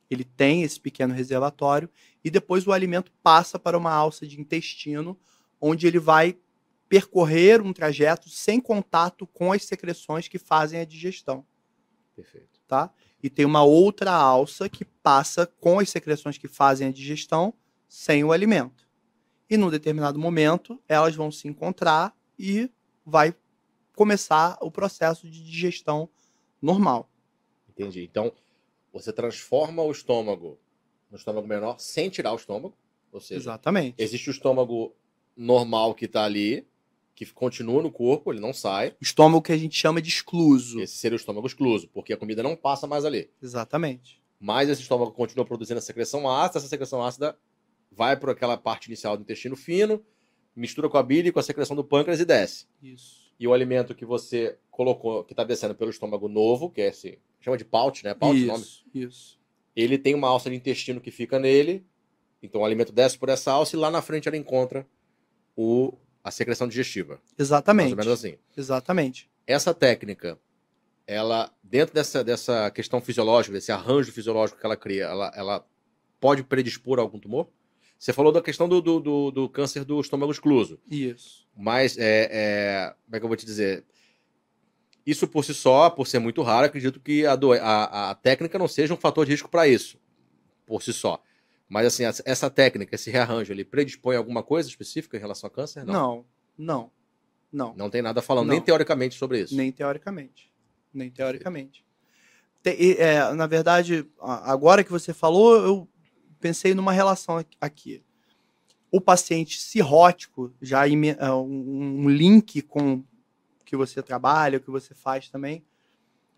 Ele 0.09 0.23
tem 0.23 0.63
esse 0.63 0.79
pequeno 0.79 1.13
reservatório 1.13 1.89
e 2.23 2.31
depois 2.31 2.65
o 2.65 2.71
alimento 2.71 3.11
passa 3.23 3.59
para 3.59 3.77
uma 3.77 3.91
alça 3.91 4.25
de 4.25 4.39
intestino, 4.39 5.17
onde 5.61 5.85
ele 5.85 5.99
vai 5.99 6.37
percorrer 6.87 7.61
um 7.61 7.71
trajeto 7.71 8.29
sem 8.29 8.59
contato 8.59 9.27
com 9.27 9.51
as 9.51 9.63
secreções 9.63 10.27
que 10.27 10.39
fazem 10.39 10.79
a 10.79 10.85
digestão, 10.85 11.45
Perfeito. 12.15 12.59
tá? 12.67 12.91
E 13.21 13.29
tem 13.29 13.45
uma 13.45 13.63
outra 13.63 14.11
alça 14.11 14.67
que 14.67 14.83
passa 14.83 15.45
com 15.45 15.77
as 15.79 15.89
secreções 15.89 16.37
que 16.37 16.47
fazem 16.47 16.87
a 16.87 16.91
digestão 16.91 17.53
sem 17.87 18.23
o 18.23 18.31
alimento. 18.31 18.87
E 19.49 19.57
num 19.57 19.69
determinado 19.69 20.17
momento, 20.17 20.81
elas 20.87 21.15
vão 21.15 21.31
se 21.31 21.47
encontrar 21.47 22.15
e 22.37 22.71
vai 23.05 23.35
começar 23.95 24.57
o 24.61 24.71
processo 24.71 25.29
de 25.29 25.43
digestão 25.43 26.09
normal. 26.61 27.09
Entendi. 27.67 28.03
Então, 28.03 28.31
você 28.91 29.11
transforma 29.13 29.83
o 29.83 29.91
estômago 29.91 30.59
no 31.09 31.17
estômago 31.17 31.47
menor 31.47 31.79
sem 31.79 32.09
tirar 32.09 32.33
o 32.33 32.35
estômago. 32.35 32.75
Ou 33.11 33.19
seja, 33.19 33.39
Exatamente. 33.39 33.95
existe 33.97 34.29
o 34.29 34.31
estômago 34.31 34.93
normal 35.35 35.95
que 35.95 36.05
está 36.05 36.23
ali, 36.23 36.67
que 37.15 37.25
continua 37.25 37.81
no 37.81 37.91
corpo, 37.91 38.31
ele 38.31 38.39
não 38.39 38.53
sai. 38.53 38.89
O 38.89 39.03
estômago 39.03 39.41
que 39.41 39.51
a 39.51 39.57
gente 39.57 39.75
chama 39.75 40.01
de 40.01 40.09
excluso. 40.09 40.79
Esse 40.79 40.95
seria 40.95 41.15
o 41.15 41.19
estômago 41.19 41.47
excluso, 41.47 41.89
porque 41.89 42.13
a 42.13 42.17
comida 42.17 42.43
não 42.43 42.55
passa 42.55 42.85
mais 42.85 43.03
ali. 43.03 43.29
Exatamente. 43.41 44.21
Mas 44.39 44.69
esse 44.69 44.81
estômago 44.81 45.11
continua 45.11 45.45
produzindo 45.45 45.79
a 45.79 45.81
secreção 45.81 46.29
ácida, 46.29 46.59
essa 46.59 46.67
secreção 46.67 47.03
ácida 47.03 47.37
vai 47.91 48.15
para 48.15 48.31
aquela 48.31 48.55
parte 48.55 48.85
inicial 48.85 49.17
do 49.17 49.23
intestino 49.23 49.55
fino, 49.55 50.03
mistura 50.55 50.87
com 50.87 50.97
a 50.97 51.03
bile, 51.03 51.31
com 51.31 51.39
a 51.39 51.43
secreção 51.43 51.75
do 51.75 51.83
pâncreas 51.83 52.19
e 52.19 52.25
desce. 52.25 52.67
Isso. 52.81 53.29
E 53.39 53.47
o 53.47 53.53
alimento 53.53 53.95
que 53.95 54.05
você 54.05 54.57
colocou, 54.69 55.23
que 55.23 55.33
está 55.33 55.43
descendo 55.43 55.75
pelo 55.75 55.89
estômago 55.89 56.29
novo, 56.29 56.69
que 56.69 56.81
é 56.81 56.87
esse, 56.87 57.19
chama 57.39 57.57
de 57.57 57.65
pouch, 57.65 58.03
né? 58.03 58.13
Pouch 58.13 58.45
nome. 58.45 58.63
Isso, 58.63 58.85
isso. 58.93 59.39
Ele 59.75 59.97
tem 59.97 60.13
uma 60.13 60.27
alça 60.27 60.49
de 60.49 60.55
intestino 60.55 60.99
que 60.99 61.11
fica 61.11 61.39
nele, 61.39 61.85
então 62.41 62.61
o 62.61 62.65
alimento 62.65 62.91
desce 62.91 63.17
por 63.17 63.29
essa 63.29 63.51
alça 63.51 63.75
e 63.75 63.79
lá 63.79 63.89
na 63.89 64.01
frente 64.01 64.27
ela 64.27 64.37
encontra 64.37 64.85
o, 65.55 65.93
a 66.23 66.31
secreção 66.31 66.67
digestiva. 66.67 67.13
Mais 67.13 67.21
Exatamente. 67.37 67.91
ou 67.91 67.97
menos 67.97 68.11
assim. 68.11 68.37
Exatamente. 68.55 69.29
Essa 69.45 69.73
técnica, 69.73 70.39
ela, 71.07 71.51
dentro 71.63 71.93
dessa, 71.93 72.23
dessa 72.23 72.69
questão 72.71 73.01
fisiológica, 73.01 73.53
desse 73.53 73.71
arranjo 73.71 74.11
fisiológico 74.11 74.59
que 74.59 74.65
ela 74.65 74.77
cria, 74.77 75.05
ela, 75.05 75.31
ela 75.35 75.65
pode 76.19 76.43
predispor 76.43 76.99
a 76.99 77.01
algum 77.01 77.19
tumor? 77.19 77.49
Você 77.97 78.13
falou 78.13 78.31
da 78.31 78.41
questão 78.41 78.69
do, 78.69 78.81
do, 78.81 78.99
do, 78.99 79.31
do 79.31 79.49
câncer 79.49 79.83
do 79.83 79.99
estômago 79.99 80.31
excluso, 80.31 80.79
Isso. 80.89 81.45
mas 81.55 81.97
é, 81.97 82.29
é, 82.31 82.95
como 83.05 83.15
é 83.15 83.19
que 83.19 83.25
eu 83.25 83.27
vou 83.27 83.35
te 83.35 83.45
dizer? 83.45 83.83
Isso 85.09 85.27
por 85.27 85.43
si 85.43 85.53
só, 85.53 85.89
por 85.89 86.05
ser 86.07 86.19
muito 86.19 86.41
raro, 86.43 86.67
acredito 86.67 86.99
que 86.99 87.25
a, 87.25 87.35
do- 87.35 87.53
a, 87.53 88.11
a 88.11 88.15
técnica 88.15 88.59
não 88.59 88.67
seja 88.67 88.93
um 88.93 88.97
fator 88.97 89.25
de 89.25 89.31
risco 89.31 89.49
para 89.49 89.67
isso, 89.67 89.97
por 90.65 90.83
si 90.83 90.93
só. 90.93 91.21
Mas 91.67 91.87
assim, 91.87 92.03
essa- 92.03 92.23
técnica, 92.49 92.93
esse 92.95 93.09
rearranjo, 93.09 93.51
ele 93.51 93.65
predispõe 93.65 94.15
a 94.15 94.19
alguma 94.19 94.43
coisa 94.43 94.69
específica 94.69 95.17
em 95.17 95.19
relação 95.19 95.47
a 95.47 95.51
câncer? 95.51 95.83
Não, 95.85 96.25
não, 96.57 96.91
não. 97.51 97.73
Não 97.75 97.89
tem 97.89 98.01
nada 98.01 98.21
falando, 98.21 98.47
Não. 98.47 98.53
nem 98.53 98.61
teoricamente 98.61 99.15
sobre 99.15 99.41
isso. 99.41 99.55
Nem 99.55 99.71
teoricamente. 99.71 100.51
Nem 100.93 101.09
teoricamente. 101.09 101.83
é, 102.99 103.33
na 103.33 103.47
verdade, 103.47 104.05
agora 104.19 104.83
que 104.83 104.91
você 104.91 105.13
falou, 105.13 105.55
eu 105.57 105.87
pensei 106.39 106.73
numa 106.73 106.91
relação 106.91 107.43
aqui. 107.61 108.03
O 108.91 108.99
paciente 108.99 109.59
cirrótico, 109.61 110.51
já 110.61 110.87
é, 110.87 111.31
um 111.31 112.09
link 112.09 112.61
com 112.63 113.03
que 113.69 113.77
você 113.77 114.01
trabalha, 114.01 114.57
o 114.57 114.61
que 114.61 114.71
você 114.71 114.95
faz 114.95 115.29
também, 115.29 115.63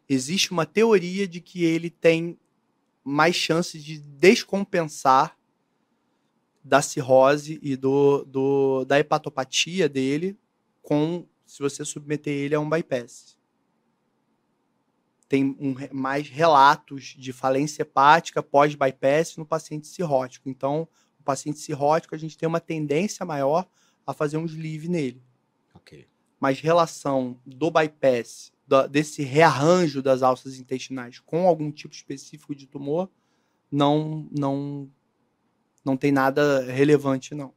existe 0.10 0.52
uma 0.52 0.66
teoria 0.66 1.26
de 1.26 1.40
que 1.40 1.64
ele 1.64 1.90
tem 1.90 2.38
mais 3.06 3.38
chances 3.38 3.82
de 3.82 4.00
descompensar 4.02 5.38
da 6.62 6.82
cirrose 6.82 7.58
e 7.64 7.78
do, 7.78 8.26
do, 8.26 8.84
da 8.84 9.00
hepatopatia 9.00 9.88
dele 9.88 10.38
com 10.82 11.26
se 11.46 11.60
você 11.60 11.86
submeter 11.86 12.34
ele 12.34 12.54
a 12.54 12.60
um 12.60 12.70
bypass. 12.70 13.38
Tem 15.30 15.46
um, 15.58 15.74
mais 15.94 16.28
relatos 16.28 17.16
de 17.18 17.32
falência 17.32 17.84
hepática 17.84 18.44
pós-bypass 18.44 19.38
no 19.38 19.46
paciente 19.46 19.88
cirrótico. 19.88 20.50
Então, 20.50 20.86
o 21.18 21.24
paciente 21.24 21.60
cirrótico, 21.60 22.14
a 22.14 22.18
gente 22.18 22.38
tem 22.38 22.48
uma 22.48 22.60
tendência 22.60 23.26
maior 23.26 23.66
a 24.06 24.14
fazer 24.14 24.36
um 24.36 24.46
sleeve 24.46 24.90
nele. 24.90 25.24
Mas 26.42 26.60
relação 26.60 27.40
do 27.46 27.72
bypass, 27.72 28.52
do, 28.68 28.88
desse 28.88 29.24
rearranjo 29.24 30.02
das 30.02 30.24
alças 30.24 30.60
intestinais 30.60 31.20
com 31.20 31.48
algum 31.48 31.72
tipo 31.72 31.94
específico 31.94 32.54
de 32.54 32.66
tumor, 32.66 33.10
não, 33.72 34.28
não 34.38 34.90
não 35.86 35.96
tem 35.98 36.12
nada 36.12 36.64
relevante, 36.66 37.34
não. 37.34 37.54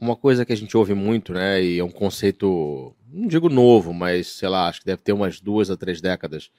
Uma 0.00 0.16
coisa 0.16 0.44
que 0.44 0.52
a 0.52 0.56
gente 0.56 0.76
ouve 0.76 0.94
muito, 0.94 1.32
né, 1.32 1.62
e 1.62 1.78
é 1.78 1.84
um 1.84 1.90
conceito, 1.90 2.94
não 3.10 3.26
digo 3.26 3.48
novo, 3.48 3.92
mas 3.92 4.28
sei 4.28 4.48
lá, 4.48 4.68
acho 4.68 4.80
que 4.80 4.86
deve 4.86 5.02
ter 5.02 5.12
umas 5.12 5.40
duas 5.40 5.70
a 5.70 5.76
três 5.76 6.00
décadas 6.00 6.50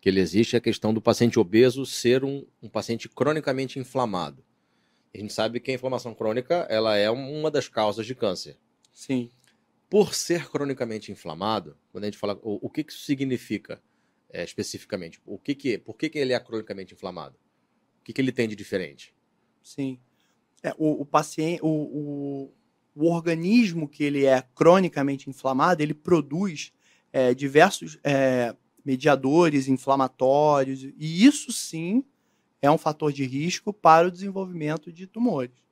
que 0.00 0.08
ele 0.08 0.20
existe, 0.20 0.56
é 0.56 0.58
a 0.58 0.60
questão 0.60 0.92
do 0.92 1.00
paciente 1.00 1.38
obeso 1.38 1.86
ser 1.86 2.24
um, 2.24 2.44
um 2.60 2.68
paciente 2.68 3.08
cronicamente 3.08 3.78
inflamado. 3.78 4.44
A 5.14 5.18
gente 5.18 5.32
sabe 5.32 5.60
que 5.60 5.70
a 5.70 5.74
inflamação 5.74 6.14
crônica 6.14 6.66
ela 6.68 6.96
é 6.96 7.10
uma 7.10 7.50
das 7.50 7.68
causas 7.68 8.04
de 8.04 8.14
câncer. 8.14 8.58
Sim. 8.92 9.30
Por 9.92 10.14
ser 10.14 10.48
cronicamente 10.48 11.12
inflamado, 11.12 11.76
quando 11.90 12.04
a 12.04 12.06
gente 12.06 12.16
fala 12.16 12.40
o, 12.42 12.66
o 12.66 12.70
que, 12.70 12.82
que 12.82 12.90
isso 12.94 13.04
significa 13.04 13.78
é, 14.30 14.42
especificamente, 14.42 15.20
o 15.26 15.38
que 15.38 15.54
que, 15.54 15.76
por 15.76 15.98
que, 15.98 16.08
que 16.08 16.18
ele 16.18 16.32
é 16.32 16.40
cronicamente 16.40 16.94
inflamado? 16.94 17.36
O 18.00 18.04
que, 18.04 18.14
que 18.14 18.18
ele 18.22 18.32
tem 18.32 18.48
de 18.48 18.56
diferente? 18.56 19.14
Sim. 19.62 20.00
É, 20.62 20.74
o, 20.78 21.02
o 21.02 21.04
paciente, 21.04 21.60
o, 21.62 21.68
o, 21.68 22.54
o, 22.96 23.12
organismo 23.12 23.86
que 23.86 24.02
ele 24.02 24.24
é 24.24 24.40
cronicamente 24.54 25.28
inflamado, 25.28 25.82
ele 25.82 25.92
produz 25.92 26.72
é, 27.12 27.34
diversos 27.34 27.98
é, 28.02 28.56
mediadores 28.82 29.68
inflamatórios, 29.68 30.84
e 30.84 31.26
isso 31.26 31.52
sim 31.52 32.02
é 32.62 32.70
um 32.70 32.78
fator 32.78 33.12
de 33.12 33.26
risco 33.26 33.74
para 33.74 34.08
o 34.08 34.10
desenvolvimento 34.10 34.90
de 34.90 35.06
tumores. 35.06 35.62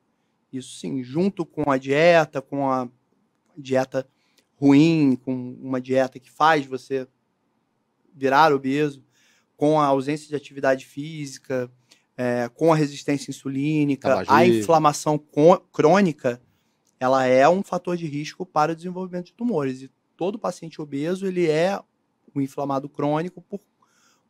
Isso 0.52 0.78
sim, 0.78 1.02
junto 1.02 1.46
com 1.46 1.70
a 1.70 1.78
dieta, 1.78 2.42
com 2.42 2.68
a 2.68 2.86
dieta 3.56 4.06
ruim, 4.56 5.16
com 5.16 5.32
uma 5.60 5.80
dieta 5.80 6.18
que 6.18 6.30
faz 6.30 6.66
você 6.66 7.06
virar 8.14 8.52
obeso, 8.52 9.02
com 9.56 9.80
a 9.80 9.86
ausência 9.86 10.28
de 10.28 10.34
atividade 10.34 10.84
física, 10.84 11.70
é, 12.16 12.50
com 12.50 12.72
a 12.72 12.76
resistência 12.76 13.30
insulínica, 13.30 14.24
a 14.28 14.46
inflamação 14.46 15.18
crônica, 15.72 16.40
ela 16.98 17.24
é 17.24 17.48
um 17.48 17.62
fator 17.62 17.96
de 17.96 18.06
risco 18.06 18.44
para 18.44 18.72
o 18.72 18.76
desenvolvimento 18.76 19.26
de 19.26 19.32
tumores. 19.32 19.80
E 19.80 19.90
todo 20.16 20.38
paciente 20.38 20.82
obeso 20.82 21.26
ele 21.26 21.48
é 21.48 21.80
um 22.34 22.42
inflamado 22.42 22.90
crônico 22.90 23.40
por 23.40 23.60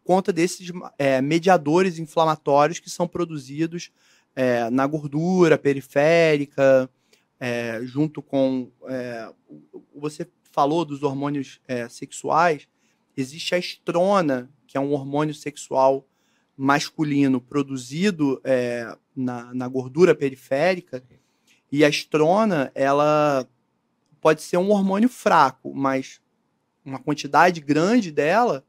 conta 0.05 0.33
desses 0.33 0.71
é, 0.97 1.21
mediadores 1.21 1.99
inflamatórios 1.99 2.79
que 2.79 2.89
são 2.89 3.09
produzidos 3.09 3.91
é, 4.37 4.71
na 4.71 4.87
gordura 4.87 5.59
periférica, 5.59 6.89
é, 7.41 7.81
junto 7.83 8.23
com. 8.23 8.71
É, 8.87 9.33
você 9.97 10.29
falou 10.43 10.85
dos 10.85 11.03
hormônios 11.03 11.61
é, 11.67 11.89
sexuais, 11.89 12.69
existe 13.17 13.55
a 13.55 13.59
estrona, 13.59 14.51
que 14.67 14.77
é 14.77 14.81
um 14.81 14.93
hormônio 14.93 15.35
sexual 15.35 16.07
masculino 16.57 17.41
produzido 17.41 18.41
é, 18.45 18.95
na, 19.17 19.55
na 19.55 19.67
gordura 19.67 20.15
periférica 20.15 21.03
e 21.73 21.85
a 21.85 21.89
estrona 21.89 22.71
ela 22.75 23.49
pode 24.21 24.43
ser 24.43 24.57
um 24.57 24.71
hormônio 24.71 25.09
fraco, 25.09 25.75
mas 25.75 26.21
uma 26.85 26.99
quantidade 26.99 27.61
grande 27.61 28.11
dela 28.11 28.65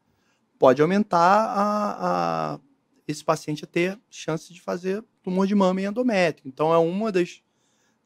pode 0.57 0.81
aumentar 0.81 1.17
a, 1.17 2.53
a, 2.53 2.59
esse 3.07 3.23
paciente 3.23 3.63
a 3.63 3.67
ter 3.67 3.99
chance 4.09 4.53
de 4.53 4.61
fazer 4.61 5.03
tumor 5.23 5.47
de 5.47 5.55
mama 5.55 5.81
e 5.81 5.85
endométrio. 5.85 6.47
Então 6.47 6.73
é 6.73 6.77
uma 6.77 7.11
das, 7.11 7.41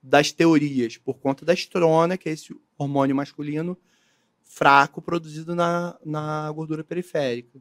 das 0.06 0.32
teorias, 0.32 0.98
por 0.98 1.16
conta 1.16 1.44
da 1.44 1.54
estrona, 1.54 2.16
que 2.16 2.30
é 2.30 2.32
esse 2.32 2.56
hormônio 2.78 3.16
masculino 3.16 3.76
fraco 4.44 5.02
produzido 5.02 5.56
na, 5.56 5.98
na 6.06 6.52
gordura 6.52 6.84
periférica. 6.84 7.60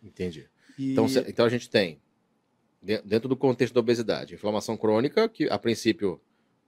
Entendi. 0.00 0.48
E... 0.78 0.92
Então, 0.92 1.06
então 1.26 1.44
a 1.44 1.48
gente 1.48 1.68
tem, 1.68 2.00
dentro 3.04 3.28
do 3.28 3.36
contexto 3.36 3.74
da 3.74 3.80
obesidade, 3.80 4.34
inflamação 4.34 4.76
crônica, 4.76 5.28
que 5.28 5.48
a 5.50 5.58
princípio 5.58 6.20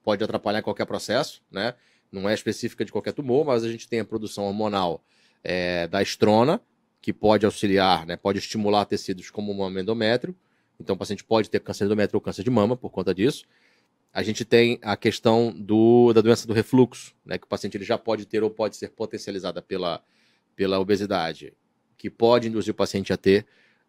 pode 0.03 0.23
atrapalhar 0.25 0.63
qualquer 0.63 0.85
processo, 0.85 1.43
né? 1.51 1.75
Não 2.11 2.29
é 2.29 2.35
específica 2.35 2.85
de 2.85 2.91
qualquer 2.91 3.13
tumor, 3.13 3.45
mas 3.47 3.63
a 3.65 3.71
gente 3.71 3.89
tem 3.89 4.01
a 4.01 4.05
produção 4.05 4.45
hormonal 4.45 5.03
é, 5.43 5.87
da 5.87 6.03
estrona, 6.03 6.61
que 7.01 7.13
pode 7.13 7.47
auxiliar, 7.47 8.07
né, 8.07 8.17
pode 8.17 8.39
estimular 8.39 8.85
tecidos 8.87 9.31
como 9.31 9.53
o 9.53 9.79
endométrio. 9.79 10.35
Então, 10.81 10.95
o 10.97 10.99
paciente 10.99 11.23
pode 11.23 11.51
ter 11.51 11.61
câncer 11.61 11.85
de 11.85 11.87
endométrio 11.87 12.17
ou 12.17 12.21
câncer 12.21 12.43
de 12.43 12.51
mama 12.51 12.77
por 12.77 12.91
conta 12.91 13.15
disso. 13.15 13.45
A 14.15 14.23
gente 14.23 14.45
tem 14.45 14.79
a 14.81 14.97
questão 14.97 15.53
do, 15.53 16.13
da 16.13 16.21
doença 16.21 16.47
do 16.47 16.53
refluxo, 16.53 17.13
né, 17.27 17.37
que 17.37 17.47
o 17.47 17.49
paciente 17.49 17.77
ele 17.77 17.85
já 17.85 17.99
pode 17.99 18.25
ter 18.27 18.45
ou 18.45 18.49
pode 18.49 18.77
ser 18.77 18.91
potencializada 18.91 19.61
pela, 19.61 20.01
pela 20.55 20.79
obesidade, 20.79 21.53
que 21.99 22.09
pode 22.09 22.47
induzir 22.47 22.71
o 22.71 22.77
paciente 22.77 23.13
a 23.13 23.17
ter 23.17 23.45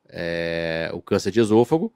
é, 0.09 0.89
o 0.93 0.99
câncer 0.99 1.29
de 1.29 1.39
esôfago. 1.39 1.93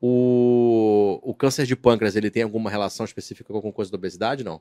O, 0.00 1.20
o 1.22 1.32
câncer 1.32 1.64
de 1.64 1.76
pâncreas, 1.76 2.16
ele 2.16 2.28
tem 2.28 2.42
alguma 2.42 2.68
relação 2.68 3.06
específica 3.06 3.48
com 3.48 3.54
alguma 3.54 3.72
coisa 3.72 3.92
da 3.92 3.96
obesidade, 3.96 4.42
não? 4.42 4.60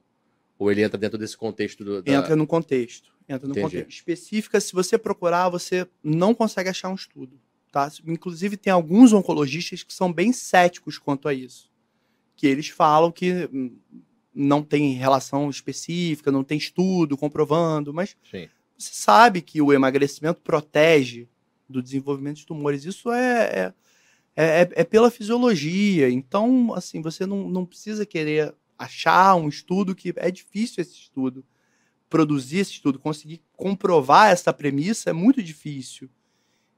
Ou 0.60 0.72
ele 0.72 0.84
entra 0.84 1.00
dentro 1.00 1.18
desse 1.18 1.36
contexto? 1.36 1.84
Do, 1.84 2.04
da... 2.04 2.14
Entra 2.14 2.36
no 2.36 2.46
contexto. 2.46 3.12
Entra 3.28 3.48
no 3.48 3.56
contexto. 3.56 3.90
Específica, 3.90 4.62
se 4.62 4.72
você 4.72 5.00
procurar, 5.00 5.50
você 5.50 5.88
não 6.04 6.36
consegue 6.36 6.70
achar 6.70 6.90
um 6.90 6.96
estudo. 6.96 7.42
Tá? 7.72 7.92
Inclusive, 8.06 8.56
tem 8.56 8.72
alguns 8.72 9.14
oncologistas 9.14 9.82
que 9.82 9.92
são 9.92 10.14
bem 10.14 10.32
céticos 10.32 11.00
quanto 11.00 11.28
a 11.28 11.34
isso. 11.34 11.73
Que 12.44 12.48
eles 12.48 12.68
falam 12.68 13.10
que 13.10 13.50
não 14.36 14.62
tem 14.62 14.96
relação 14.96 15.50
específica, 15.50 16.30
não 16.30 16.44
tem 16.44 16.58
estudo 16.58 17.16
comprovando, 17.18 17.94
mas 17.94 18.18
Sim. 18.30 18.50
você 18.78 18.90
sabe 18.92 19.42
que 19.42 19.62
o 19.62 19.72
emagrecimento 19.72 20.42
protege 20.42 21.30
do 21.70 21.82
desenvolvimento 21.82 22.36
de 22.36 22.46
tumores. 22.46 22.84
Isso 22.84 23.10
é, 23.14 23.44
é, 23.46 23.74
é, 24.36 24.70
é, 24.74 24.84
pela 24.84 25.10
fisiologia. 25.10 26.10
Então, 26.10 26.74
assim, 26.74 27.02
você 27.02 27.26
não, 27.26 27.48
não 27.48 27.66
precisa 27.66 28.06
querer 28.06 28.54
achar 28.78 29.36
um 29.36 29.48
estudo 29.48 29.96
que 29.96 30.14
é 30.18 30.30
difícil 30.30 30.82
esse 30.82 30.96
estudo. 30.96 31.46
Produzir 32.10 32.58
esse 32.58 32.72
estudo, 32.72 33.00
conseguir 33.00 33.42
comprovar 33.56 34.32
essa 34.32 34.52
premissa 34.52 35.12
é 35.12 35.14
muito 35.14 35.42
difícil. 35.42 36.10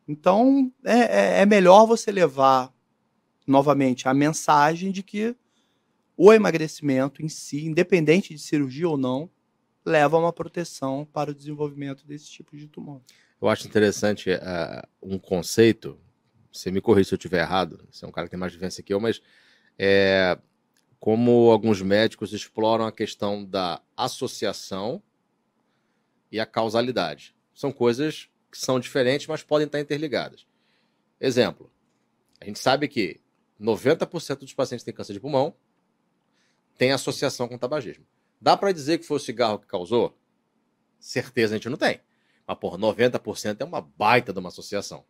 Então, 0.07 0.71
é, 0.83 0.99
é, 0.99 1.41
é 1.41 1.45
melhor 1.47 1.87
você 1.87 2.11
levar 2.11 2.71
novamente 3.47 4.07
a 4.07 4.13
mensagem 4.13 4.91
de 4.91 5.01
que 5.01 5.35
o 6.17 6.31
emagrecimento 6.31 7.23
em 7.23 7.29
si, 7.29 7.65
independente 7.65 8.33
de 8.33 8.39
cirurgia 8.39 8.87
ou 8.87 8.97
não, 8.97 9.29
leva 9.85 10.17
a 10.17 10.19
uma 10.19 10.33
proteção 10.33 11.07
para 11.11 11.31
o 11.31 11.35
desenvolvimento 11.35 12.05
desse 12.05 12.29
tipo 12.29 12.55
de 12.57 12.67
tumor. 12.67 13.01
Eu 13.41 13.47
acho 13.47 13.67
interessante 13.67 14.31
uh, 14.31 14.87
um 15.01 15.19
conceito, 15.19 15.99
você 16.51 16.71
me 16.71 16.81
corrija 16.81 17.09
se 17.09 17.13
eu 17.13 17.17
estiver 17.17 17.41
errado, 17.41 17.87
você 17.91 18.05
é 18.05 18.07
um 18.07 18.11
cara 18.11 18.27
que 18.27 18.31
tem 18.31 18.39
mais 18.39 18.53
vivência 18.53 18.81
que 18.81 18.93
eu, 18.93 18.99
mas 18.99 19.21
é, 19.77 20.37
como 20.99 21.51
alguns 21.51 21.81
médicos 21.81 22.33
exploram 22.33 22.85
a 22.87 22.91
questão 22.91 23.45
da 23.45 23.81
associação 23.95 25.03
e 26.31 26.39
a 26.39 26.45
causalidade. 26.45 27.35
São 27.53 27.71
coisas 27.71 28.29
que 28.51 28.57
são 28.57 28.79
diferentes, 28.79 29.27
mas 29.27 29.43
podem 29.43 29.65
estar 29.67 29.79
interligadas. 29.79 30.47
Exemplo, 31.19 31.71
a 32.39 32.45
gente 32.45 32.59
sabe 32.59 32.87
que 32.87 33.21
90% 33.61 34.39
dos 34.39 34.53
pacientes 34.53 34.83
têm 34.83 34.93
câncer 34.93 35.13
de 35.13 35.19
pulmão 35.19 35.55
tem 36.77 36.91
associação 36.91 37.47
com 37.47 37.57
tabagismo. 37.57 38.05
Dá 38.39 38.55
para 38.57 38.71
dizer 38.71 38.97
que 38.97 39.05
foi 39.05 39.17
o 39.17 39.19
cigarro 39.19 39.59
que 39.59 39.67
causou? 39.67 40.17
Certeza 40.99 41.55
a 41.55 41.57
gente 41.57 41.69
não 41.69 41.77
tem. 41.77 42.01
Mas, 42.47 42.57
porra, 42.57 42.77
90% 42.77 43.61
é 43.61 43.63
uma 43.63 43.81
baita 43.81 44.31
de 44.31 44.39
uma 44.39 44.49
associação. 44.49 45.05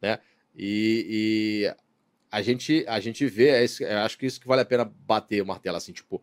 Né? 0.00 0.18
E, 0.54 1.06
e 1.08 1.76
a, 2.30 2.42
gente, 2.42 2.84
a 2.86 3.00
gente 3.00 3.26
vê, 3.26 3.48
é 3.48 3.64
isso, 3.64 3.84
acho 3.84 4.18
que 4.18 4.26
isso 4.26 4.40
que 4.40 4.46
vale 4.46 4.62
a 4.62 4.66
pena 4.66 4.84
bater 4.84 5.42
o 5.42 5.46
martelo 5.46 5.76
assim, 5.76 5.92
tipo, 5.92 6.22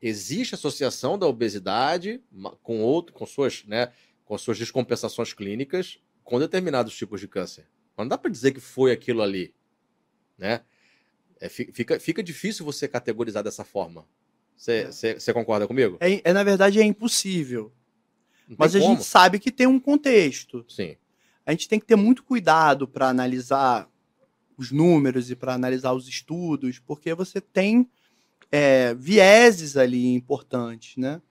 existe 0.00 0.54
associação 0.54 1.18
da 1.18 1.26
obesidade 1.26 2.22
com 2.62 2.80
outro, 2.80 3.12
com 3.12 3.26
suas, 3.26 3.64
né, 3.64 3.92
com 4.24 4.36
suas 4.38 4.58
descompensações 4.58 5.32
clínicas 5.32 6.00
com 6.22 6.38
determinados 6.38 6.94
tipos 6.96 7.20
de 7.20 7.28
câncer. 7.28 7.66
Mas 7.96 8.04
não 8.04 8.08
dá 8.08 8.18
para 8.18 8.30
dizer 8.30 8.52
que 8.52 8.60
foi 8.60 8.92
aquilo 8.92 9.22
ali, 9.22 9.54
né? 10.36 10.62
É, 11.40 11.48
fica, 11.48 12.00
fica 12.00 12.22
difícil 12.22 12.64
você 12.64 12.88
categorizar 12.88 13.42
dessa 13.42 13.64
forma. 13.64 14.04
Você 14.56 15.16
é. 15.26 15.32
concorda 15.32 15.66
comigo? 15.66 15.96
É, 16.00 16.20
é, 16.28 16.32
na 16.32 16.42
verdade, 16.42 16.80
é 16.80 16.84
impossível. 16.84 17.72
Mas 18.56 18.74
a 18.74 18.80
como. 18.80 18.94
gente 18.94 19.04
sabe 19.04 19.38
que 19.38 19.52
tem 19.52 19.66
um 19.66 19.78
contexto. 19.78 20.64
Sim. 20.68 20.96
A 21.46 21.52
gente 21.52 21.68
tem 21.68 21.78
que 21.78 21.86
ter 21.86 21.96
muito 21.96 22.24
cuidado 22.24 22.88
para 22.88 23.08
analisar 23.08 23.88
os 24.56 24.72
números 24.72 25.30
e 25.30 25.36
para 25.36 25.54
analisar 25.54 25.92
os 25.92 26.08
estudos, 26.08 26.80
porque 26.80 27.14
você 27.14 27.40
tem 27.40 27.88
é, 28.50 28.94
vieses 28.94 29.76
ali 29.76 30.12
importantes, 30.14 30.96
né? 30.96 31.22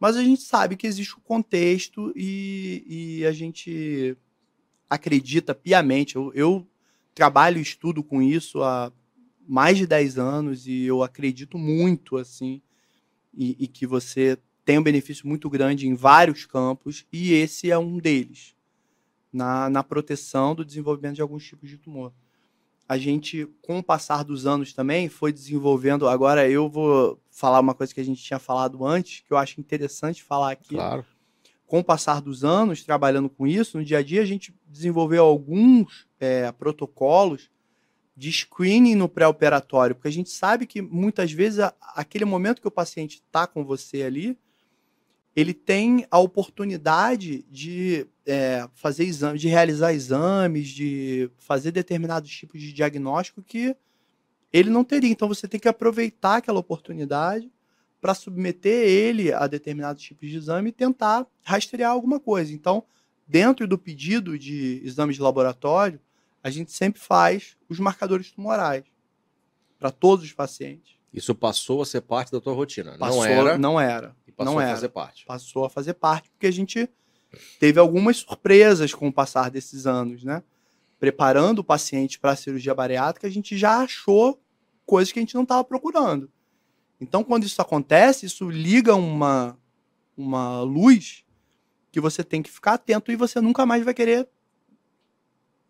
Mas 0.00 0.16
a 0.16 0.22
gente 0.24 0.42
sabe 0.42 0.76
que 0.76 0.86
existe 0.86 1.14
o 1.14 1.18
um 1.18 1.22
contexto 1.22 2.12
e, 2.16 3.20
e, 3.20 3.26
a 3.26 3.30
gente 3.30 4.16
acredita 4.90 5.54
piamente. 5.54 6.16
Eu, 6.16 6.32
eu 6.34 6.66
trabalho 7.14 7.58
e 7.58 7.62
estudo 7.62 8.02
com 8.02 8.20
isso 8.20 8.64
há 8.64 8.92
mais 9.46 9.76
de 9.78 9.86
10 9.86 10.18
anos 10.18 10.66
e 10.66 10.84
eu 10.84 11.02
acredito 11.02 11.58
muito 11.58 12.16
assim 12.16 12.62
e, 13.34 13.56
e, 13.58 13.66
que 13.66 13.86
você 13.86 14.38
tem 14.64 14.78
um 14.78 14.82
benefício 14.82 15.26
muito 15.26 15.48
grande 15.50 15.88
em 15.88 15.94
vários 15.94 16.46
campos 16.46 17.06
e 17.12 17.32
esse 17.32 17.70
é 17.70 17.78
um 17.78 17.98
deles 17.98 18.54
na, 19.32 19.68
na 19.70 19.82
proteção 19.82 20.54
do 20.54 20.64
desenvolvimento 20.64 21.16
de 21.16 21.22
alguns 21.22 21.44
tipos 21.44 21.68
de 21.68 21.78
tumor 21.78 22.12
a 22.92 22.98
gente, 22.98 23.46
com 23.62 23.78
o 23.78 23.82
passar 23.82 24.22
dos 24.22 24.46
anos 24.46 24.72
também, 24.72 25.08
foi 25.08 25.32
desenvolvendo. 25.32 26.06
Agora 26.06 26.48
eu 26.48 26.68
vou 26.68 27.18
falar 27.30 27.60
uma 27.60 27.74
coisa 27.74 27.94
que 27.94 28.00
a 28.00 28.04
gente 28.04 28.22
tinha 28.22 28.38
falado 28.38 28.84
antes, 28.84 29.20
que 29.20 29.32
eu 29.32 29.38
acho 29.38 29.60
interessante 29.60 30.22
falar 30.22 30.52
aqui. 30.52 30.74
Claro. 30.74 31.04
Com 31.66 31.78
o 31.78 31.84
passar 31.84 32.20
dos 32.20 32.44
anos, 32.44 32.84
trabalhando 32.84 33.30
com 33.30 33.46
isso, 33.46 33.78
no 33.78 33.84
dia 33.84 33.98
a 33.98 34.02
dia 34.02 34.20
a 34.20 34.26
gente 34.26 34.54
desenvolveu 34.66 35.24
alguns 35.24 36.06
é, 36.20 36.52
protocolos 36.52 37.50
de 38.16 38.30
screening 38.30 38.94
no 38.94 39.08
pré-operatório, 39.08 39.94
porque 39.94 40.08
a 40.08 40.12
gente 40.12 40.30
sabe 40.30 40.66
que 40.66 40.82
muitas 40.82 41.32
vezes 41.32 41.60
a, 41.60 41.74
aquele 41.94 42.24
momento 42.24 42.60
que 42.60 42.68
o 42.68 42.72
paciente 42.72 43.22
está 43.26 43.46
com 43.46 43.64
você 43.64 44.02
ali, 44.02 44.38
ele 45.34 45.54
tem 45.54 46.06
a 46.10 46.18
oportunidade 46.18 47.42
de 47.50 48.06
é, 48.26 48.68
fazer 48.74 49.04
exames, 49.04 49.40
de 49.40 49.48
realizar 49.48 49.94
exames, 49.94 50.68
de 50.68 51.30
fazer 51.38 51.70
determinados 51.70 52.30
tipos 52.30 52.60
de 52.60 52.72
diagnóstico 52.72 53.42
que 53.42 53.74
ele 54.52 54.68
não 54.68 54.84
teria. 54.84 55.10
Então 55.10 55.26
você 55.26 55.48
tem 55.48 55.58
que 55.58 55.68
aproveitar 55.68 56.36
aquela 56.36 56.60
oportunidade 56.60 57.50
para 57.98 58.14
submeter 58.14 58.86
ele 58.86 59.32
a 59.32 59.46
determinados 59.46 60.02
tipos 60.02 60.28
de 60.28 60.36
exame 60.36 60.68
e 60.68 60.72
tentar 60.72 61.26
rastrear 61.42 61.92
alguma 61.92 62.20
coisa. 62.20 62.52
Então, 62.52 62.84
dentro 63.26 63.66
do 63.66 63.78
pedido 63.78 64.36
de 64.36 64.82
exames 64.84 65.16
de 65.16 65.22
laboratório, 65.22 66.00
a 66.42 66.50
gente 66.50 66.72
sempre 66.72 67.00
faz 67.00 67.56
os 67.68 67.78
marcadores 67.78 68.30
tumorais 68.30 68.84
para 69.78 69.90
todos 69.90 70.24
os 70.24 70.32
pacientes. 70.32 70.94
Isso 71.12 71.34
passou 71.34 71.82
a 71.82 71.86
ser 71.86 72.00
parte 72.00 72.32
da 72.32 72.40
tua 72.40 72.54
rotina? 72.54 72.96
Passou, 72.98 73.20
não 73.20 73.24
era? 73.24 73.58
Não 73.58 73.80
era. 73.80 74.16
E 74.26 74.32
passou 74.32 74.54
não 74.54 74.58
a 74.58 74.64
era. 74.64 74.74
fazer 74.74 74.88
parte. 74.88 75.24
Passou 75.26 75.64
a 75.64 75.70
fazer 75.70 75.94
parte, 75.94 76.30
porque 76.30 76.46
a 76.46 76.52
gente 76.52 76.88
teve 77.60 77.78
algumas 77.78 78.18
surpresas 78.18 78.94
com 78.94 79.08
o 79.08 79.12
passar 79.12 79.50
desses 79.50 79.86
anos, 79.86 80.24
né? 80.24 80.42
Preparando 80.98 81.58
o 81.58 81.64
paciente 81.64 82.18
para 82.18 82.32
a 82.32 82.36
cirurgia 82.36 82.74
bariátrica, 82.74 83.26
a 83.26 83.30
gente 83.30 83.58
já 83.58 83.78
achou 83.78 84.40
coisas 84.86 85.12
que 85.12 85.18
a 85.18 85.22
gente 85.22 85.34
não 85.34 85.42
estava 85.42 85.62
procurando. 85.64 86.30
Então, 87.00 87.24
quando 87.24 87.44
isso 87.44 87.60
acontece, 87.60 88.26
isso 88.26 88.48
liga 88.48 88.94
uma, 88.94 89.58
uma 90.16 90.60
luz 90.62 91.24
que 91.90 92.00
você 92.00 92.24
tem 92.24 92.40
que 92.40 92.50
ficar 92.50 92.74
atento 92.74 93.10
e 93.12 93.16
você 93.16 93.40
nunca 93.40 93.66
mais 93.66 93.84
vai 93.84 93.92
querer 93.92 94.28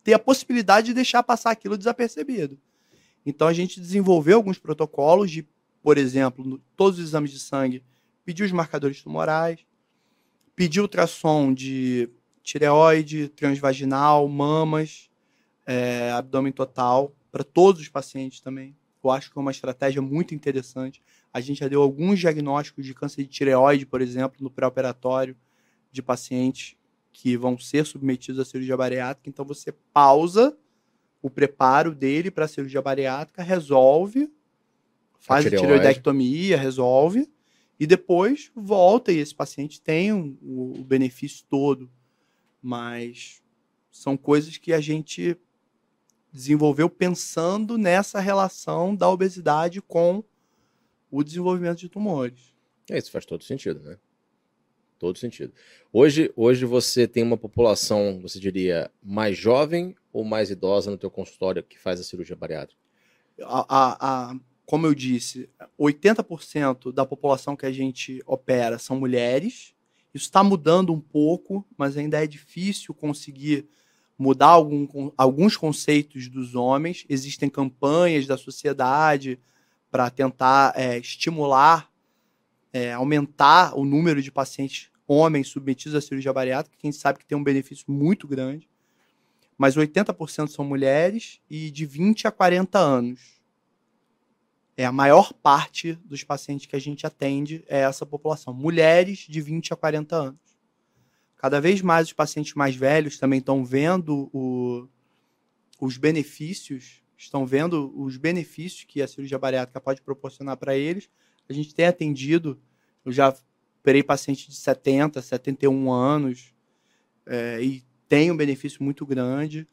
ter 0.02 0.14
a 0.14 0.18
possibilidade 0.18 0.88
de 0.88 0.94
deixar 0.94 1.22
passar 1.22 1.50
aquilo 1.50 1.78
desapercebido. 1.78 2.58
Então, 3.24 3.46
a 3.46 3.52
gente 3.52 3.80
desenvolveu 3.80 4.36
alguns 4.36 4.58
protocolos 4.58 5.30
de, 5.30 5.46
por 5.82 5.96
exemplo, 5.96 6.60
todos 6.76 6.98
os 6.98 7.06
exames 7.06 7.30
de 7.30 7.38
sangue, 7.38 7.82
pedir 8.24 8.42
os 8.42 8.52
marcadores 8.52 9.02
tumorais, 9.02 9.60
pedir 10.56 10.80
ultrassom 10.80 11.52
de 11.52 12.10
tireoide, 12.42 13.28
transvaginal, 13.28 14.28
mamas, 14.28 15.08
é, 15.64 16.10
abdômen 16.10 16.52
total, 16.52 17.14
para 17.30 17.44
todos 17.44 17.80
os 17.80 17.88
pacientes 17.88 18.40
também. 18.40 18.76
Eu 19.02 19.10
acho 19.10 19.30
que 19.30 19.38
é 19.38 19.40
uma 19.40 19.50
estratégia 19.50 20.02
muito 20.02 20.34
interessante. 20.34 21.02
A 21.32 21.40
gente 21.40 21.60
já 21.60 21.68
deu 21.68 21.82
alguns 21.82 22.20
diagnósticos 22.20 22.84
de 22.84 22.94
câncer 22.94 23.22
de 23.22 23.28
tireoide, 23.28 23.86
por 23.86 24.00
exemplo, 24.00 24.38
no 24.40 24.50
pré-operatório 24.50 25.36
de 25.90 26.02
pacientes 26.02 26.76
que 27.12 27.36
vão 27.36 27.58
ser 27.58 27.84
submetidos 27.84 28.40
à 28.40 28.44
cirurgia 28.44 28.76
bariátrica. 28.76 29.28
Então 29.28 29.44
você 29.44 29.72
pausa 29.92 30.56
o 31.20 31.30
preparo 31.30 31.94
dele 31.94 32.30
para 32.30 32.46
a 32.46 32.48
cirurgia 32.48 32.82
bariátrica, 32.82 33.42
resolve, 33.42 34.32
faz 35.18 35.44
a, 35.46 35.48
a 35.48 35.50
tireoidectomia, 35.52 36.56
resolve, 36.56 37.30
e 37.78 37.86
depois 37.86 38.50
volta 38.54 39.12
e 39.12 39.18
esse 39.18 39.34
paciente 39.34 39.80
tem 39.80 40.12
um, 40.12 40.36
o, 40.42 40.80
o 40.80 40.84
benefício 40.84 41.44
todo. 41.48 41.90
Mas 42.60 43.42
são 43.90 44.16
coisas 44.16 44.56
que 44.56 44.72
a 44.72 44.80
gente 44.80 45.36
desenvolveu 46.32 46.88
pensando 46.88 47.76
nessa 47.76 48.18
relação 48.18 48.96
da 48.96 49.08
obesidade 49.08 49.82
com 49.82 50.24
o 51.10 51.22
desenvolvimento 51.22 51.78
de 51.78 51.88
tumores. 51.88 52.54
É, 52.90 52.98
isso 52.98 53.10
faz 53.10 53.26
todo 53.26 53.44
sentido, 53.44 53.80
né? 53.80 53.98
Todo 55.02 55.18
sentido. 55.18 55.52
Hoje, 55.92 56.32
hoje 56.36 56.64
você 56.64 57.08
tem 57.08 57.24
uma 57.24 57.36
população, 57.36 58.20
você 58.22 58.38
diria, 58.38 58.88
mais 59.02 59.36
jovem 59.36 59.96
ou 60.12 60.22
mais 60.22 60.48
idosa 60.48 60.92
no 60.92 60.96
teu 60.96 61.10
consultório 61.10 61.60
que 61.60 61.76
faz 61.76 61.98
a 61.98 62.04
cirurgia 62.04 62.36
bariátrica? 62.36 62.80
A, 63.40 63.66
a, 63.68 64.30
a 64.30 64.36
como 64.64 64.86
eu 64.86 64.94
disse, 64.94 65.50
80% 65.76 66.92
da 66.92 67.04
população 67.04 67.56
que 67.56 67.66
a 67.66 67.72
gente 67.72 68.22
opera 68.24 68.78
são 68.78 68.96
mulheres. 68.96 69.74
Isso 70.14 70.26
está 70.26 70.44
mudando 70.44 70.92
um 70.92 71.00
pouco, 71.00 71.66
mas 71.76 71.96
ainda 71.96 72.22
é 72.22 72.26
difícil 72.28 72.94
conseguir 72.94 73.66
mudar 74.16 74.50
algum, 74.50 75.10
alguns 75.18 75.56
conceitos 75.56 76.28
dos 76.28 76.54
homens. 76.54 77.04
Existem 77.08 77.50
campanhas 77.50 78.24
da 78.24 78.36
sociedade 78.36 79.36
para 79.90 80.08
tentar 80.10 80.72
é, 80.76 80.96
estimular, 80.96 81.90
é, 82.72 82.92
aumentar 82.92 83.76
o 83.76 83.84
número 83.84 84.22
de 84.22 84.30
pacientes 84.30 84.91
homens 85.12 85.48
submetidos 85.48 85.94
à 85.94 86.00
cirurgia 86.00 86.32
bariátrica, 86.32 86.76
que 86.78 86.86
a 86.86 86.90
gente 86.90 87.00
sabe 87.00 87.18
que 87.18 87.26
tem 87.26 87.36
um 87.36 87.44
benefício 87.44 87.84
muito 87.88 88.26
grande. 88.26 88.68
Mas 89.58 89.76
80% 89.76 90.48
são 90.48 90.64
mulheres 90.64 91.40
e 91.48 91.70
de 91.70 91.84
20 91.84 92.26
a 92.26 92.30
40 92.30 92.78
anos 92.78 93.42
é 94.76 94.84
a 94.84 94.92
maior 94.92 95.32
parte 95.32 95.94
dos 96.04 96.24
pacientes 96.24 96.66
que 96.66 96.74
a 96.74 96.80
gente 96.80 97.06
atende 97.06 97.62
é 97.68 97.80
essa 97.80 98.06
população, 98.06 98.54
mulheres 98.54 99.18
de 99.18 99.40
20 99.40 99.74
a 99.74 99.76
40 99.76 100.16
anos. 100.16 100.40
Cada 101.36 101.60
vez 101.60 101.82
mais 101.82 102.08
os 102.08 102.12
pacientes 102.12 102.54
mais 102.54 102.74
velhos 102.74 103.18
também 103.18 103.38
estão 103.38 103.64
vendo 103.64 104.30
o, 104.32 104.88
os 105.80 105.96
benefícios, 105.96 107.02
estão 107.16 107.44
vendo 107.44 107.92
os 108.00 108.16
benefícios 108.16 108.84
que 108.84 109.02
a 109.02 109.08
cirurgia 109.08 109.38
bariátrica 109.38 109.80
pode 109.80 110.00
proporcionar 110.00 110.56
para 110.56 110.76
eles. 110.76 111.10
A 111.48 111.52
gente 111.52 111.74
tem 111.74 111.86
atendido, 111.86 112.60
eu 113.04 113.12
já 113.12 113.34
operei 113.82 114.02
pacientes 114.02 114.46
de 114.46 114.54
70, 114.54 115.20
71 115.20 115.92
anos 115.92 116.54
é, 117.26 117.60
e 117.60 117.82
tem 118.08 118.30
um 118.30 118.36
benefício 118.36 118.82
muito 118.82 119.04
grande, 119.04 119.66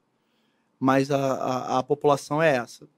mas 0.80 1.12
a, 1.12 1.18
a, 1.18 1.80
a 1.80 1.84
população 1.84 2.42
é 2.42 2.56
essa 2.56 2.90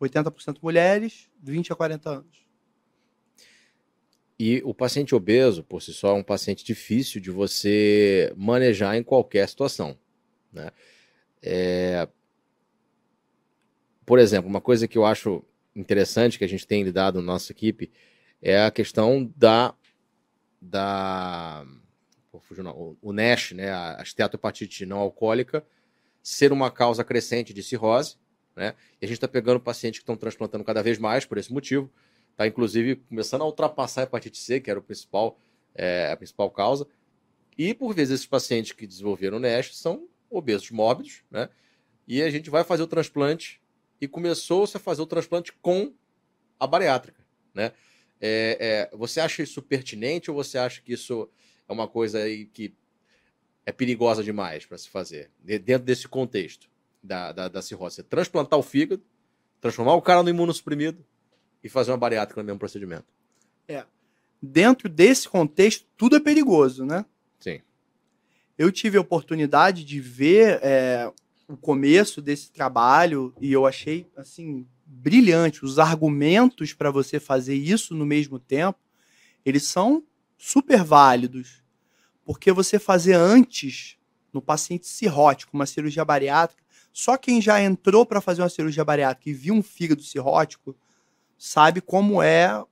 80% 0.00 0.58
mulheres, 0.62 1.28
20 1.42 1.72
a 1.72 1.76
40 1.76 2.10
anos. 2.10 2.46
E 4.38 4.62
o 4.64 4.72
paciente 4.72 5.14
obeso, 5.14 5.64
por 5.64 5.82
si 5.82 5.92
só, 5.92 6.10
é 6.10 6.12
um 6.12 6.22
paciente 6.22 6.64
difícil 6.64 7.20
de 7.20 7.30
você 7.30 8.32
manejar 8.36 8.96
em 8.96 9.02
qualquer 9.02 9.48
situação. 9.48 9.98
Né? 10.52 10.70
É... 11.42 12.08
Por 14.06 14.20
exemplo, 14.20 14.48
uma 14.48 14.60
coisa 14.60 14.86
que 14.86 14.96
eu 14.96 15.04
acho 15.04 15.44
interessante 15.74 16.38
que 16.38 16.44
a 16.44 16.48
gente 16.48 16.66
tem 16.66 16.84
lidado 16.84 17.20
na 17.20 17.32
nossa 17.32 17.50
equipe 17.50 17.90
é 18.40 18.64
a 18.64 18.70
questão 18.70 19.30
da. 19.36 19.74
Da 20.60 21.66
o 23.02 23.12
NASH, 23.12 23.52
né, 23.52 23.72
a 23.72 24.00
esteatohepatite 24.02 24.84
não 24.84 24.98
alcoólica, 24.98 25.64
ser 26.22 26.52
uma 26.52 26.70
causa 26.70 27.02
crescente 27.02 27.54
de 27.54 27.62
cirrose 27.62 28.16
né? 28.58 28.74
E 29.00 29.04
a 29.04 29.08
gente 29.08 29.18
está 29.18 29.28
pegando 29.28 29.60
pacientes 29.60 30.00
que 30.00 30.02
estão 30.02 30.16
transplantando 30.16 30.64
cada 30.64 30.82
vez 30.82 30.98
mais 30.98 31.24
por 31.24 31.38
esse 31.38 31.52
motivo. 31.52 31.88
Está, 32.32 32.44
inclusive, 32.44 32.96
começando 32.96 33.42
a 33.42 33.46
ultrapassar 33.46 34.00
a 34.00 34.04
hepatite 34.04 34.36
C, 34.36 34.60
que 34.60 34.68
era 34.68 34.80
o 34.80 34.82
principal, 34.82 35.38
é, 35.74 36.10
a 36.10 36.16
principal 36.16 36.50
causa. 36.50 36.86
E, 37.56 37.72
por 37.72 37.94
vezes, 37.94 38.14
esses 38.14 38.26
pacientes 38.26 38.72
que 38.72 38.84
desenvolveram 38.84 39.38
NASH 39.38 39.76
são 39.76 40.08
obesos 40.28 40.70
mórbidos, 40.72 41.22
né? 41.30 41.48
E 42.06 42.20
a 42.20 42.30
gente 42.30 42.50
vai 42.50 42.64
fazer 42.64 42.82
o 42.82 42.86
transplante 42.88 43.60
e 44.00 44.08
começou-se 44.08 44.76
a 44.76 44.80
fazer 44.80 45.02
o 45.02 45.06
transplante 45.06 45.52
com 45.52 45.92
a 46.58 46.66
bariátrica, 46.66 47.24
né? 47.54 47.72
É, 48.20 48.88
é, 48.92 48.96
você 48.96 49.20
acha 49.20 49.42
isso 49.42 49.62
pertinente 49.62 50.30
ou 50.30 50.36
você 50.36 50.58
acha 50.58 50.80
que 50.82 50.92
isso 50.92 51.28
é 51.68 51.72
uma 51.72 51.86
coisa 51.86 52.20
aí 52.20 52.46
que 52.46 52.74
é 53.64 53.72
perigosa 53.72 54.24
demais 54.24 54.64
para 54.64 54.78
se 54.78 54.88
fazer, 54.88 55.30
dentro 55.38 55.84
desse 55.84 56.08
contexto 56.08 56.68
da, 57.02 57.32
da, 57.32 57.48
da 57.48 57.62
cirrose? 57.62 58.02
Transplantar 58.02 58.58
o 58.58 58.62
fígado, 58.62 59.02
transformar 59.60 59.94
o 59.94 60.02
cara 60.02 60.22
no 60.22 60.30
imunossuprimido 60.30 61.04
e 61.62 61.68
fazer 61.68 61.90
uma 61.90 61.98
bariátrica 61.98 62.40
no 62.40 62.46
mesmo 62.46 62.58
procedimento. 62.58 63.06
É. 63.66 63.84
Dentro 64.40 64.88
desse 64.88 65.28
contexto, 65.28 65.86
tudo 65.96 66.16
é 66.16 66.20
perigoso, 66.20 66.84
né? 66.84 67.04
Sim. 67.38 67.60
Eu 68.56 68.72
tive 68.72 68.96
a 68.96 69.00
oportunidade 69.00 69.84
de 69.84 70.00
ver 70.00 70.60
é, 70.62 71.12
o 71.46 71.56
começo 71.56 72.22
desse 72.22 72.50
trabalho 72.50 73.34
e 73.40 73.52
eu 73.52 73.66
achei, 73.66 74.06
assim, 74.16 74.66
brilhante. 74.88 75.64
Os 75.64 75.78
argumentos 75.78 76.72
para 76.72 76.90
você 76.90 77.20
fazer 77.20 77.54
isso 77.54 77.94
no 77.94 78.06
mesmo 78.06 78.38
tempo, 78.38 78.78
eles 79.44 79.64
são 79.64 80.02
super 80.36 80.82
válidos. 80.82 81.62
Porque 82.24 82.50
você 82.50 82.78
fazer 82.78 83.14
antes, 83.14 83.96
no 84.32 84.40
paciente 84.40 84.86
cirrótico, 84.86 85.54
uma 85.54 85.66
cirurgia 85.66 86.04
bariátrica, 86.04 86.62
só 86.92 87.16
quem 87.16 87.40
já 87.40 87.62
entrou 87.62 88.04
para 88.04 88.20
fazer 88.20 88.42
uma 88.42 88.48
cirurgia 88.48 88.84
bariátrica 88.84 89.30
e 89.30 89.32
viu 89.32 89.54
um 89.54 89.62
fígado 89.62 90.02
cirrótico 90.02 90.76
sabe 91.36 91.80
como 91.80 92.20
é 92.20 92.64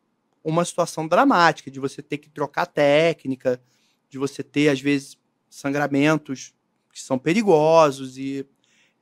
uma 0.43 0.65
situação 0.65 1.07
dramática 1.07 1.71
de 1.71 1.79
você 1.79 2.03
ter 2.03 2.19
que 2.19 2.29
trocar 2.29 2.67
técnica, 2.67 3.61
de 4.09 4.19
você 4.19 4.43
ter, 4.43 4.69
às 4.69 4.81
vezes, 4.81 5.17
sangramentos 5.49 6.53
que 6.93 7.01
são 7.01 7.19
perigosos 7.19 8.19
e 8.19 8.47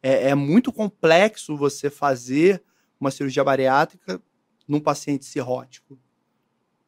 é, 0.02 0.30
é 0.30 0.34
muito 0.34 0.72
complexo 0.72 1.56
você 1.56 1.88
fazer 1.88 2.62
uma 3.00 3.10
cirurgia 3.10 3.44
bariátrica 3.44 4.20
num 4.66 4.80
paciente 4.80 5.24
cirrótico. 5.24 5.98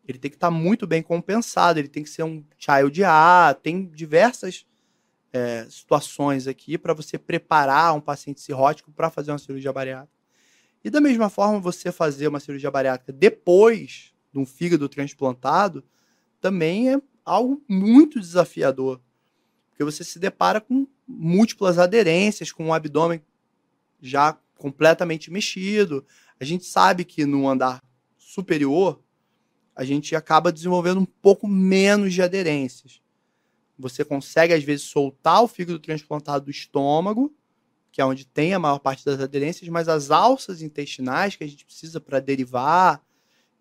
Ele 0.06 0.18
tem 0.18 0.30
que 0.30 0.36
estar 0.36 0.48
tá 0.48 0.50
muito 0.50 0.86
bem 0.86 1.02
compensado, 1.02 1.78
ele 1.78 1.88
tem 1.88 2.02
que 2.02 2.10
ser 2.10 2.22
um 2.22 2.44
child 2.56 3.04
A, 3.04 3.56
tem 3.60 3.86
diversas 3.86 4.66
é, 5.32 5.66
situações 5.68 6.46
aqui 6.46 6.78
para 6.78 6.94
você 6.94 7.18
preparar 7.18 7.94
um 7.94 8.00
paciente 8.00 8.40
cirrótico 8.40 8.92
para 8.92 9.10
fazer 9.10 9.32
uma 9.32 9.38
cirurgia 9.38 9.72
bariátrica. 9.72 10.16
E 10.84 10.90
da 10.90 11.00
mesma 11.00 11.28
forma, 11.28 11.58
você 11.58 11.90
fazer 11.90 12.28
uma 12.28 12.38
cirurgia 12.38 12.70
bariátrica 12.70 13.12
depois 13.12 14.14
de 14.32 14.38
um 14.38 14.46
fígado 14.46 14.88
transplantado 14.88 15.84
também 16.40 16.94
é 16.94 17.02
algo 17.24 17.60
muito 17.68 18.20
desafiador. 18.20 19.00
Porque 19.68 19.82
você 19.82 20.04
se 20.04 20.18
depara 20.18 20.60
com 20.60 20.86
múltiplas 21.06 21.78
aderências, 21.78 22.52
com 22.52 22.68
o 22.68 22.72
abdômen 22.72 23.20
já 24.00 24.38
completamente 24.56 25.30
mexido. 25.30 26.04
A 26.40 26.44
gente 26.44 26.64
sabe 26.64 27.04
que 27.04 27.24
no 27.24 27.48
andar 27.48 27.82
superior, 28.16 29.02
a 29.74 29.84
gente 29.84 30.16
acaba 30.16 30.52
desenvolvendo 30.52 31.00
um 31.00 31.06
pouco 31.06 31.46
menos 31.46 32.12
de 32.14 32.22
aderências. 32.22 33.00
Você 33.78 34.04
consegue, 34.04 34.54
às 34.54 34.64
vezes, 34.64 34.86
soltar 34.86 35.42
o 35.42 35.48
fígado 35.48 35.78
transplantado 35.78 36.46
do 36.46 36.50
estômago, 36.50 37.34
que 37.92 38.00
é 38.00 38.04
onde 38.04 38.26
tem 38.26 38.54
a 38.54 38.58
maior 38.58 38.78
parte 38.78 39.04
das 39.04 39.20
aderências, 39.20 39.68
mas 39.68 39.88
as 39.88 40.10
alças 40.10 40.62
intestinais 40.62 41.36
que 41.36 41.44
a 41.44 41.46
gente 41.46 41.64
precisa 41.64 42.00
para 42.00 42.20
derivar, 42.20 43.02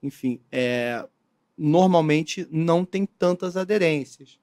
enfim, 0.02 0.42
é, 0.52 1.06
normalmente 1.58 2.48
não 2.52 2.86
tem 2.86 3.06
tantas 3.06 3.58
aderências. 3.58 4.40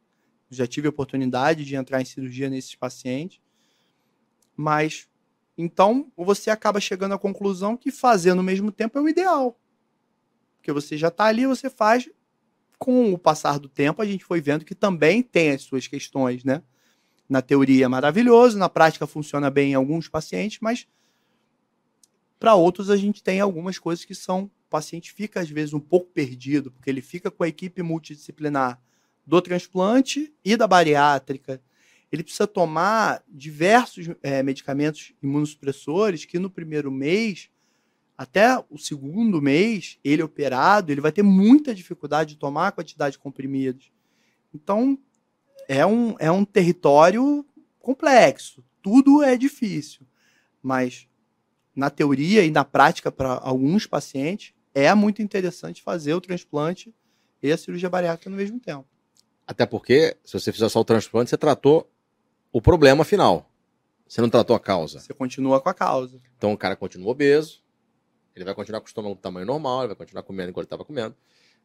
Já 0.50 0.66
tive 0.66 0.86
a 0.86 0.90
oportunidade 0.90 1.64
de 1.64 1.74
entrar 1.74 2.00
em 2.00 2.04
cirurgia 2.04 2.50
nesses 2.50 2.74
pacientes, 2.74 3.40
mas 4.56 5.08
então 5.56 6.10
você 6.16 6.50
acaba 6.50 6.80
chegando 6.80 7.14
à 7.14 7.18
conclusão 7.18 7.76
que 7.76 7.90
fazer 7.90 8.34
no 8.34 8.42
mesmo 8.42 8.72
tempo 8.72 8.98
é 8.98 9.02
o 9.02 9.08
ideal. 9.08 9.58
Porque 10.56 10.72
você 10.72 10.96
já 10.96 11.08
está 11.08 11.24
ali, 11.24 11.46
você 11.46 11.68
faz. 11.68 12.08
Com 12.78 13.12
o 13.12 13.18
passar 13.18 13.58
do 13.58 13.68
tempo, 13.68 14.02
a 14.02 14.04
gente 14.04 14.24
foi 14.24 14.40
vendo 14.40 14.64
que 14.64 14.74
também 14.74 15.22
tem 15.22 15.50
as 15.50 15.62
suas 15.62 15.86
questões, 15.86 16.42
né? 16.42 16.62
Na 17.28 17.40
teoria 17.40 17.84
é 17.84 17.88
maravilhoso, 17.88 18.58
na 18.58 18.68
prática 18.68 19.06
funciona 19.06 19.50
bem 19.50 19.72
em 19.72 19.74
alguns 19.74 20.08
pacientes, 20.08 20.58
mas 20.60 20.86
para 22.38 22.56
outros 22.56 22.90
a 22.90 22.96
gente 22.96 23.22
tem 23.22 23.40
algumas 23.40 23.78
coisas 23.78 24.04
que 24.04 24.14
são. 24.14 24.50
O 24.66 24.70
paciente 24.72 25.12
fica, 25.12 25.40
às 25.40 25.48
vezes, 25.48 25.72
um 25.72 25.80
pouco 25.80 26.10
perdido, 26.10 26.72
porque 26.72 26.90
ele 26.90 27.00
fica 27.00 27.30
com 27.30 27.44
a 27.44 27.48
equipe 27.48 27.82
multidisciplinar 27.82 28.80
do 29.24 29.40
transplante 29.40 30.32
e 30.44 30.56
da 30.56 30.66
bariátrica. 30.66 31.62
Ele 32.12 32.22
precisa 32.22 32.46
tomar 32.46 33.24
diversos 33.26 34.10
é, 34.22 34.42
medicamentos 34.42 35.14
imunossupressores 35.22 36.26
que 36.26 36.38
no 36.38 36.50
primeiro 36.50 36.90
mês 36.90 37.50
até 38.22 38.56
o 38.70 38.78
segundo 38.78 39.42
mês, 39.42 39.98
ele 40.04 40.22
operado, 40.22 40.92
ele 40.92 41.00
vai 41.00 41.10
ter 41.10 41.24
muita 41.24 41.74
dificuldade 41.74 42.34
de 42.34 42.38
tomar 42.38 42.68
a 42.68 42.72
quantidade 42.72 43.14
de 43.14 43.18
comprimidos. 43.18 43.90
Então, 44.54 44.96
é 45.66 45.84
um, 45.84 46.14
é 46.20 46.30
um 46.30 46.44
território 46.44 47.44
complexo. 47.80 48.64
Tudo 48.80 49.22
é 49.22 49.36
difícil. 49.36 50.06
Mas, 50.62 51.08
na 51.74 51.90
teoria 51.90 52.44
e 52.44 52.50
na 52.50 52.64
prática, 52.64 53.10
para 53.10 53.32
alguns 53.42 53.86
pacientes, 53.86 54.54
é 54.74 54.94
muito 54.94 55.20
interessante 55.20 55.82
fazer 55.82 56.14
o 56.14 56.20
transplante 56.20 56.94
e 57.42 57.50
a 57.50 57.56
cirurgia 57.56 57.90
bariátrica 57.90 58.30
no 58.30 58.36
mesmo 58.36 58.60
tempo. 58.60 58.86
Até 59.44 59.66
porque, 59.66 60.16
se 60.24 60.34
você 60.38 60.52
fizer 60.52 60.68
só 60.68 60.80
o 60.80 60.84
transplante, 60.84 61.30
você 61.30 61.36
tratou 61.36 61.90
o 62.52 62.60
problema 62.60 63.04
final. 63.04 63.48
Você 64.06 64.20
não 64.20 64.28
tratou 64.28 64.54
a 64.54 64.60
causa. 64.60 65.00
Você 65.00 65.14
continua 65.14 65.60
com 65.60 65.68
a 65.70 65.74
causa. 65.74 66.20
Então 66.36 66.52
o 66.52 66.58
cara 66.58 66.76
continua 66.76 67.10
obeso, 67.10 67.62
ele 68.36 68.44
vai 68.44 68.54
continuar 68.54 68.80
com 68.80 68.86
o 68.86 68.88
estômago 68.88 69.14
do 69.14 69.20
tamanho 69.20 69.46
normal, 69.46 69.80
ele 69.80 69.88
vai 69.88 69.96
continuar 69.96 70.22
comendo 70.22 70.50
enquanto 70.50 70.64
ele 70.64 70.66
estava 70.66 70.84
comendo. 70.84 71.16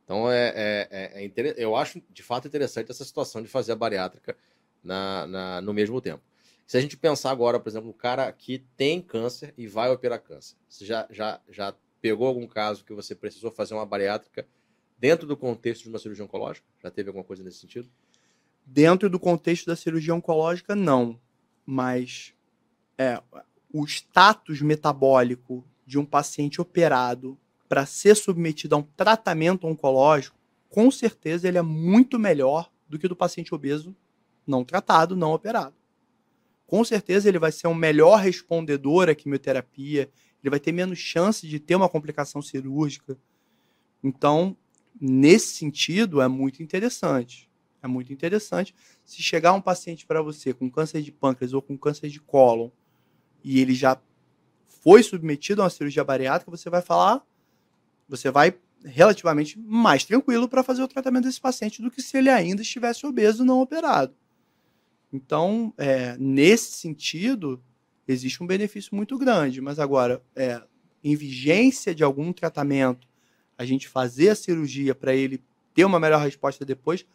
Então, 0.03 0.31
é, 0.31 0.53
é, 0.55 0.88
é, 0.89 1.25
é 1.25 1.53
eu 1.57 1.75
acho 1.75 2.01
de 2.09 2.23
fato 2.23 2.47
interessante 2.47 2.89
essa 2.89 3.03
situação 3.03 3.41
de 3.41 3.49
fazer 3.49 3.73
a 3.73 3.75
bariátrica 3.75 4.38
na, 4.81 5.27
na, 5.27 5.61
no 5.61 5.73
mesmo 5.73 5.99
tempo. 5.99 6.23
Se 6.65 6.77
a 6.77 6.81
gente 6.81 6.95
pensar 6.95 7.31
agora, 7.31 7.59
por 7.59 7.67
exemplo, 7.67 7.89
um 7.89 7.93
cara 7.93 8.31
que 8.31 8.59
tem 8.77 9.01
câncer 9.01 9.53
e 9.57 9.67
vai 9.67 9.89
operar 9.91 10.21
câncer, 10.21 10.55
você 10.67 10.85
já, 10.85 11.05
já, 11.09 11.41
já 11.49 11.75
pegou 12.01 12.27
algum 12.27 12.47
caso 12.47 12.85
que 12.85 12.93
você 12.93 13.13
precisou 13.13 13.51
fazer 13.51 13.73
uma 13.73 13.85
bariátrica 13.85 14.47
dentro 14.97 15.27
do 15.27 15.35
contexto 15.35 15.83
de 15.83 15.89
uma 15.89 15.99
cirurgia 15.99 16.23
oncológica? 16.23 16.65
Já 16.81 16.89
teve 16.89 17.09
alguma 17.09 17.23
coisa 17.23 17.43
nesse 17.43 17.59
sentido? 17.59 17.89
Dentro 18.70 19.09
do 19.09 19.18
contexto 19.18 19.65
da 19.65 19.78
cirurgia 19.78 20.13
oncológica, 20.13 20.76
não. 20.76 21.18
Mas 21.65 22.34
é, 22.97 23.22
o 23.74 23.86
status 23.86 24.61
metabólico 24.61 25.65
de 25.86 25.97
um 25.97 26.05
paciente 26.05 26.59
operado 26.59 27.38
para 27.70 27.86
ser 27.86 28.15
submetido 28.15 28.76
a 28.76 28.80
um 28.80 28.84
tratamento 28.84 29.68
oncológico, 29.68 30.38
com 30.70 30.91
certeza 30.91 31.47
ele 31.47 31.57
é 31.57 31.61
muito 31.61 32.20
melhor 32.20 32.70
do 32.89 32.99
que 32.99 33.07
do 33.07 33.15
paciente 33.15 33.55
obeso 33.55 33.95
não 34.45 34.63
tratado, 34.63 35.15
não 35.15 35.32
operado. 35.32 35.76
Com 36.65 36.84
certeza 36.84 37.30
ele 37.30 37.39
vai 37.39 37.51
ser 37.51 37.68
um 37.68 37.74
melhor 37.74 38.18
respondedor 38.20 39.09
à 39.09 39.15
quimioterapia, 39.15 40.09
ele 40.43 40.49
vai 40.49 40.59
ter 40.59 40.72
menos 40.72 40.99
chance 40.99 41.47
de 41.47 41.59
ter 41.59 41.76
uma 41.76 41.89
complicação 41.89 42.41
cirúrgica. 42.41 43.18
Então, 44.03 44.55
nesse 44.99 45.55
sentido, 45.55 46.22
é 46.22 46.28
muito 46.28 46.61
interessante. 46.61 47.46
É 47.82 47.88
muito 47.88 48.11
interessante. 48.11 48.73
Se 49.05 49.21
chegar 49.21 49.53
um 49.53 49.61
paciente 49.61 50.05
para 50.05 50.21
você 50.21 50.53
com 50.53 50.69
câncer 50.69 51.01
de 51.01 51.11
pâncreas 51.11 51.53
ou 51.53 51.61
com 51.61 51.78
câncer 51.78 52.09
de 52.09 52.19
cólon 52.19 52.69
e 53.43 53.59
ele 53.59 53.73
já 53.73 53.99
foi 54.67 55.03
submetido 55.03 55.61
a 55.61 55.65
uma 55.65 55.69
cirurgia 55.69 56.03
bariátrica, 56.03 56.49
você 56.49 56.69
vai 56.69 56.82
falar, 56.82 57.25
você 58.07 58.32
vai 58.32 58.57
relativamente 58.84 59.59
mais 59.59 60.05
tranquilo 60.05 60.47
para 60.47 60.63
fazer 60.63 60.82
o 60.82 60.88
tratamento 60.88 61.25
desse 61.25 61.41
paciente 61.41 61.82
do 61.82 61.91
que 61.91 62.01
se 62.01 62.17
ele 62.17 62.30
ainda 62.30 62.61
estivesse 62.61 63.05
obeso 63.05 63.43
não 63.43 63.59
operado. 63.59 64.15
Então, 65.11 65.73
é, 65.78 66.17
nesse 66.17 66.73
sentido, 66.73 67.63
existe 68.07 68.41
um 68.41 68.47
benefício 68.47 68.95
muito 68.95 69.17
grande. 69.17 69.61
Mas 69.61 69.80
agora, 69.80 70.21
é, 70.36 70.61
em 71.03 71.15
vigência 71.15 71.93
de 71.93 72.03
algum 72.03 72.32
tratamento, 72.32 73.07
a 73.57 73.65
gente 73.65 73.88
fazer 73.88 74.30
a 74.30 74.36
cirurgia 74.36 74.93
para 74.93 75.15
ele 75.15 75.43
ter 75.73 75.86
uma 75.86 75.99
melhor 75.99 76.21
resposta 76.21 76.65
depois, 76.65 77.05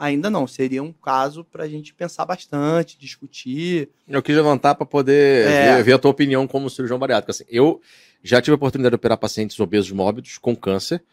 Ainda 0.00 0.30
não, 0.30 0.46
seria 0.46 0.82
um 0.82 0.94
caso 0.94 1.44
para 1.44 1.64
a 1.64 1.68
gente 1.68 1.92
pensar 1.92 2.24
bastante, 2.24 2.98
discutir. 2.98 3.90
Eu 4.08 4.22
quis 4.22 4.34
levantar 4.34 4.74
para 4.74 4.86
poder 4.86 5.46
é. 5.46 5.76
ver, 5.76 5.84
ver, 5.84 5.92
a 5.92 5.98
tua 5.98 6.10
opinião 6.10 6.46
como 6.46 6.70
cirurgião 6.70 6.98
bariátrico. 6.98 7.30
Assim, 7.30 7.44
eu 7.50 7.82
já 8.22 8.40
tive 8.40 8.52
a 8.52 8.54
oportunidade 8.54 8.92
de 8.92 8.96
operar 8.96 9.18
pacientes 9.18 9.60
obesos 9.60 9.92
mórbidos 9.92 10.38
com 10.38 10.56
câncer 10.56 11.04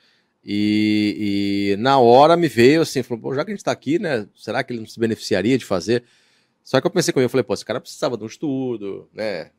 e, 0.41 1.73
e 1.73 1.77
na 1.81 1.99
hora 1.99 2.37
me 2.37 2.47
veio 2.47 2.81
assim, 2.81 3.03
falou, 3.03 3.35
já 3.35 3.43
que 3.43 3.51
a 3.51 3.53
gente 3.53 3.59
está 3.59 3.73
aqui, 3.73 3.99
né, 3.99 4.25
será 4.33 4.63
que 4.63 4.71
ele 4.71 4.79
não 4.79 4.87
se 4.87 4.97
beneficiaria 4.97 5.57
de 5.57 5.65
fazer? 5.65 6.05
Só 6.63 6.79
que 6.79 6.87
eu 6.87 6.91
pensei 6.91 7.13
comigo, 7.13 7.25
eu 7.25 7.29
falei, 7.29 7.43
pô, 7.43 7.53
esse 7.53 7.65
cara 7.65 7.81
precisava 7.81 8.15
de 8.15 8.23
um 8.23 8.27
estudo, 8.27 9.09
né? 9.13 9.51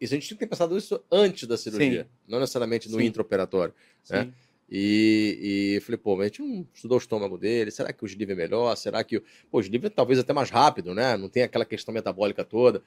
Isso 0.00 0.14
a 0.14 0.16
gente 0.16 0.28
tinha 0.28 0.38
que 0.38 0.44
ter 0.44 0.48
pensado 0.48 0.78
isso 0.78 1.02
antes 1.10 1.48
da 1.48 1.56
cirurgia, 1.56 2.04
Sim. 2.04 2.08
não 2.28 2.38
necessariamente 2.38 2.88
no 2.88 2.98
Sim. 2.98 3.06
intraoperatório, 3.06 3.74
né? 4.08 4.32
E, 4.68 5.76
e 5.76 5.80
falei, 5.80 5.96
pô, 5.96 6.16
mas 6.16 6.24
a 6.24 6.28
gente 6.28 6.42
não 6.42 6.66
estudou 6.74 6.96
o 6.96 7.00
estômago 7.00 7.38
dele, 7.38 7.70
será 7.70 7.92
que 7.92 8.04
o 8.04 8.08
Gilive 8.08 8.32
é 8.32 8.34
melhor? 8.34 8.76
Será 8.76 9.02
que. 9.04 9.20
Pô, 9.50 9.58
o 9.58 9.62
Gilive 9.62 9.86
é 9.86 9.90
talvez 9.90 10.18
até 10.18 10.32
mais 10.32 10.50
rápido, 10.50 10.94
né? 10.94 11.16
Não 11.16 11.28
tem 11.28 11.42
aquela 11.42 11.64
questão 11.64 11.94
metabólica 11.94 12.44
toda, 12.44 12.82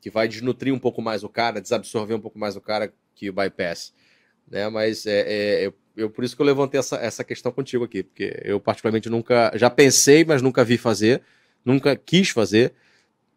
que 0.00 0.10
vai 0.10 0.28
desnutrir 0.28 0.72
um 0.72 0.78
pouco 0.78 1.02
mais 1.02 1.24
o 1.24 1.28
cara, 1.28 1.60
desabsorver 1.60 2.14
um 2.16 2.20
pouco 2.20 2.38
mais 2.38 2.56
o 2.56 2.60
cara 2.60 2.92
que 3.14 3.28
o 3.28 3.32
bypass. 3.32 3.92
Né? 4.48 4.68
Mas 4.68 5.06
é, 5.06 5.20
é 5.20 5.66
eu, 5.66 5.74
eu, 5.96 6.10
por 6.10 6.24
isso 6.24 6.36
que 6.36 6.42
eu 6.42 6.46
levantei 6.46 6.78
essa, 6.78 6.96
essa 6.96 7.24
questão 7.24 7.50
contigo 7.50 7.84
aqui, 7.84 8.02
porque 8.02 8.40
eu 8.44 8.60
particularmente 8.60 9.08
nunca. 9.08 9.50
Já 9.56 9.70
pensei, 9.70 10.24
mas 10.24 10.40
nunca 10.40 10.62
vi 10.62 10.78
fazer, 10.78 11.22
nunca 11.64 11.96
quis 11.96 12.30
fazer. 12.30 12.74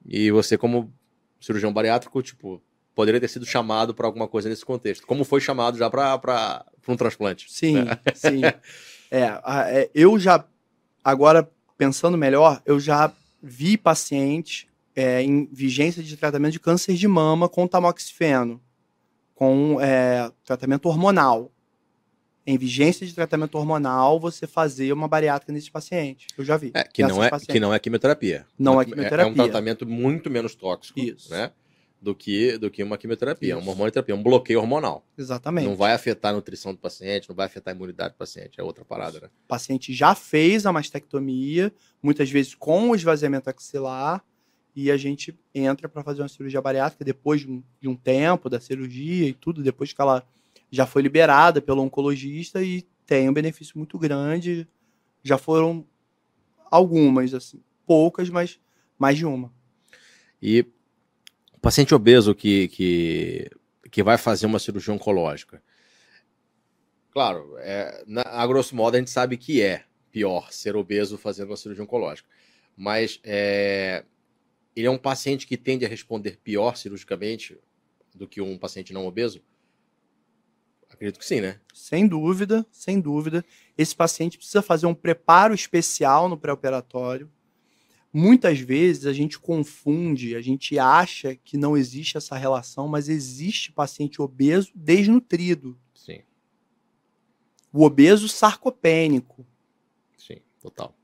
E 0.05 0.29
você, 0.31 0.57
como 0.57 0.93
cirurgião 1.39 1.73
bariátrico, 1.73 2.21
tipo, 2.21 2.61
poderia 2.97 3.21
ter 3.21 3.27
sido 3.27 3.45
chamado 3.45 3.93
para 3.93 4.07
alguma 4.07 4.27
coisa 4.27 4.49
nesse 4.49 4.65
contexto. 4.65 5.05
Como 5.05 5.23
foi 5.23 5.39
chamado 5.39 5.77
já 5.77 5.87
para 5.87 6.65
um 6.87 6.95
transplante. 6.97 7.45
Sim, 7.47 7.83
né? 7.83 7.99
sim. 8.15 8.41
É, 9.09 9.39
é, 9.69 9.89
eu 9.95 10.19
já, 10.19 10.43
agora 11.01 11.49
pensando 11.77 12.17
melhor, 12.17 12.61
eu 12.65 12.77
já 12.77 13.09
vi 13.41 13.77
pacientes 13.77 14.67
é, 14.93 15.21
em 15.21 15.47
vigência 15.49 16.03
de 16.03 16.17
tratamento 16.17 16.51
de 16.51 16.59
câncer 16.59 16.93
de 16.93 17.07
mama 17.07 17.47
com 17.47 17.65
tamoxifeno, 17.65 18.61
com 19.33 19.79
é, 19.79 20.29
tratamento 20.43 20.89
hormonal. 20.89 21.49
Em 22.45 22.57
vigência 22.57 23.07
de 23.07 23.13
tratamento 23.13 23.57
hormonal, 23.57 24.19
você 24.19 24.45
fazer 24.45 24.91
uma 24.91 25.07
bariátrica 25.07 25.53
nesse 25.53 25.71
paciente. 25.71 26.27
Eu 26.37 26.43
já 26.43 26.57
vi. 26.57 26.71
É, 26.73 26.83
que, 26.83 27.01
não 27.01 27.23
é, 27.23 27.29
que 27.29 27.59
não 27.61 27.73
é 27.73 27.79
quimioterapia. 27.79 28.45
Não 28.59 28.81
é 28.81 28.83
quimioterapia. 28.83 29.25
É 29.25 29.31
um 29.31 29.33
tratamento 29.33 29.87
muito 29.87 30.29
menos 30.29 30.53
tóxico. 30.53 30.99
Isso. 30.99 31.31
Né? 31.31 31.49
Do 32.01 32.13
que, 32.13 32.57
do 32.57 32.69
que 32.69 32.83
uma 32.83 32.97
quimioterapia, 32.97 33.55
Isso. 33.55 33.61
uma 33.61 33.71
hormonoterapia, 33.71 34.15
um 34.15 34.21
bloqueio 34.21 34.59
hormonal. 34.59 35.03
Exatamente. 35.17 35.65
Não 35.65 35.75
vai 35.75 35.93
afetar 35.93 36.31
a 36.31 36.35
nutrição 36.35 36.71
do 36.71 36.77
paciente, 36.77 37.27
não 37.27 37.35
vai 37.35 37.47
afetar 37.47 37.73
a 37.73 37.75
imunidade 37.75 38.13
do 38.13 38.17
paciente, 38.17 38.59
é 38.59 38.63
outra 38.63 38.85
parada, 38.85 39.19
né? 39.19 39.27
O 39.45 39.47
paciente 39.47 39.93
já 39.93 40.13
fez 40.13 40.65
a 40.65 40.71
mastectomia, 40.71 41.73
muitas 42.01 42.29
vezes 42.29 42.53
com 42.53 42.91
o 42.91 42.95
esvaziamento 42.95 43.49
axilar, 43.49 44.23
e 44.75 44.91
a 44.91 44.97
gente 44.97 45.35
entra 45.55 45.89
para 45.89 46.03
fazer 46.03 46.21
uma 46.21 46.27
cirurgia 46.27 46.61
bariátrica 46.61 47.03
depois 47.03 47.41
de 47.41 47.49
um, 47.49 47.63
de 47.81 47.87
um, 47.87 47.95
tempo 47.95 48.47
da 48.47 48.59
cirurgia 48.59 49.27
e 49.27 49.33
tudo, 49.33 49.63
depois 49.63 49.91
que 49.91 49.99
ela 49.99 50.23
já 50.69 50.85
foi 50.85 51.01
liberada 51.01 51.59
pelo 51.59 51.81
oncologista 51.81 52.61
e 52.61 52.85
tem 53.03 53.27
um 53.27 53.33
benefício 53.33 53.75
muito 53.75 53.97
grande. 53.97 54.67
Já 55.23 55.35
foram 55.35 55.83
algumas, 56.69 57.33
assim, 57.33 57.59
poucas, 57.87 58.29
mas 58.29 58.59
mais 58.99 59.17
de 59.17 59.25
uma. 59.25 59.51
E 60.39 60.63
o 61.57 61.59
paciente 61.59 61.93
obeso 61.93 62.35
que, 62.35 62.67
que, 62.67 63.49
que 63.91 64.03
vai 64.03 64.17
fazer 64.17 64.45
uma 64.45 64.59
cirurgia 64.59 64.93
oncológica. 64.93 65.61
Claro, 67.11 67.57
é, 67.57 68.03
na, 68.05 68.21
a 68.21 68.45
grosso 68.45 68.75
modo 68.75 68.95
a 68.95 68.99
gente 68.99 69.09
sabe 69.09 69.37
que 69.37 69.61
é 69.61 69.83
pior 70.11 70.51
ser 70.51 70.75
obeso 70.75 71.17
fazendo 71.17 71.49
uma 71.49 71.57
cirurgia 71.57 71.83
oncológica. 71.83 72.29
Mas 72.75 73.19
é, 73.23 74.05
ele 74.75 74.85
é 74.85 74.91
um 74.91 74.99
paciente 74.99 75.47
que 75.47 75.57
tende 75.57 75.83
a 75.83 75.89
responder 75.89 76.37
pior 76.43 76.77
cirurgicamente 76.77 77.59
do 78.13 78.27
que 78.27 78.39
um 78.39 78.55
paciente 78.55 78.93
não 78.93 79.07
obeso? 79.07 79.41
Acredito 80.87 81.19
que 81.19 81.25
sim, 81.25 81.41
né? 81.41 81.59
Sem 81.73 82.07
dúvida, 82.07 82.65
sem 82.71 83.01
dúvida. 83.01 83.43
Esse 83.75 83.95
paciente 83.95 84.37
precisa 84.37 84.61
fazer 84.61 84.85
um 84.85 84.93
preparo 84.93 85.55
especial 85.55 86.29
no 86.29 86.37
pré-operatório 86.37 87.29
muitas 88.17 88.59
vezes 88.59 89.05
a 89.05 89.13
gente 89.13 89.37
confunde, 89.37 90.35
a 90.35 90.41
gente 90.41 90.79
acha 90.79 91.35
que 91.35 91.55
não 91.55 91.77
existe 91.77 92.17
essa 92.17 92.35
relação, 92.35 92.87
mas 92.87 93.09
existe 93.09 93.71
paciente 93.71 94.19
obeso 94.19 94.71
desnutrido. 94.73 95.77
Sim. 95.93 96.21
O 97.71 97.83
obeso 97.83 98.27
sarcopênico. 98.27 99.45
Sim, 100.17 100.37
total. 100.59 100.95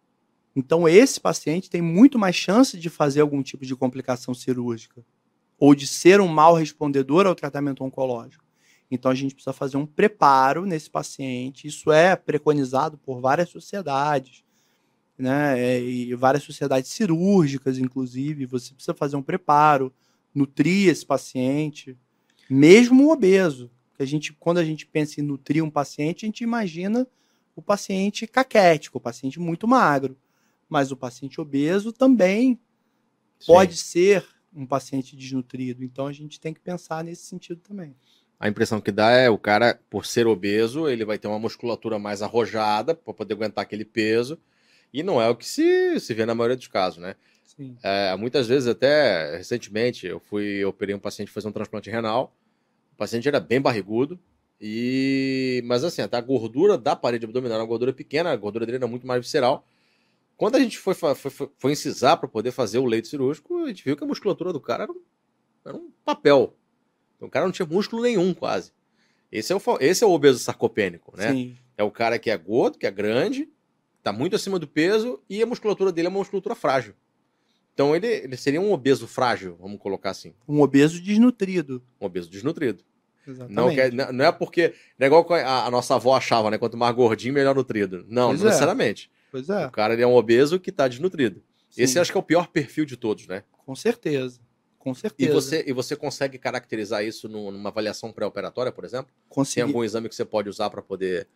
Então 0.55 0.89
esse 0.89 1.19
paciente 1.19 1.69
tem 1.69 1.83
muito 1.83 2.17
mais 2.17 2.35
chance 2.35 2.79
de 2.79 2.89
fazer 2.89 3.21
algum 3.21 3.43
tipo 3.43 3.63
de 3.63 3.75
complicação 3.75 4.33
cirúrgica 4.33 5.05
ou 5.59 5.75
de 5.75 5.85
ser 5.85 6.19
um 6.19 6.27
mal 6.27 6.55
respondedor 6.55 7.27
ao 7.27 7.35
tratamento 7.35 7.83
oncológico. 7.83 8.43
Então 8.89 9.11
a 9.11 9.15
gente 9.15 9.35
precisa 9.35 9.53
fazer 9.53 9.77
um 9.77 9.85
preparo 9.85 10.65
nesse 10.65 10.89
paciente. 10.89 11.67
Isso 11.67 11.91
é 11.91 12.15
preconizado 12.15 12.97
por 12.97 13.21
várias 13.21 13.49
sociedades 13.49 14.43
né? 15.17 15.59
É, 15.59 15.79
e 15.79 16.13
várias 16.15 16.43
sociedades 16.43 16.91
cirúrgicas, 16.91 17.77
inclusive. 17.77 18.45
Você 18.45 18.73
precisa 18.73 18.93
fazer 18.93 19.15
um 19.15 19.21
preparo, 19.21 19.93
nutrir 20.33 20.89
esse 20.89 21.05
paciente, 21.05 21.97
mesmo 22.49 23.07
o 23.07 23.11
obeso. 23.11 23.69
A 23.99 24.05
gente, 24.05 24.33
quando 24.33 24.57
a 24.57 24.63
gente 24.63 24.85
pensa 24.85 25.21
em 25.21 25.23
nutrir 25.23 25.63
um 25.63 25.69
paciente, 25.69 26.25
a 26.25 26.27
gente 26.27 26.43
imagina 26.43 27.07
o 27.55 27.61
paciente 27.61 28.25
caquético, 28.25 28.97
o 28.97 29.01
paciente 29.01 29.39
muito 29.39 29.67
magro. 29.67 30.17
Mas 30.67 30.91
o 30.91 30.97
paciente 30.97 31.39
obeso 31.39 31.93
também 31.93 32.59
Sim. 33.39 33.45
pode 33.45 33.77
ser 33.77 34.25
um 34.55 34.65
paciente 34.65 35.15
desnutrido. 35.15 35.83
Então 35.83 36.07
a 36.07 36.13
gente 36.13 36.39
tem 36.39 36.53
que 36.53 36.59
pensar 36.59 37.03
nesse 37.03 37.25
sentido 37.25 37.61
também. 37.61 37.95
A 38.39 38.49
impressão 38.49 38.81
que 38.81 38.91
dá 38.91 39.11
é 39.11 39.29
o 39.29 39.37
cara, 39.37 39.79
por 39.89 40.05
ser 40.05 40.27
obeso, 40.27 40.89
ele 40.89 41.05
vai 41.05 41.17
ter 41.17 41.27
uma 41.27 41.39
musculatura 41.39 41.97
mais 41.97 42.21
arrojada 42.21 42.93
para 42.93 43.13
poder 43.13 43.35
aguentar 43.35 43.61
aquele 43.61 43.85
peso 43.85 44.37
e 44.93 45.01
não 45.01 45.21
é 45.21 45.27
o 45.27 45.35
que 45.35 45.45
se, 45.45 45.99
se 45.99 46.13
vê 46.13 46.25
na 46.25 46.35
maioria 46.35 46.55
dos 46.55 46.67
casos, 46.67 46.99
né? 46.99 47.15
É, 47.83 48.15
muitas 48.15 48.47
vezes, 48.47 48.67
até 48.67 49.37
recentemente, 49.37 50.07
eu 50.07 50.19
fui, 50.19 50.43
eu 50.43 50.69
operei 50.69 50.95
um 50.95 50.99
paciente 50.99 51.31
fazer 51.31 51.47
um 51.47 51.51
transplante 51.51 51.89
renal. 51.89 52.35
O 52.93 52.95
paciente 52.95 53.27
era 53.27 53.39
bem 53.39 53.59
barrigudo, 53.59 54.19
e 54.61 55.61
mas 55.65 55.83
assim, 55.83 56.01
a 56.01 56.21
gordura 56.21 56.77
da 56.77 56.95
parede 56.95 57.25
abdominal 57.25 57.55
era 57.55 57.63
uma 57.63 57.67
gordura 57.67 57.91
pequena, 57.91 58.31
a 58.31 58.35
gordura 58.35 58.65
dele 58.65 58.77
era 58.77 58.87
muito 58.87 59.05
mais 59.05 59.21
visceral. 59.21 59.67
Quando 60.37 60.55
a 60.55 60.59
gente 60.59 60.77
foi, 60.77 60.93
foi, 60.93 61.15
foi, 61.15 61.49
foi 61.57 61.71
incisar 61.71 62.17
para 62.17 62.27
poder 62.27 62.51
fazer 62.51 62.79
o 62.79 62.85
leito 62.85 63.07
cirúrgico, 63.07 63.63
a 63.63 63.67
gente 63.67 63.83
viu 63.83 63.95
que 63.95 64.03
a 64.03 64.07
musculatura 64.07 64.53
do 64.53 64.59
cara 64.59 64.83
era 64.83 64.91
um, 64.91 65.01
era 65.65 65.75
um 65.75 65.91
papel. 66.03 66.55
Então, 67.15 67.27
o 67.27 67.31
cara 67.31 67.45
não 67.45 67.51
tinha 67.51 67.65
músculo 67.65 68.01
nenhum, 68.01 68.33
quase. 68.33 68.71
Esse 69.31 69.51
é 69.51 69.55
o, 69.55 69.61
esse 69.79 70.03
é 70.03 70.07
o 70.07 70.11
obeso 70.11 70.39
sarcopênico, 70.39 71.15
né? 71.17 71.31
Sim. 71.31 71.57
É 71.77 71.83
o 71.83 71.91
cara 71.91 72.19
que 72.19 72.29
é 72.29 72.37
gordo, 72.37 72.77
que 72.77 72.85
é 72.85 72.91
grande, 72.91 73.49
Tá 74.03 74.11
muito 74.11 74.35
acima 74.35 74.59
do 74.59 74.67
peso 74.67 75.21
e 75.29 75.41
a 75.41 75.45
musculatura 75.45 75.91
dele 75.91 76.07
é 76.07 76.09
uma 76.09 76.19
musculatura 76.19 76.53
frágil. 76.53 76.93
Então 77.73 77.95
ele, 77.95 78.07
ele 78.07 78.37
seria 78.37 78.61
um 78.61 78.71
obeso 78.71 79.07
frágil, 79.07 79.57
vamos 79.59 79.79
colocar 79.79 80.09
assim. 80.11 80.33
Um 80.47 80.61
obeso 80.61 81.01
desnutrido. 81.01 81.81
Um 81.99 82.05
obeso 82.05 82.29
desnutrido. 82.29 82.83
Exatamente. 83.25 83.55
Não, 83.55 83.73
quer, 83.73 84.13
não 84.13 84.25
é 84.25 84.31
porque. 84.31 84.73
Não 84.99 85.05
é 85.05 85.07
igual 85.07 85.25
a, 85.33 85.65
a, 85.65 85.71
nossa 85.71 85.95
avó 85.95 86.15
achava, 86.15 86.51
né? 86.51 86.57
Quanto 86.57 86.75
mais 86.75 86.93
gordinho, 86.93 87.33
melhor 87.33 87.55
nutrido. 87.55 88.05
Não, 88.07 88.27
pois 88.29 88.41
não 88.41 88.47
é. 88.47 88.49
necessariamente. 88.49 89.09
Pois 89.31 89.49
é. 89.49 89.65
O 89.65 89.71
cara 89.71 89.93
ele 89.93 90.03
é 90.03 90.07
um 90.07 90.15
obeso 90.15 90.59
que 90.59 90.69
está 90.69 90.87
desnutrido. 90.87 91.41
Sim. 91.69 91.81
Esse 91.81 91.97
acho 91.97 92.11
que 92.11 92.17
é 92.17 92.19
o 92.19 92.23
pior 92.23 92.47
perfil 92.47 92.85
de 92.85 92.97
todos, 92.97 93.25
né? 93.27 93.43
Com 93.65 93.75
certeza. 93.75 94.39
Com 94.77 94.93
certeza. 94.93 95.31
E 95.31 95.33
você, 95.33 95.63
e 95.65 95.71
você 95.71 95.95
consegue 95.95 96.37
caracterizar 96.37 97.05
isso 97.05 97.29
numa 97.29 97.69
avaliação 97.69 98.11
pré-operatória, 98.11 98.71
por 98.71 98.83
exemplo? 98.83 99.13
Consegui. 99.29 99.55
Tem 99.55 99.63
algum 99.63 99.83
exame 99.83 100.09
que 100.09 100.15
você 100.15 100.25
pode 100.25 100.49
usar 100.49 100.69
para 100.69 100.81
poder 100.81 101.27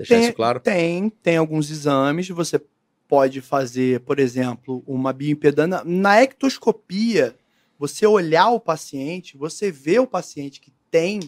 Deixar 0.00 0.14
tem, 0.14 0.24
isso 0.24 0.32
claro? 0.32 0.60
Tem, 0.60 1.10
tem 1.10 1.36
alguns 1.36 1.70
exames. 1.70 2.28
Você 2.28 2.60
pode 3.06 3.42
fazer, 3.42 4.00
por 4.00 4.18
exemplo, 4.18 4.82
uma 4.86 5.12
bioimpedância. 5.12 5.84
Na 5.84 6.22
ectoscopia, 6.22 7.36
você 7.78 8.06
olhar 8.06 8.48
o 8.48 8.58
paciente, 8.58 9.36
você 9.36 9.70
vê 9.70 9.98
o 9.98 10.06
paciente 10.06 10.58
que 10.58 10.72
tem 10.90 11.20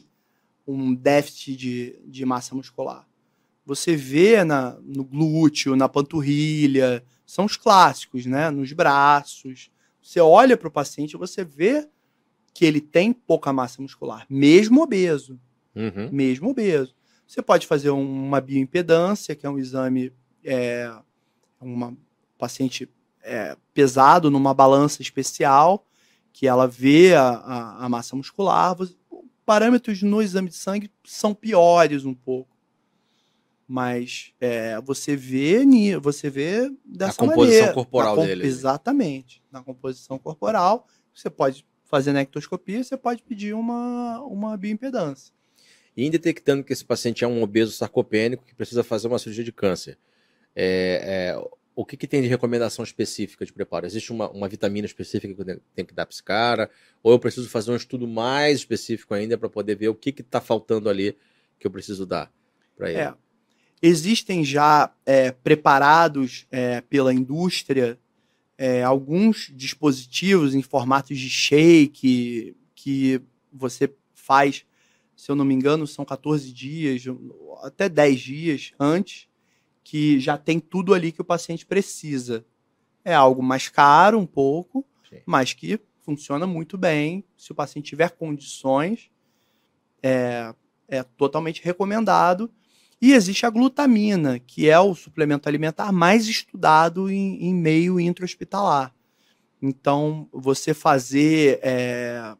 um 0.66 0.94
déficit 0.94 1.54
de, 1.54 1.98
de 2.06 2.24
massa 2.24 2.54
muscular. 2.54 3.06
Você 3.66 3.94
vê 3.94 4.42
na, 4.42 4.78
no 4.82 5.04
glúteo, 5.04 5.76
na 5.76 5.88
panturrilha, 5.88 7.04
são 7.26 7.44
os 7.44 7.56
clássicos, 7.56 8.24
né? 8.24 8.50
Nos 8.50 8.72
braços. 8.72 9.70
Você 10.00 10.18
olha 10.18 10.56
para 10.56 10.68
o 10.68 10.72
paciente, 10.72 11.16
você 11.16 11.44
vê 11.44 11.86
que 12.54 12.64
ele 12.64 12.80
tem 12.80 13.12
pouca 13.12 13.52
massa 13.52 13.82
muscular, 13.82 14.26
mesmo 14.30 14.82
obeso. 14.82 15.38
Uhum. 15.74 16.08
Mesmo 16.10 16.50
obeso. 16.50 16.94
Você 17.32 17.40
pode 17.40 17.66
fazer 17.66 17.88
uma 17.88 18.42
bioimpedância, 18.42 19.34
que 19.34 19.46
é 19.46 19.48
um 19.48 19.58
exame, 19.58 20.12
é, 20.44 20.92
uma 21.58 21.96
paciente 22.36 22.86
é, 23.22 23.56
pesado 23.72 24.30
numa 24.30 24.52
balança 24.52 25.00
especial, 25.00 25.86
que 26.30 26.46
ela 26.46 26.68
vê 26.68 27.14
a, 27.14 27.28
a, 27.30 27.86
a 27.86 27.88
massa 27.88 28.14
muscular. 28.14 28.76
Parâmetros 29.46 30.02
no 30.02 30.20
exame 30.20 30.50
de 30.50 30.56
sangue 30.56 30.90
são 31.06 31.32
piores 31.32 32.04
um 32.04 32.12
pouco. 32.12 32.54
Mas 33.66 34.34
é, 34.38 34.78
você 34.82 35.16
vê 35.16 35.64
você 36.02 36.28
vê 36.28 36.70
dessa 36.84 37.12
a 37.12 37.14
composição 37.14 37.46
maneira, 37.46 37.72
corporal 37.72 38.16
dele 38.16 38.46
exatamente. 38.46 39.42
Na 39.50 39.62
composição 39.62 40.18
corporal 40.18 40.86
você 41.14 41.30
pode 41.30 41.66
fazer 41.84 42.12
na 42.12 42.20
ectoscopia 42.20 42.84
você 42.84 42.94
pode 42.94 43.22
pedir 43.22 43.54
uma 43.54 44.20
uma 44.20 44.54
bioimpedância 44.58 45.32
e 45.96 46.08
detectando 46.08 46.64
que 46.64 46.72
esse 46.72 46.84
paciente 46.84 47.24
é 47.24 47.26
um 47.26 47.42
obeso 47.42 47.72
sarcopênico 47.72 48.44
que 48.44 48.54
precisa 48.54 48.82
fazer 48.82 49.08
uma 49.08 49.18
cirurgia 49.18 49.44
de 49.44 49.52
câncer, 49.52 49.98
é, 50.54 51.34
é, 51.34 51.48
o 51.74 51.84
que, 51.84 51.96
que, 51.96 52.06
tem 52.06 52.20
de 52.20 52.28
recomendação 52.28 52.84
específica 52.84 53.46
de 53.46 53.52
preparo? 53.52 53.86
Existe 53.86 54.12
uma, 54.12 54.30
uma 54.30 54.48
vitamina 54.48 54.86
específica 54.86 55.34
que 55.34 55.40
eu 55.50 55.60
tenho 55.74 55.88
que 55.88 55.94
dar 55.94 56.04
para 56.04 56.12
esse 56.12 56.22
cara? 56.22 56.70
Ou 57.02 57.12
eu 57.12 57.18
preciso 57.18 57.48
fazer 57.48 57.70
um 57.70 57.76
estudo 57.76 58.06
mais 58.06 58.58
específico 58.58 59.14
ainda 59.14 59.38
para 59.38 59.48
poder 59.48 59.76
ver 59.76 59.88
o 59.88 59.94
que 59.94 60.10
está 60.10 60.40
faltando 60.40 60.90
ali 60.90 61.16
que 61.58 61.66
eu 61.66 61.70
preciso 61.70 62.04
dar 62.04 62.30
para 62.76 62.90
ele? 62.90 63.00
É. 63.00 63.14
Existem 63.80 64.44
já 64.44 64.92
é, 65.04 65.32
preparados 65.32 66.46
é, 66.50 66.80
pela 66.82 67.12
indústria 67.12 67.98
é, 68.56 68.82
alguns 68.82 69.50
dispositivos 69.54 70.54
em 70.54 70.62
formatos 70.62 71.18
de 71.18 71.28
shake 71.28 72.54
que 72.74 73.20
você 73.52 73.92
faz 74.14 74.64
se 75.22 75.30
eu 75.30 75.36
não 75.36 75.44
me 75.44 75.54
engano, 75.54 75.86
são 75.86 76.04
14 76.04 76.52
dias, 76.52 77.04
até 77.62 77.88
10 77.88 78.20
dias 78.20 78.72
antes, 78.76 79.28
que 79.84 80.18
já 80.18 80.36
tem 80.36 80.58
tudo 80.58 80.92
ali 80.92 81.12
que 81.12 81.20
o 81.20 81.24
paciente 81.24 81.64
precisa. 81.64 82.44
É 83.04 83.14
algo 83.14 83.40
mais 83.40 83.68
caro 83.68 84.18
um 84.18 84.26
pouco, 84.26 84.84
Sim. 85.08 85.20
mas 85.24 85.52
que 85.52 85.78
funciona 86.00 86.44
muito 86.44 86.76
bem. 86.76 87.24
Se 87.36 87.52
o 87.52 87.54
paciente 87.54 87.86
tiver 87.86 88.10
condições, 88.10 89.12
é, 90.02 90.52
é 90.88 91.04
totalmente 91.04 91.62
recomendado. 91.62 92.50
E 93.00 93.12
existe 93.12 93.46
a 93.46 93.50
glutamina, 93.50 94.40
que 94.40 94.68
é 94.68 94.80
o 94.80 94.92
suplemento 94.92 95.48
alimentar 95.48 95.92
mais 95.92 96.26
estudado 96.26 97.08
em, 97.08 97.44
em 97.44 97.54
meio 97.54 98.00
intra-hospitalar. 98.00 98.92
Então, 99.62 100.28
você 100.32 100.74
fazer 100.74 101.60
é, 101.62 102.36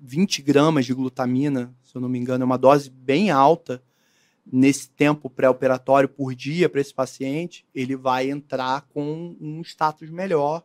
20 0.00 0.42
gramas 0.42 0.84
de 0.84 0.94
glutamina, 0.94 1.74
se 1.82 1.96
eu 1.96 2.00
não 2.00 2.08
me 2.08 2.18
engano, 2.18 2.42
é 2.42 2.44
uma 2.44 2.58
dose 2.58 2.90
bem 2.90 3.30
alta 3.30 3.82
nesse 4.50 4.90
tempo 4.90 5.30
pré-operatório 5.30 6.08
por 6.08 6.34
dia 6.34 6.68
para 6.68 6.80
esse 6.80 6.92
paciente, 6.92 7.64
ele 7.74 7.96
vai 7.96 8.30
entrar 8.30 8.82
com 8.82 9.36
um 9.40 9.62
status 9.62 10.10
melhor, 10.10 10.64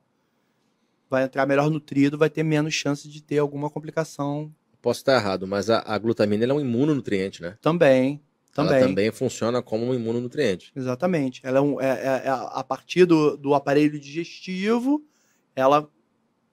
vai 1.09 1.23
entrar 1.23 1.45
melhor 1.45 1.69
nutrido, 1.69 2.17
vai 2.17 2.29
ter 2.29 2.43
menos 2.43 2.73
chance 2.73 3.07
de 3.07 3.21
ter 3.21 3.37
alguma 3.37 3.69
complicação. 3.69 4.51
Posso 4.81 5.01
estar 5.01 5.15
errado, 5.15 5.47
mas 5.47 5.69
a, 5.69 5.83
a 5.85 5.97
glutamina 5.97 6.45
é 6.45 6.53
um 6.53 6.59
imunonutriente, 6.59 7.41
né? 7.41 7.57
Também. 7.61 8.21
Também. 8.53 8.77
Ela 8.77 8.87
também 8.87 9.11
funciona 9.11 9.61
como 9.61 9.85
um 9.85 9.93
imunonutriente. 9.93 10.71
Exatamente. 10.75 11.41
Ela 11.43 11.59
é, 11.59 11.61
um, 11.61 11.79
é, 11.79 11.89
é, 11.89 12.21
é 12.25 12.29
a 12.29 12.63
partir 12.63 13.05
do, 13.05 13.37
do 13.37 13.53
aparelho 13.53 13.99
digestivo, 13.99 15.03
ela 15.55 15.87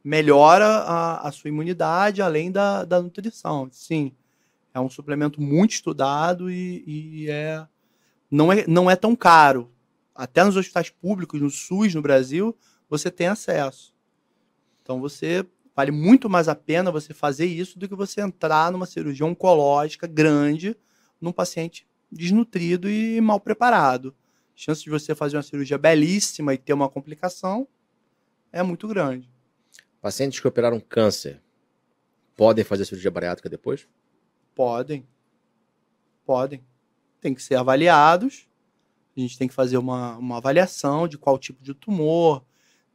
melhora 0.04 0.66
a, 0.66 1.28
a 1.28 1.32
sua 1.32 1.48
imunidade 1.48 2.20
além 2.20 2.52
da, 2.52 2.84
da 2.84 3.00
nutrição. 3.00 3.68
Sim, 3.72 4.12
é 4.74 4.78
um 4.78 4.90
suplemento 4.90 5.40
muito 5.40 5.72
estudado 5.72 6.50
e, 6.50 6.84
e, 6.86 7.30
é, 7.30 7.66
não, 8.30 8.52
é, 8.52 8.66
não 8.68 8.90
é 8.90 8.94
tão 8.94 9.16
caro. 9.16 9.72
Até 10.14 10.44
nos 10.44 10.56
hospitais 10.56 10.90
públicos, 10.90 11.40
no 11.40 11.50
SUS 11.50 11.94
no 11.94 12.02
Brasil, 12.02 12.54
você 12.88 13.10
tem 13.10 13.28
acesso. 13.28 13.94
Então 14.82 15.00
você 15.00 15.46
vale 15.74 15.90
muito 15.90 16.28
mais 16.28 16.48
a 16.48 16.54
pena 16.54 16.92
você 16.92 17.14
fazer 17.14 17.46
isso 17.46 17.78
do 17.78 17.88
que 17.88 17.94
você 17.94 18.20
entrar 18.20 18.70
numa 18.70 18.86
cirurgia 18.86 19.26
oncológica 19.26 20.06
grande 20.06 20.76
num 21.20 21.32
paciente 21.32 21.86
desnutrido 22.12 22.88
e 22.88 23.20
mal 23.20 23.40
preparado. 23.40 24.14
A 24.54 24.56
chance 24.56 24.84
de 24.84 24.90
você 24.90 25.14
fazer 25.14 25.36
uma 25.36 25.42
cirurgia 25.42 25.78
belíssima 25.78 26.54
e 26.54 26.58
ter 26.58 26.74
uma 26.74 26.88
complicação 26.88 27.66
é 28.52 28.62
muito 28.62 28.86
grande. 28.86 29.33
Pacientes 30.04 30.38
que 30.38 30.46
operaram 30.46 30.78
câncer 30.78 31.40
podem 32.36 32.62
fazer 32.62 32.84
cirurgia 32.84 33.10
bariátrica 33.10 33.48
depois? 33.48 33.88
Podem. 34.54 35.08
Podem. 36.26 36.62
Tem 37.22 37.32
que 37.32 37.42
ser 37.42 37.54
avaliados. 37.54 38.46
A 39.16 39.20
gente 39.20 39.38
tem 39.38 39.48
que 39.48 39.54
fazer 39.54 39.78
uma, 39.78 40.18
uma 40.18 40.36
avaliação 40.36 41.08
de 41.08 41.16
qual 41.16 41.38
tipo 41.38 41.62
de 41.62 41.72
tumor, 41.72 42.44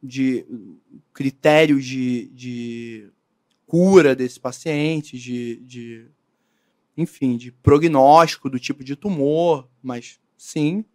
de 0.03 0.45
critérios 1.12 1.84
de, 1.84 2.28
de 2.28 3.12
cura 3.66 4.16
desse 4.16 4.39
paciente, 4.39 5.18
de, 5.18 5.55
de, 5.62 6.12
enfim, 6.95 7.38
de 7.38 7.51
prognóstico 7.51 8.51
do 8.51 8.60
tipo 8.60 8.84
de 8.84 8.95
tumor, 8.95 9.68
mas 9.82 10.20
sim, 10.38 10.86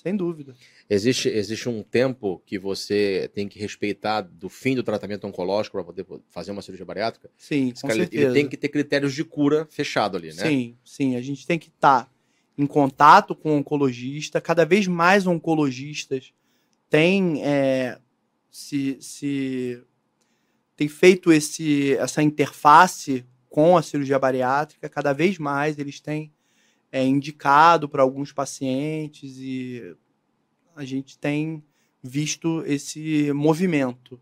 sem 0.00 0.16
dúvida. 0.16 0.54
Existe, 0.88 1.28
existe 1.28 1.68
um 1.68 1.82
tempo 1.82 2.42
que 2.46 2.58
você 2.58 3.30
tem 3.34 3.46
que 3.46 3.58
respeitar 3.58 4.22
do 4.22 4.48
fim 4.48 4.74
do 4.74 4.82
tratamento 4.82 5.26
oncológico 5.26 5.76
para 5.76 5.84
poder 5.84 6.06
fazer 6.30 6.52
uma 6.52 6.62
cirurgia 6.62 6.86
bariátrica? 6.86 7.30
Sim, 7.36 7.72
com 7.80 7.88
certeza. 7.90 8.24
Ele 8.24 8.32
tem 8.32 8.48
que 8.48 8.56
ter 8.56 8.68
critérios 8.68 9.14
de 9.14 9.24
cura 9.24 9.66
fechado 9.70 10.16
ali, 10.16 10.28
né? 10.28 10.48
Sim, 10.48 10.76
sim. 10.84 11.16
A 11.16 11.20
gente 11.20 11.46
tem 11.46 11.58
que 11.58 11.68
estar 11.68 12.04
tá 12.04 12.10
em 12.56 12.66
contato 12.66 13.34
com 13.34 13.52
o 13.52 13.56
oncologista. 13.58 14.40
Cada 14.40 14.64
vez 14.64 14.86
mais 14.86 15.26
oncologistas 15.26 16.32
têm 16.88 17.44
é, 17.44 17.98
se, 18.50 18.96
se 19.00 19.82
tem 20.76 20.88
feito 20.88 21.30
esse, 21.30 21.94
essa 21.96 22.22
interface 22.22 23.24
com 23.50 23.76
a 23.76 23.82
cirurgia 23.82 24.18
bariátrica. 24.18 24.88
Cada 24.88 25.12
vez 25.12 25.38
mais 25.38 25.78
eles 25.78 26.00
têm 26.00 26.32
é, 26.92 27.04
indicado 27.04 27.88
para 27.88 28.02
alguns 28.02 28.32
pacientes 28.32 29.38
e 29.38 29.96
a 30.74 30.84
gente 30.84 31.18
tem 31.18 31.64
visto 32.02 32.64
esse 32.66 33.32
movimento. 33.32 34.20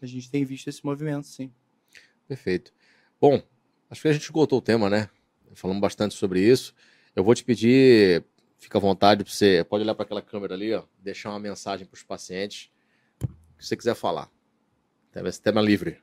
A 0.00 0.06
gente 0.06 0.30
tem 0.30 0.44
visto 0.44 0.68
esse 0.68 0.84
movimento, 0.84 1.26
sim. 1.26 1.52
Perfeito. 2.26 2.72
Bom, 3.20 3.42
acho 3.90 4.02
que 4.02 4.08
a 4.08 4.12
gente 4.12 4.22
esgotou 4.22 4.58
o 4.58 4.62
tema, 4.62 4.88
né? 4.88 5.10
Falamos 5.54 5.80
bastante 5.80 6.14
sobre 6.14 6.40
isso. 6.40 6.74
Eu 7.14 7.22
vou 7.22 7.34
te 7.34 7.44
pedir, 7.44 8.24
fica 8.58 8.78
à 8.78 8.80
vontade 8.80 9.24
para 9.24 9.32
você, 9.32 9.64
pode 9.68 9.82
olhar 9.82 9.94
para 9.94 10.04
aquela 10.04 10.22
câmera 10.22 10.54
ali, 10.54 10.72
ó, 10.72 10.84
deixar 10.98 11.30
uma 11.30 11.40
mensagem 11.40 11.86
para 11.86 11.96
os 11.96 12.02
pacientes, 12.02 12.70
o 13.22 13.26
que 13.58 13.66
você 13.66 13.76
quiser 13.76 13.94
falar. 13.94 14.30
Esse 15.14 15.42
tema 15.42 15.60
livre. 15.60 15.98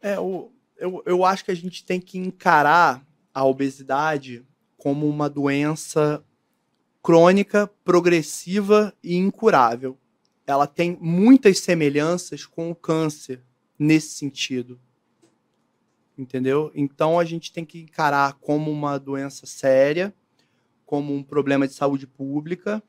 É, 0.00 0.16
eu, 0.16 0.52
eu, 0.76 1.02
eu 1.04 1.24
acho 1.24 1.44
que 1.44 1.50
a 1.50 1.56
gente 1.56 1.84
tem 1.84 2.00
que 2.00 2.16
encarar 2.16 3.04
a 3.34 3.44
obesidade 3.44 4.46
como 4.76 5.08
uma 5.08 5.28
doença 5.28 6.22
crônica, 7.02 7.70
progressiva 7.84 8.92
e 9.02 9.16
incurável. 9.16 9.96
Ela 10.46 10.66
tem 10.66 10.98
muitas 11.00 11.60
semelhanças 11.60 12.44
com 12.44 12.70
o 12.70 12.74
câncer 12.74 13.42
nesse 13.78 14.10
sentido. 14.10 14.80
Entendeu? 16.18 16.70
Então 16.74 17.18
a 17.18 17.24
gente 17.24 17.52
tem 17.52 17.64
que 17.64 17.80
encarar 17.80 18.34
como 18.34 18.70
uma 18.70 18.98
doença 18.98 19.46
séria, 19.46 20.14
como 20.84 21.14
um 21.14 21.22
problema 21.22 21.68
de 21.68 21.74
saúde 21.74 22.06
pública 22.06 22.82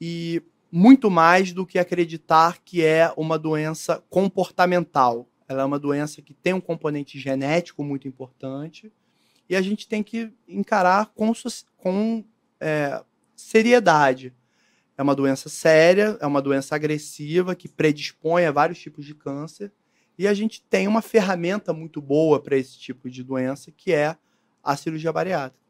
e 0.00 0.42
muito 0.70 1.10
mais 1.10 1.52
do 1.52 1.66
que 1.66 1.78
acreditar 1.78 2.58
que 2.64 2.82
é 2.82 3.12
uma 3.16 3.38
doença 3.38 4.02
comportamental. 4.08 5.28
Ela 5.46 5.62
é 5.62 5.64
uma 5.64 5.78
doença 5.78 6.22
que 6.22 6.32
tem 6.32 6.54
um 6.54 6.60
componente 6.60 7.18
genético 7.18 7.84
muito 7.84 8.08
importante 8.08 8.90
e 9.48 9.56
a 9.56 9.62
gente 9.62 9.88
tem 9.88 10.02
que 10.02 10.32
encarar 10.48 11.06
com, 11.14 11.32
com 11.76 12.24
é, 12.60 13.02
seriedade. 13.36 14.34
É 14.96 15.02
uma 15.02 15.14
doença 15.14 15.48
séria, 15.48 16.16
é 16.20 16.26
uma 16.26 16.40
doença 16.40 16.74
agressiva 16.74 17.54
que 17.54 17.68
predispõe 17.68 18.44
a 18.44 18.52
vários 18.52 18.78
tipos 18.78 19.04
de 19.04 19.14
câncer. 19.14 19.72
E 20.18 20.28
a 20.28 20.34
gente 20.34 20.62
tem 20.62 20.86
uma 20.86 21.02
ferramenta 21.02 21.72
muito 21.72 22.00
boa 22.00 22.40
para 22.40 22.56
esse 22.56 22.78
tipo 22.78 23.10
de 23.10 23.24
doença, 23.24 23.70
que 23.70 23.92
é 23.92 24.16
a 24.62 24.76
cirurgia 24.76 25.12
bariátrica. 25.12 25.62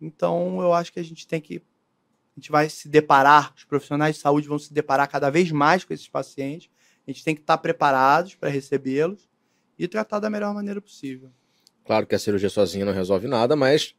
Então, 0.00 0.60
eu 0.60 0.72
acho 0.72 0.92
que 0.92 1.00
a 1.00 1.04
gente 1.04 1.26
tem 1.26 1.40
que. 1.40 1.56
A 1.56 2.40
gente 2.40 2.50
vai 2.50 2.68
se 2.68 2.88
deparar, 2.88 3.52
os 3.56 3.64
profissionais 3.64 4.16
de 4.16 4.20
saúde 4.20 4.46
vão 4.46 4.58
se 4.58 4.72
deparar 4.72 5.08
cada 5.08 5.30
vez 5.30 5.50
mais 5.50 5.84
com 5.84 5.94
esses 5.94 6.08
pacientes. 6.08 6.70
A 7.06 7.10
gente 7.10 7.24
tem 7.24 7.34
que 7.34 7.40
estar 7.40 7.56
preparados 7.58 8.34
para 8.34 8.50
recebê-los 8.50 9.28
e 9.78 9.88
tratar 9.88 10.20
da 10.20 10.28
melhor 10.28 10.52
maneira 10.52 10.80
possível. 10.80 11.30
Claro 11.86 12.06
que 12.06 12.14
a 12.14 12.18
cirurgia 12.18 12.50
sozinha 12.50 12.84
não 12.84 12.92
resolve 12.92 13.28
nada, 13.28 13.54
mas 13.54 13.94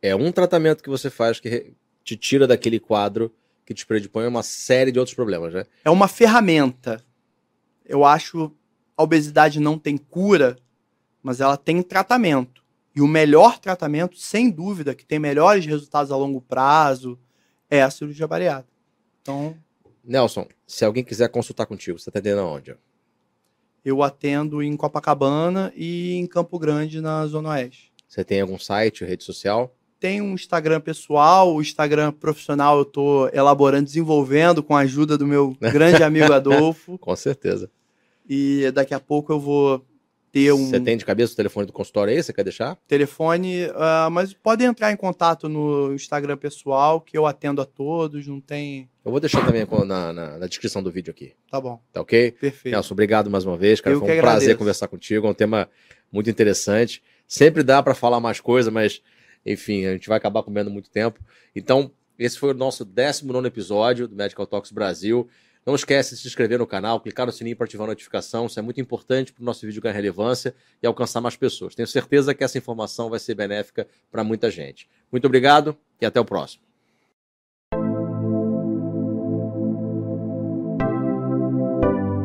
é 0.00 0.16
um 0.16 0.32
tratamento 0.32 0.82
que 0.82 0.88
você 0.88 1.10
faz 1.10 1.38
que 1.38 1.74
te 2.02 2.16
tira 2.16 2.46
daquele 2.46 2.80
quadro 2.80 3.32
que 3.64 3.74
te 3.74 3.84
predispõe 3.84 4.24
a 4.24 4.28
uma 4.28 4.42
série 4.42 4.92
de 4.92 4.98
outros 4.98 5.14
problemas, 5.14 5.52
né? 5.52 5.66
É 5.84 5.90
uma 5.90 6.06
ferramenta. 6.06 7.04
Eu 7.84 8.04
acho 8.04 8.52
a 8.96 9.02
obesidade 9.02 9.60
não 9.60 9.78
tem 9.78 9.96
cura, 9.96 10.56
mas 11.22 11.40
ela 11.40 11.56
tem 11.56 11.82
tratamento. 11.82 12.64
E 12.94 13.02
o 13.02 13.06
melhor 13.06 13.58
tratamento, 13.58 14.16
sem 14.16 14.48
dúvida, 14.48 14.94
que 14.94 15.04
tem 15.04 15.18
melhores 15.18 15.66
resultados 15.66 16.10
a 16.10 16.16
longo 16.16 16.40
prazo, 16.40 17.18
é 17.68 17.82
a 17.82 17.90
cirurgia 17.90 18.26
bariátrica. 18.26 18.72
Então. 19.20 19.54
Nelson, 20.02 20.46
se 20.66 20.84
alguém 20.84 21.04
quiser 21.04 21.28
consultar 21.28 21.66
contigo, 21.66 21.98
você 21.98 22.08
está 22.08 22.18
atendendo 22.18 22.40
aonde? 22.40 22.74
Eu 23.86 24.02
atendo 24.02 24.62
em 24.62 24.76
Copacabana 24.76 25.72
e 25.76 26.16
em 26.16 26.26
Campo 26.26 26.58
Grande, 26.58 27.00
na 27.00 27.24
Zona 27.26 27.50
Oeste. 27.50 27.92
Você 28.08 28.24
tem 28.24 28.40
algum 28.40 28.58
site, 28.58 29.04
rede 29.04 29.22
social? 29.22 29.72
tem 29.98 30.20
um 30.20 30.34
Instagram 30.34 30.80
pessoal, 30.80 31.54
o 31.54 31.62
Instagram 31.62 32.12
profissional 32.12 32.76
eu 32.76 32.82
estou 32.82 33.30
elaborando, 33.32 33.86
desenvolvendo 33.86 34.62
com 34.62 34.76
a 34.76 34.80
ajuda 34.80 35.16
do 35.16 35.26
meu 35.26 35.56
grande 35.72 36.02
amigo 36.02 36.32
Adolfo. 36.32 36.98
com 36.98 37.16
certeza. 37.16 37.70
E 38.28 38.70
daqui 38.72 38.92
a 38.92 39.00
pouco 39.00 39.32
eu 39.32 39.40
vou 39.40 39.84
ter 40.36 40.52
um. 40.52 40.66
Você 40.66 40.78
tem 40.78 40.98
de 40.98 41.04
cabeça 41.04 41.32
o 41.32 41.36
telefone 41.36 41.66
do 41.66 41.72
consultório 41.72 42.12
aí? 42.12 42.22
Você 42.22 42.30
quer 42.30 42.44
deixar? 42.44 42.76
Telefone, 42.86 43.68
uh, 43.68 44.10
mas 44.10 44.34
pode 44.34 44.62
entrar 44.64 44.92
em 44.92 44.96
contato 44.96 45.48
no 45.48 45.94
Instagram 45.94 46.36
pessoal, 46.36 47.00
que 47.00 47.16
eu 47.16 47.24
atendo 47.24 47.62
a 47.62 47.64
todos, 47.64 48.26
não 48.26 48.38
tem. 48.38 48.86
Eu 49.02 49.10
vou 49.10 49.18
deixar 49.18 49.46
também 49.46 49.66
na, 49.86 50.12
na, 50.12 50.38
na 50.38 50.46
descrição 50.46 50.82
do 50.82 50.90
vídeo 50.90 51.10
aqui. 51.10 51.32
Tá 51.50 51.58
bom. 51.58 51.80
Tá 51.90 52.02
ok? 52.02 52.32
Perfeito. 52.32 52.74
Nelson, 52.74 52.92
obrigado 52.92 53.30
mais 53.30 53.46
uma 53.46 53.56
vez, 53.56 53.80
cara. 53.80 53.96
Eu 53.96 54.00
Foi 54.00 54.08
um 54.08 54.20
prazer 54.20 54.26
agradeço. 54.26 54.58
conversar 54.58 54.88
contigo. 54.88 55.26
É 55.26 55.30
um 55.30 55.34
tema 55.34 55.70
muito 56.12 56.28
interessante. 56.28 57.02
Sempre 57.26 57.62
dá 57.62 57.82
para 57.82 57.94
falar 57.94 58.20
mais 58.20 58.38
coisa, 58.38 58.70
mas 58.70 59.00
enfim, 59.44 59.86
a 59.86 59.92
gente 59.92 60.08
vai 60.08 60.18
acabar 60.18 60.42
comendo 60.42 60.70
muito 60.70 60.90
tempo. 60.90 61.18
Então, 61.54 61.90
esse 62.18 62.38
foi 62.38 62.50
o 62.50 62.54
nosso 62.54 62.84
19 62.84 63.46
episódio 63.46 64.06
do 64.06 64.14
Medical 64.14 64.46
Talks 64.46 64.70
Brasil. 64.70 65.28
Não 65.66 65.74
esquece 65.74 66.14
de 66.14 66.20
se 66.20 66.28
inscrever 66.28 66.60
no 66.60 66.66
canal, 66.66 67.00
clicar 67.00 67.26
no 67.26 67.32
sininho 67.32 67.56
para 67.56 67.64
ativar 67.64 67.86
a 67.86 67.90
notificação. 67.90 68.46
Isso 68.46 68.58
é 68.58 68.62
muito 68.62 68.80
importante 68.80 69.32
para 69.32 69.42
o 69.42 69.44
nosso 69.44 69.66
vídeo 69.66 69.82
ganhar 69.82 69.96
relevância 69.96 70.54
e 70.80 70.86
alcançar 70.86 71.20
mais 71.20 71.34
pessoas. 71.36 71.74
Tenho 71.74 71.88
certeza 71.88 72.32
que 72.32 72.44
essa 72.44 72.56
informação 72.56 73.10
vai 73.10 73.18
ser 73.18 73.34
benéfica 73.34 73.88
para 74.10 74.22
muita 74.22 74.48
gente. 74.48 74.88
Muito 75.10 75.24
obrigado 75.24 75.76
e 76.00 76.06
até 76.06 76.20
o 76.20 76.24
próximo. 76.24 76.65